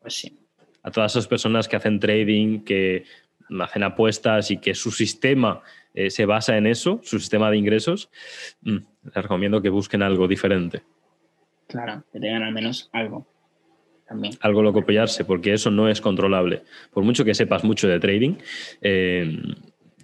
[0.00, 0.36] Pues sí.
[0.82, 3.04] A todas esas personas que hacen trading, que
[3.60, 5.62] hacen apuestas y que su sistema
[5.94, 8.10] eh, se basa en eso, su sistema de ingresos,
[8.62, 10.82] mm, les recomiendo que busquen algo diferente.
[11.66, 13.26] Claro, que tengan al menos algo.
[14.08, 14.34] También.
[14.40, 16.62] Algo lo que apoyarse, porque eso no es controlable.
[16.92, 18.34] Por mucho que sepas mucho de trading,
[18.82, 19.38] eh,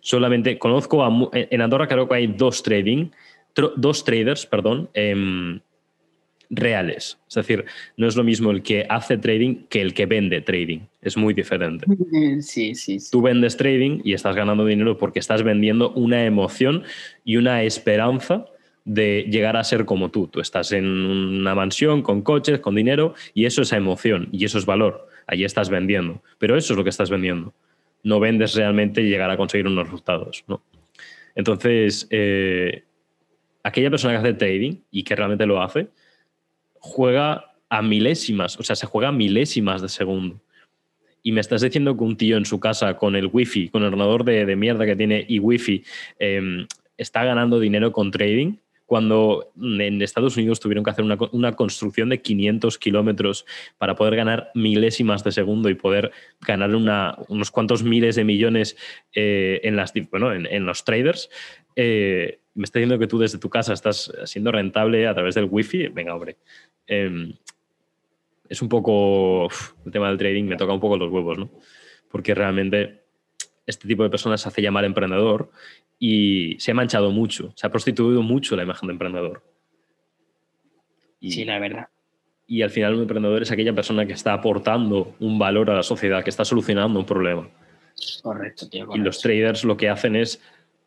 [0.01, 3.11] solamente conozco a, en Andorra creo que hay dos trading,
[3.77, 5.59] dos traders, perdón, em,
[6.51, 7.19] reales.
[7.29, 7.65] Es decir,
[7.97, 10.81] no es lo mismo el que hace trading que el que vende trading.
[11.03, 11.87] Es muy diferente.
[12.41, 16.85] Sí, sí, Tú vendes trading y estás ganando dinero porque estás vendiendo una emoción
[17.25, 18.47] y una esperanza
[18.85, 20.29] de llegar a ser como tú.
[20.29, 24.59] Tú estás en una mansión con coches, con dinero y eso es emoción y eso
[24.59, 25.09] es valor.
[25.27, 26.23] Allí estás vendiendo.
[26.39, 27.53] Pero eso es lo que estás vendiendo.
[28.03, 30.45] No vendes realmente llegar a conseguir unos resultados.
[30.47, 30.63] ¿no?
[31.35, 32.85] Entonces, eh,
[33.65, 35.89] aquella persona que hace trading y que realmente lo hace,
[36.87, 40.41] juega a milésimas, o sea, se juega a milésimas de segundo.
[41.23, 43.89] Y me estás diciendo que un tío en su casa con el wifi, con el
[43.89, 45.83] ordenador de, mierda que tiene y wifi,
[46.19, 48.55] em, está ganando dinero con trading,
[48.87, 53.45] cuando en Estados Unidos tuvieron que hacer una, construcción de 500 kilómetros
[53.79, 58.77] para poder ganar milésimas de segundo y poder ganar unos cuantos miles de millones
[59.13, 59.75] eh, en,
[60.67, 61.29] los traders.
[61.77, 65.47] Eh, me está diciendo que tú desde tu casa estás siendo rentable a través del
[65.51, 65.89] wifi.
[65.89, 66.39] Venga, hombre.
[66.87, 67.35] Em,
[68.49, 69.49] es un poco.
[69.85, 71.51] el tema del trading me toca un poco los huevos, ¿no?
[72.11, 73.05] Porque realmente
[73.67, 75.51] este tipo de personas se hace llamar emprendedor
[75.99, 79.43] y se ha manchado mucho, se ha prostituido mucho la imagen de emprendedor.
[81.21, 81.89] sí, la verdad.
[82.49, 85.83] Y al final un emprendedor es aquella persona que está aportando un valor a la
[85.83, 87.51] sociedad, que está solucionando un problema.
[88.23, 88.89] Correcto, tío.
[88.95, 90.41] Y los traders lo que hacen es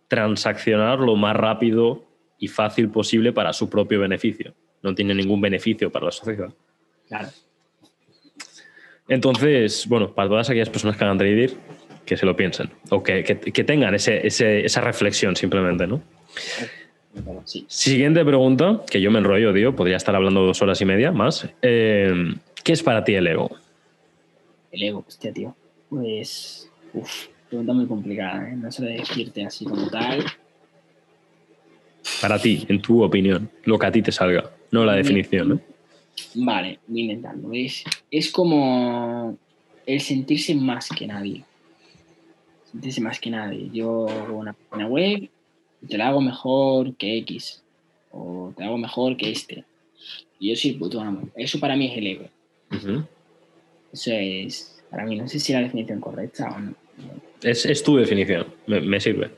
[0.10, 2.03] transaccionar lo más rápido
[2.38, 6.49] y fácil posible para su propio beneficio no tiene ningún beneficio para la sociedad.
[7.07, 7.30] Claro.
[9.07, 11.56] Entonces, bueno, para todas aquellas personas que hagan trading,
[12.06, 13.23] que se lo piensen o que,
[13.65, 16.02] tengan esa reflexión simplemente, ¿no?
[17.68, 21.49] Siguiente pregunta, que yo me enrollo, tío, podría estar hablando dos horas y media más.
[21.61, 23.49] Eh, ¿Qué es para ti el ego?
[24.72, 25.56] El ego, hostia, tío.
[25.90, 26.72] Pues,
[27.49, 28.55] pregunta muy complicada, ¿eh?
[28.55, 30.23] No sé decirte así como tal.
[32.21, 35.59] Para ti, en tu opinión, lo que a ti te salga no la definición, ¿no?
[36.35, 37.49] Vale, voy intentando.
[37.53, 39.38] Es, es como
[39.85, 41.43] el sentirse más que nadie.
[42.71, 43.69] Sentirse más que nadie.
[43.73, 45.30] Yo hago una página web
[45.81, 47.63] y te la hago mejor que X.
[48.11, 49.63] o te hago mejor que este.
[50.39, 51.30] Y yo soy puto amo.
[51.35, 52.26] Eso para mí es el ego.
[53.91, 56.76] Eso es, para mí, no sé si es la definición correcta o no.
[57.41, 59.31] Es, es tu definición, me, me sirve.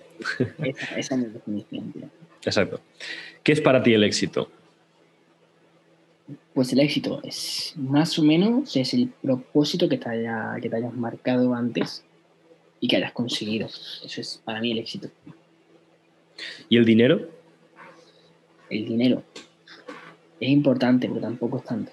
[0.64, 2.10] Esa, esa es mi definición, tío.
[2.44, 2.80] Exacto.
[3.44, 4.50] ¿Qué es para ti el éxito?
[6.54, 10.76] Pues el éxito es más o menos es el propósito que te, haya, que te
[10.76, 12.04] hayas marcado antes
[12.80, 13.68] y que hayas conseguido.
[13.68, 15.10] Eso es para mí el éxito.
[16.70, 17.28] ¿Y el dinero?
[18.70, 19.24] El dinero
[20.40, 21.92] es importante, pero tampoco es tanto.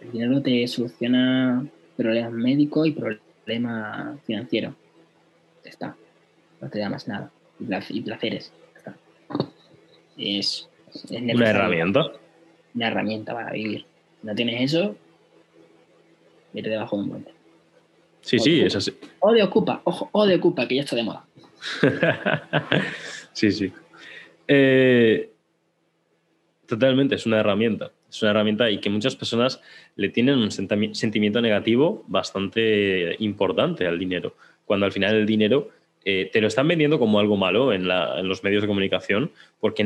[0.00, 1.66] El dinero te soluciona
[1.96, 4.74] problemas médicos y problemas financieros.
[5.64, 5.96] Ya está.
[6.60, 7.30] No te da más nada.
[7.60, 8.52] Y plac- y placeres.
[8.74, 8.94] Ya está.
[10.18, 12.12] Es, es Una herramienta.
[12.74, 13.86] Una herramienta para vivir.
[14.22, 14.96] No tienes eso,
[16.52, 17.32] vete debajo de un puente.
[18.22, 18.92] Sí, sí, es así.
[19.20, 21.24] O de ocupa, ojo, o de ocupa, que ya está de moda.
[23.32, 23.72] sí, sí.
[24.48, 25.30] Eh,
[26.66, 27.92] totalmente, es una herramienta.
[28.16, 29.60] Es una herramienta y que muchas personas
[29.94, 34.34] le tienen un sentimiento negativo bastante importante al dinero.
[34.64, 35.68] Cuando al final el dinero
[36.04, 39.32] eh, te lo están vendiendo como algo malo en, la- en los medios de comunicación,
[39.60, 39.84] porque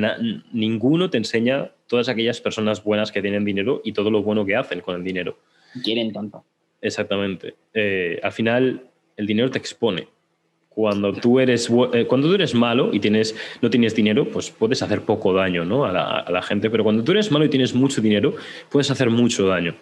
[0.53, 4.55] ninguno te enseña todas aquellas personas buenas que tienen dinero y todo lo bueno que
[4.55, 5.39] hacen con el dinero.
[5.83, 6.45] Quieren tanto.
[6.83, 7.55] Exactamente.
[7.75, 8.83] Eh, al final,
[9.17, 10.09] el dinero te expone.
[10.73, 14.81] Cuando tú eres, eh, cuando tú eres malo y tienes, no tienes dinero, pues puedes
[14.83, 15.85] hacer poco daño ¿no?
[15.85, 16.71] a, la, a la gente.
[16.71, 18.35] Pero cuando tú eres malo y tienes mucho dinero,
[18.71, 19.75] puedes hacer mucho daño.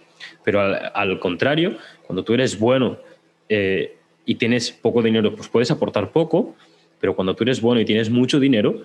[0.44, 2.96] Pero al, al contrario, cuando tú eres bueno
[3.50, 6.56] eh, y tienes poco dinero, pues puedes aportar poco.
[7.00, 8.82] Pero cuando tú eres bueno y tienes mucho dinero,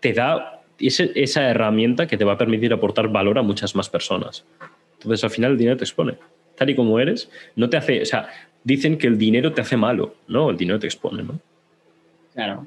[0.00, 3.88] te da ese- esa herramienta que te va a permitir aportar valor a muchas más
[3.90, 4.44] personas.
[4.94, 6.14] Entonces, al final, el dinero te expone.
[6.56, 8.02] Tal y como eres, no te hace.
[8.02, 8.28] O sea,
[8.64, 10.50] dicen que el dinero te hace malo, ¿no?
[10.50, 11.38] El dinero te expone, ¿no?
[12.32, 12.66] Claro.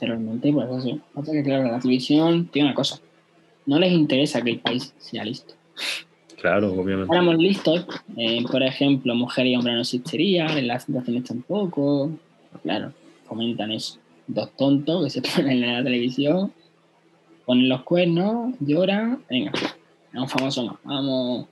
[0.00, 0.98] Realmente, pues eso.
[1.12, 2.98] Pasa que, claro, la televisión tiene una cosa.
[3.66, 5.54] No les interesa que el país sea listo.
[6.40, 7.12] Claro, obviamente.
[7.12, 12.10] Éramos listos, eh, por ejemplo, mujer y hombre no existiría, en las situaciones tampoco.
[12.62, 12.94] Claro,
[13.26, 13.98] comentan eso.
[14.26, 16.50] Dos tontos que se ponen en la televisión,
[17.44, 21.46] ponen los cuernos, lloran, venga, es un famoso más, vamos.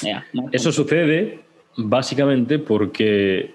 [0.00, 1.40] Venga, más Eso sucede
[1.76, 3.54] básicamente porque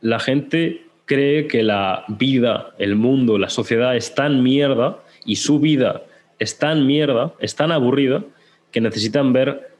[0.00, 5.60] la gente cree que la vida, el mundo, la sociedad es tan mierda y su
[5.60, 6.02] vida
[6.38, 8.24] es tan mierda, es tan aburrida,
[8.70, 9.70] que necesitan ver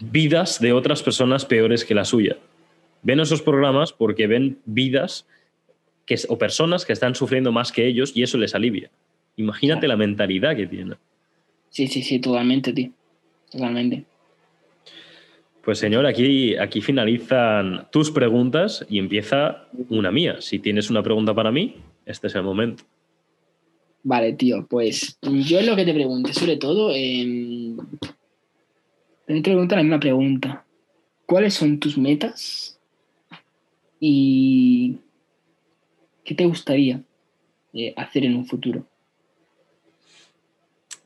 [0.00, 2.38] vidas de otras personas peores que la suya.
[3.02, 5.26] Ven esos programas porque ven vidas
[6.06, 8.90] que, o personas que están sufriendo más que ellos y eso les alivia.
[9.36, 10.96] Imagínate la mentalidad que tienen.
[11.70, 12.90] Sí, sí, sí, totalmente, tío.
[13.50, 14.04] Totalmente.
[15.64, 20.40] Pues señor, aquí, aquí finalizan tus preguntas y empieza una mía.
[20.40, 22.82] Si tienes una pregunta para mí, este es el momento.
[24.02, 27.76] Vale, tío, pues yo lo que te pregunté, sobre todo, eh,
[29.26, 30.64] te pregunto la misma pregunta.
[31.26, 32.80] ¿Cuáles son tus metas?
[34.00, 34.98] ¿Y
[36.24, 37.00] qué te gustaría
[37.72, 38.84] eh, hacer en un futuro?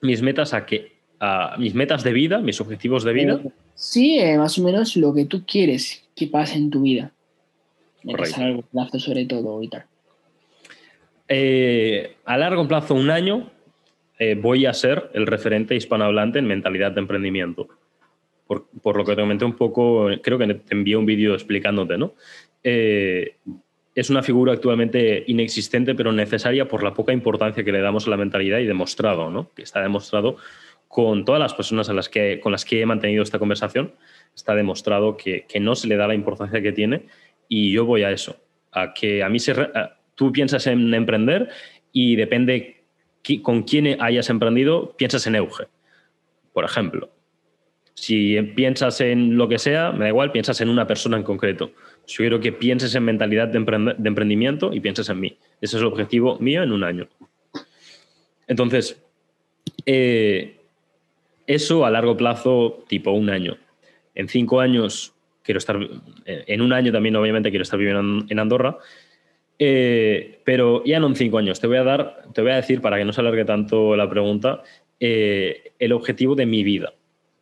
[0.00, 0.92] Mis metas a qué?
[1.20, 3.34] A mis metas de vida, mis objetivos de vida.
[3.44, 7.12] Eh, sí, eh, más o menos lo que tú quieres que pase en tu vida.
[8.04, 9.84] A largo plazo, sobre todo, y tal.
[11.28, 13.50] Eh, a largo plazo, un año,
[14.18, 17.68] eh, voy a ser el referente hispanohablante en mentalidad de emprendimiento.
[18.46, 21.98] Por, por lo que te comenté un poco, creo que te envié un vídeo explicándote,
[21.98, 22.14] ¿no?
[22.62, 28.10] Es una figura actualmente inexistente, pero necesaria por la poca importancia que le damos a
[28.10, 29.50] la mentalidad y demostrado, ¿no?
[29.54, 30.36] Que está demostrado
[30.88, 33.94] con todas las personas a las que, con las que he mantenido esta conversación,
[34.34, 37.06] está demostrado que, que no se le da la importancia que tiene
[37.48, 38.36] y yo voy a eso,
[38.72, 39.52] a que a mí se...
[39.52, 41.50] a- tú piensas en emprender
[41.92, 42.84] y depende
[43.22, 45.64] qui- con quién hayas emprendido, piensas en Euge,
[46.52, 47.10] por ejemplo.
[47.92, 51.72] Si piensas en lo que sea, me da igual, piensas en una persona en concreto.
[52.06, 53.58] Yo quiero que pienses en mentalidad de,
[53.98, 55.38] de emprendimiento y pienses en mí.
[55.62, 57.08] Ese es el objetivo mío en un año.
[58.46, 59.02] Entonces,
[59.86, 60.55] eh,
[61.46, 63.56] eso a largo plazo, tipo un año.
[64.14, 65.78] En cinco años, quiero estar,
[66.24, 68.78] eh, en un año también obviamente quiero estar viviendo en Andorra,
[69.58, 71.60] eh, pero ya no en cinco años.
[71.60, 74.10] Te voy a dar, te voy a decir, para que no se alargue tanto la
[74.10, 74.62] pregunta,
[74.98, 76.94] eh, el objetivo de mi vida.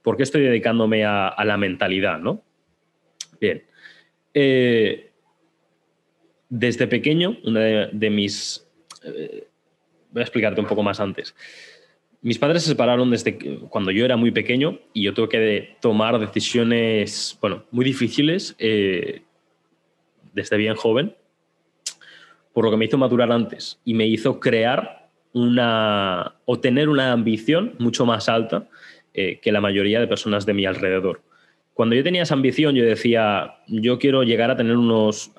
[0.03, 2.19] ¿Por qué estoy dedicándome a, la mentalidad?
[2.19, 2.43] ¿no?
[3.41, 3.65] Bien.
[6.51, 7.61] Desde pequeño, una
[7.91, 8.69] de, mis...
[10.11, 11.35] voy a explicarte un poco más antes.
[12.25, 13.37] Mis padres se separaron desde
[13.69, 19.21] cuando yo era muy pequeño y yo tuve que tomar decisiones, bueno, muy difíciles eh,
[20.33, 21.15] desde bien joven,
[22.55, 27.13] por lo que me hizo madurar antes y me hizo crear una, o tener una
[27.13, 28.71] ambición mucho más alta
[29.13, 31.21] eh, que la mayoría de personas de mi alrededor.
[31.75, 35.33] Cuando yo tenía esa ambición, yo decía, yo quiero llegar a tener unos...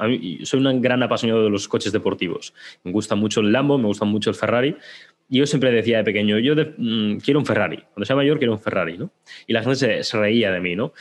[0.44, 2.54] soy un gran apasionado de los coches deportivos.
[2.84, 4.76] Me gusta mucho el Lambo, me gusta mucho el Ferrari.
[5.28, 7.78] Yo siempre decía de pequeño, yo mm, quiero un Ferrari.
[7.94, 9.12] Cuando sea mayor, quiero un Ferrari, ¿no?
[9.48, 10.94] Y la gente se, se reía de mí, ¿no?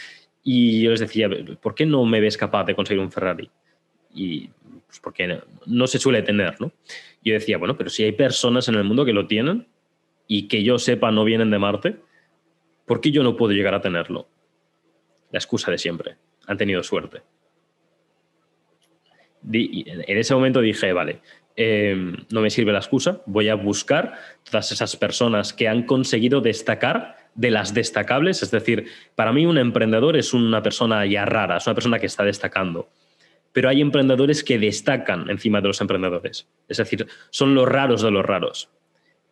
[0.43, 1.29] Y yo les decía,
[1.61, 3.51] ¿por qué no me ves capaz de conseguir un Ferrari?
[4.15, 4.51] Y
[4.87, 6.71] pues porque no, se suele tener, ¿no?
[7.25, 9.67] Yo decía, bueno, pero si hay personas en el mundo que lo tienen
[10.29, 11.97] y que yo sepa no vienen de Marte,
[12.87, 14.29] ¿por qué yo no puedo llegar a tenerlo?
[15.33, 16.17] La excusa de siempre.
[16.47, 17.23] Han tenido suerte.
[19.53, 21.21] En ese momento dije, vale,
[21.57, 26.41] em, no me sirve la excusa, voy a buscar todas esas personas que han conseguido
[26.41, 28.43] destacar de las destacables.
[28.43, 32.07] Es decir, para mí un emprendedor es una persona ya rara, es una persona que
[32.07, 32.89] está destacando.
[33.53, 36.49] Pero hay emprendedores que destacan encima de los emprendedores.
[36.69, 38.69] Es decir, son los raros de los raros.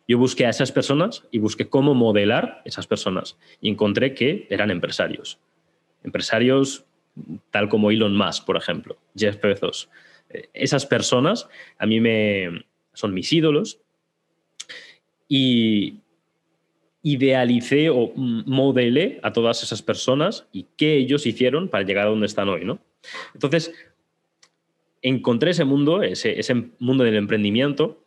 [0.07, 3.37] Yo busqué a esas personas y busqué cómo modelar esas personas.
[3.61, 5.39] Y encontré que eran empresarios.
[6.03, 6.85] Empresarios
[7.51, 9.89] tal como Elon Musk, por ejemplo, Jeff Bezos.
[10.53, 11.47] Esas personas
[11.77, 13.79] a mí me son mis ídolos
[15.27, 16.03] y,
[17.03, 22.25] idealicé o modelé a todas esas personas y qué ellos hicieron para llegar a donde
[22.25, 22.79] están hoy, ¿no?
[23.33, 23.73] Entonces,
[25.01, 27.99] encontré ese mundo, ese, mundo del emprendimiento,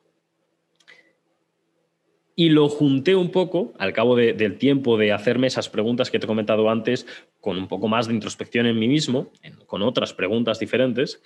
[2.34, 6.24] y lo junté un poco, al cabo del tiempo de hacerme esas preguntas que te
[6.24, 7.06] he comentado antes,
[7.40, 9.30] con un poco más de introspección en mí mismo,
[9.66, 11.22] con otras preguntas diferentes.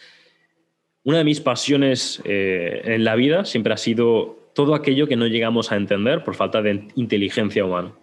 [1.02, 5.26] Una de mis pasiones eh, en la vida siempre ha sido todo aquello que no
[5.26, 7.94] llegamos a entender por falta de inteligencia humana.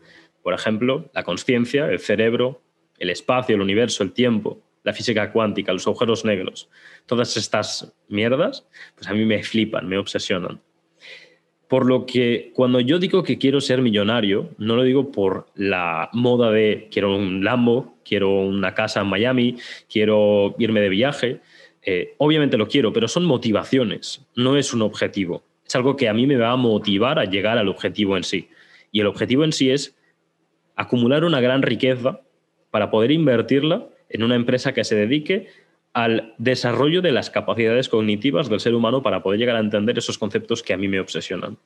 [0.42, 2.62] Por ejemplo, la conciencia, el cerebro,
[2.98, 6.70] el espacio, el universo, el tiempo, la física cuántica, los agujeros negros.
[7.06, 8.66] Todas estas mierdas,
[8.96, 10.60] pues a mí me flipan, me obsesionan.
[11.68, 16.10] Por lo que cuando yo digo que quiero ser millonario, no lo digo por la
[16.14, 19.58] moda de quiero un Lambo, quiero una casa en Miami,
[19.90, 21.42] quiero irme de viaje.
[21.90, 26.14] Eh, obviamente lo quiero, pero son motivaciones, no es un objetivo es algo que a
[26.14, 28.50] mí me va a motivar a llegar al objetivo en sí.
[28.92, 29.96] Y el objetivo en sí es
[30.76, 32.22] acumular una gran riqueza
[32.72, 35.48] para poder invertirla en una empresa que se dedique
[35.94, 40.18] al desarrollo de las capacidades cognitivas del ser humano para poder llegar a entender esos
[40.18, 41.58] conceptos que a mí me obsesionan.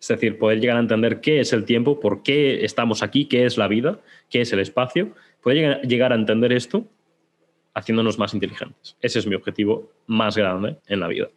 [0.00, 3.46] Es decir, poder llegar a entender qué es el tiempo, por qué estamos aquí, qué
[3.46, 6.84] es la vida, qué es el espacio, poder llegar a entender esto
[7.74, 8.96] haciéndonos más inteligentes.
[9.00, 11.28] Ese es mi objetivo más grande en la vida.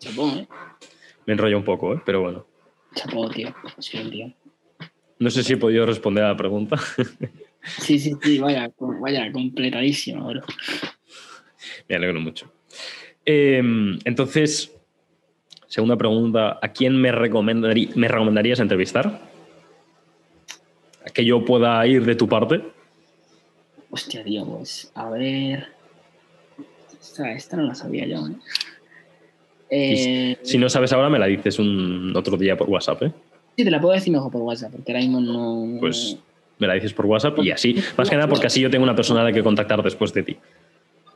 [0.00, 0.48] Chapó, ¿eh?
[1.26, 2.00] Me enrollo un poco, ¿eh?
[2.04, 2.46] Pero bueno.
[2.94, 3.54] Chapó, tío.
[3.78, 4.32] Sí, tío.
[5.18, 6.78] No sé si he podido responder a la pregunta.
[7.62, 10.40] sí, sí, sí, vaya, vaya, completadísimo, bro.
[11.86, 12.50] Me alegro mucho.
[13.26, 14.74] Em, entonces,
[15.66, 19.29] segunda pregunta, ¿a quién me, me recomendarías entrevistar?
[21.06, 22.62] ¿A que yo pueda ir de tu parte?
[23.90, 25.68] Hostia, tío, pues, a ver...
[27.00, 28.34] Esta, esta no la sabía yo, ¿eh?
[29.70, 33.12] Eh, si no sabes ahora, me la dices un otro día por WhatsApp, ¿eh?
[33.56, 35.78] Sí, te la puedo decir mejor por WhatsApp, porque ahora mismo no.
[35.78, 36.18] Pues
[36.58, 37.76] me la dices por WhatsApp y así.
[37.96, 40.22] Más que nada porque así yo tengo una persona a la que contactar después de
[40.24, 40.36] ti.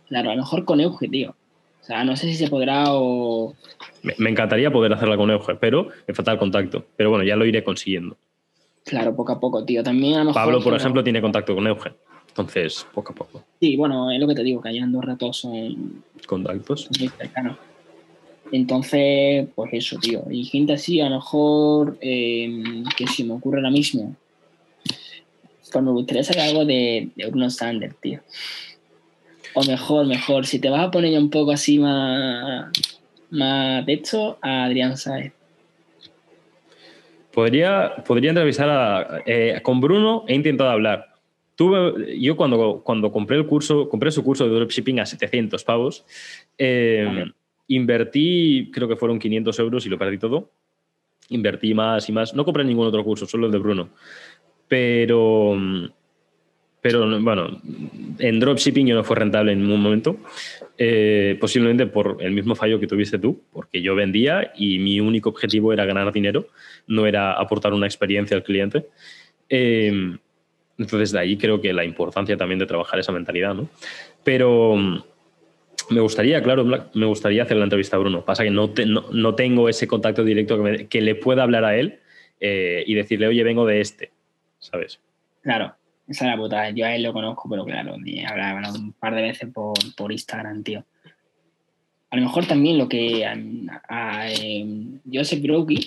[0.08, 1.34] Claro, a lo mejor con Euge, tío.
[1.80, 3.54] O sea, no sé si se podrá o.
[4.02, 6.86] Me, encantaría poder hacerla con Euge, pero me falta el contacto.
[6.96, 8.16] Pero bueno, ya lo iré consiguiendo.
[8.84, 9.82] Claro, poco a poco, tío.
[9.82, 10.42] También a lo mejor.
[10.42, 11.92] Pablo, por ejemplo, tiene contacto con Euge.
[12.28, 13.44] Entonces, poco a poco.
[13.60, 16.02] Sí, bueno, es lo que te digo, que allá en Andorra todos son.
[16.26, 16.88] Contactos.
[16.98, 17.56] Muy cercanos.
[18.52, 20.24] Entonces, pues eso, tío.
[20.30, 24.14] Y gente así, a lo mejor, eh, que si me ocurre ahora mismo,
[25.72, 28.20] pues me gustaría sacar algo de, de Bruno Sanders, tío.
[29.54, 32.70] O mejor, mejor, si te vas a poner ya un poco así más,
[33.30, 35.32] más de hecho, a Adrián Saez.
[37.34, 41.14] Podría, podría entrevistar a, eh, con Bruno, he intentado hablar.
[41.56, 46.04] Tuve, yo cuando, cuando compré el curso, compré su curso de dropshipping a 700 pavos,
[46.56, 47.24] eh,
[47.68, 50.50] Invertí, creo que fueron 500 euros y lo perdí todo.
[51.30, 52.34] Invertí más y más.
[52.34, 53.88] No compré ningún otro curso, solo el de Bruno.
[54.68, 55.56] Pero,
[56.82, 57.60] pero bueno,
[58.18, 60.18] en dropshipping yo no fue rentable en ningún momento.
[60.76, 65.28] Eh, posiblemente por el mismo fallo que tuviste tú, porque yo vendía y mi único
[65.28, 66.48] objetivo era ganar dinero,
[66.88, 68.86] no era aportar una experiencia al cliente.
[69.48, 70.16] Eh,
[70.76, 73.68] entonces, de ahí creo que la importancia también de trabajar esa mentalidad, ¿no?
[74.24, 74.76] Pero
[75.90, 78.24] me gustaría, claro, me gustaría hacer la entrevista a Bruno.
[78.24, 78.72] Pasa que no,
[79.12, 82.00] no, tengo ese contacto directo que, le pueda hablar a él
[82.40, 84.10] eh, y decirle, oye, vengo de este,
[84.58, 85.00] ¿sabes?
[85.42, 85.74] Claro,
[86.06, 86.70] esa es la puta.
[86.70, 90.62] Yo a él lo conozco, pero claro, me hablado un par de veces por, Instagram,
[90.62, 90.84] tío.
[92.10, 93.36] a lo mejor también lo que a,
[93.88, 95.78] a, em, Joseph Brokey,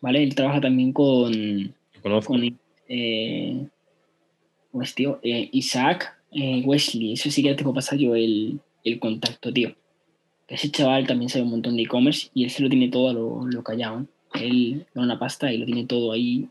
[0.00, 0.22] ¿vale?
[0.22, 2.32] Él trabaja también con, Conozco.
[2.32, 2.58] con
[2.88, 3.66] eh,
[4.70, 5.20] ¿cómo es, tío?
[5.22, 7.12] Eh, Isaac eh, Wesley.
[7.12, 9.74] Eso sí que te puedo pasar yo el, el contacto, tío.
[10.48, 13.12] Ese chaval también sabe un montón de e-commerce y él se lo tiene todo a
[13.12, 14.00] lo, lo callado.
[14.00, 14.06] ¿eh?
[14.40, 16.48] Él da una pasta y lo tiene todo ahí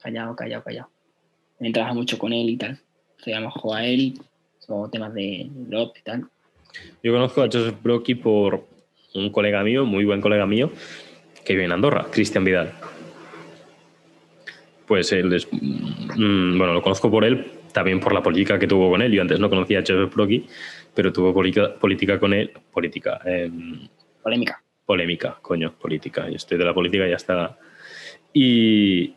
[0.00, 0.88] callado, callado, callado.
[1.60, 2.80] También trabaja mucho con él y tal.
[3.20, 4.14] O sea, a lo mejor a él,
[4.60, 6.24] son temas de blog y tal.
[7.02, 8.64] Yo conozco a Joseph Brocky por
[9.14, 10.70] un colega mío, muy buen colega mío,
[11.44, 12.72] que vive en Andorra, Cristian Vidal.
[14.86, 15.48] Pues él es.
[15.52, 19.12] mm, bueno, lo conozco por él, también por la política que tuvo con él.
[19.12, 20.46] Yo antes no conocía a Joseph Brocky,
[20.94, 22.52] pero tuvo política, política con él.
[22.72, 23.20] Política.
[23.26, 23.86] em,
[24.22, 24.62] Polémica.
[24.86, 26.26] polémica, coño, política.
[26.30, 27.58] Yo estoy de la política y ya está.
[28.32, 29.14] Y,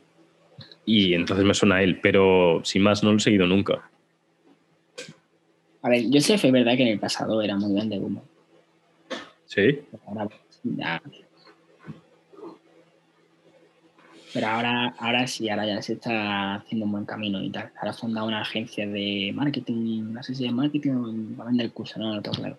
[0.86, 3.90] y entonces me suena a él, pero sin más no lo he seguido nunca.
[5.82, 8.24] A ver, Joseph es verdad que en el pasado era muy grande humo.
[9.46, 9.82] ¿Sí?
[10.08, 10.30] Ahora,
[10.64, 11.02] ya.
[14.34, 17.72] Pero ahora, ahora sí, ahora ya se está haciendo un buen camino y tal.
[17.78, 21.48] Ahora ha fundado una agencia de marketing, no sé si es marketing o va a
[21.48, 22.58] vender el curso, no, no lo tengo claro.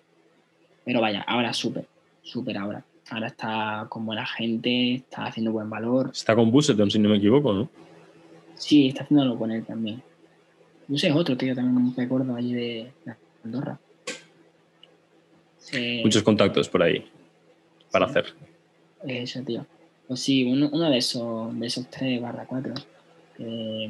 [0.85, 1.85] Pero vaya, ahora súper,
[2.21, 2.85] súper ahora.
[3.09, 6.11] Ahora está con buena gente, está haciendo buen valor.
[6.13, 7.69] Está con Busseton, si no me equivoco, ¿no?
[8.55, 10.01] Sí, está haciéndolo con él también.
[10.87, 12.91] No sé, es otro tío también, un recuerdo allí de,
[13.43, 13.79] Andorra.
[15.59, 16.01] Sí.
[16.03, 17.05] Muchos contactos por ahí
[17.91, 18.11] para Sí.
[18.11, 18.33] hacer.
[19.07, 19.65] Eso, tío.
[20.07, 22.73] Pues sí, uno, uno de esos de esos 3 barra 4.
[23.39, 23.89] Eh,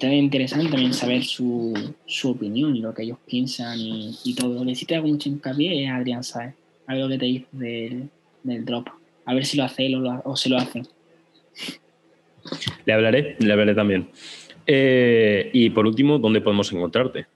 [0.00, 1.74] también interesante también saber su,
[2.06, 4.60] su opinión, lo que ellos piensan y, y todo.
[4.60, 6.54] Lo que sí te hago mucho hincapié es Adrián Saez.
[6.86, 8.08] Algo que te dice del,
[8.42, 8.88] del drop.
[9.26, 10.86] A ver si lo hace él o, lo- o se lo hacen.
[12.84, 14.08] Le hablaré, le hablaré también.
[14.66, 17.26] Eh, y por último, ¿dónde podemos encontrarte?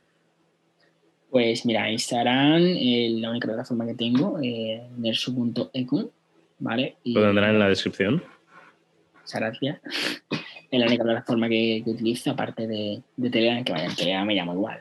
[1.30, 4.82] Pues mira, Instagram, eh, la única plataforma que tengo, eh,
[6.58, 6.96] ¿vale?
[7.02, 8.22] Y Lo tendrán en la descripción.
[9.20, 9.80] muchas gracias.
[10.70, 14.26] Es la única plataforma que, que utilizo, aparte de, de Telegram, que vaya, en Telegram
[14.26, 14.80] me llamo igual.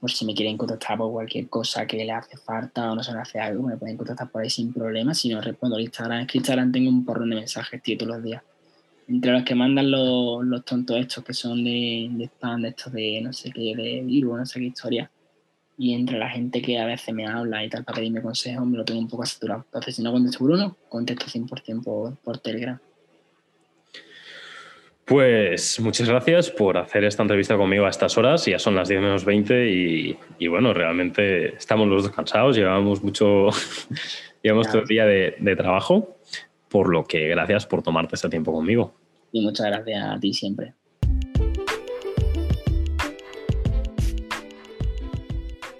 [0.00, 3.12] Por si me quieren contactar por cualquier cosa que le hace falta o no se
[3.12, 5.12] le hace algo, me pueden contactar por ahí sin problema.
[5.12, 8.14] Si no respondo al Instagram, es que Instagram tengo un porrón de mensajes, tío, todos
[8.14, 8.42] los días.
[9.08, 12.92] Entre los que mandan los, los tontos estos que son de, de spam, de estos
[12.92, 15.10] de no sé qué, de virus, no sé qué historia.
[15.78, 18.76] Y entre la gente que a veces me habla y tal para pedirme consejos, me
[18.76, 19.64] lo tengo un poco saturado.
[19.64, 22.78] Entonces, si no contesto por uno, contesto 100% por, por Telegram.
[25.08, 28.44] Pues muchas gracias por hacer esta entrevista conmigo a estas horas.
[28.44, 32.54] Ya son las 10 menos 20 y, y bueno, realmente estamos los dos cansados.
[32.54, 33.48] Llevamos mucho,
[34.42, 36.17] llevamos todo el día de, de trabajo,
[36.68, 38.94] por lo que gracias por tomarte este tiempo conmigo.
[39.32, 40.74] Y muchas gracias a ti siempre.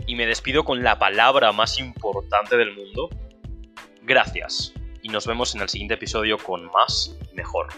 [0.06, 3.10] Y me despido con la palabra más importante del mundo.
[4.02, 4.73] Gracias.
[5.02, 7.69] Y nos vemos en el siguiente episodio con más y mejor.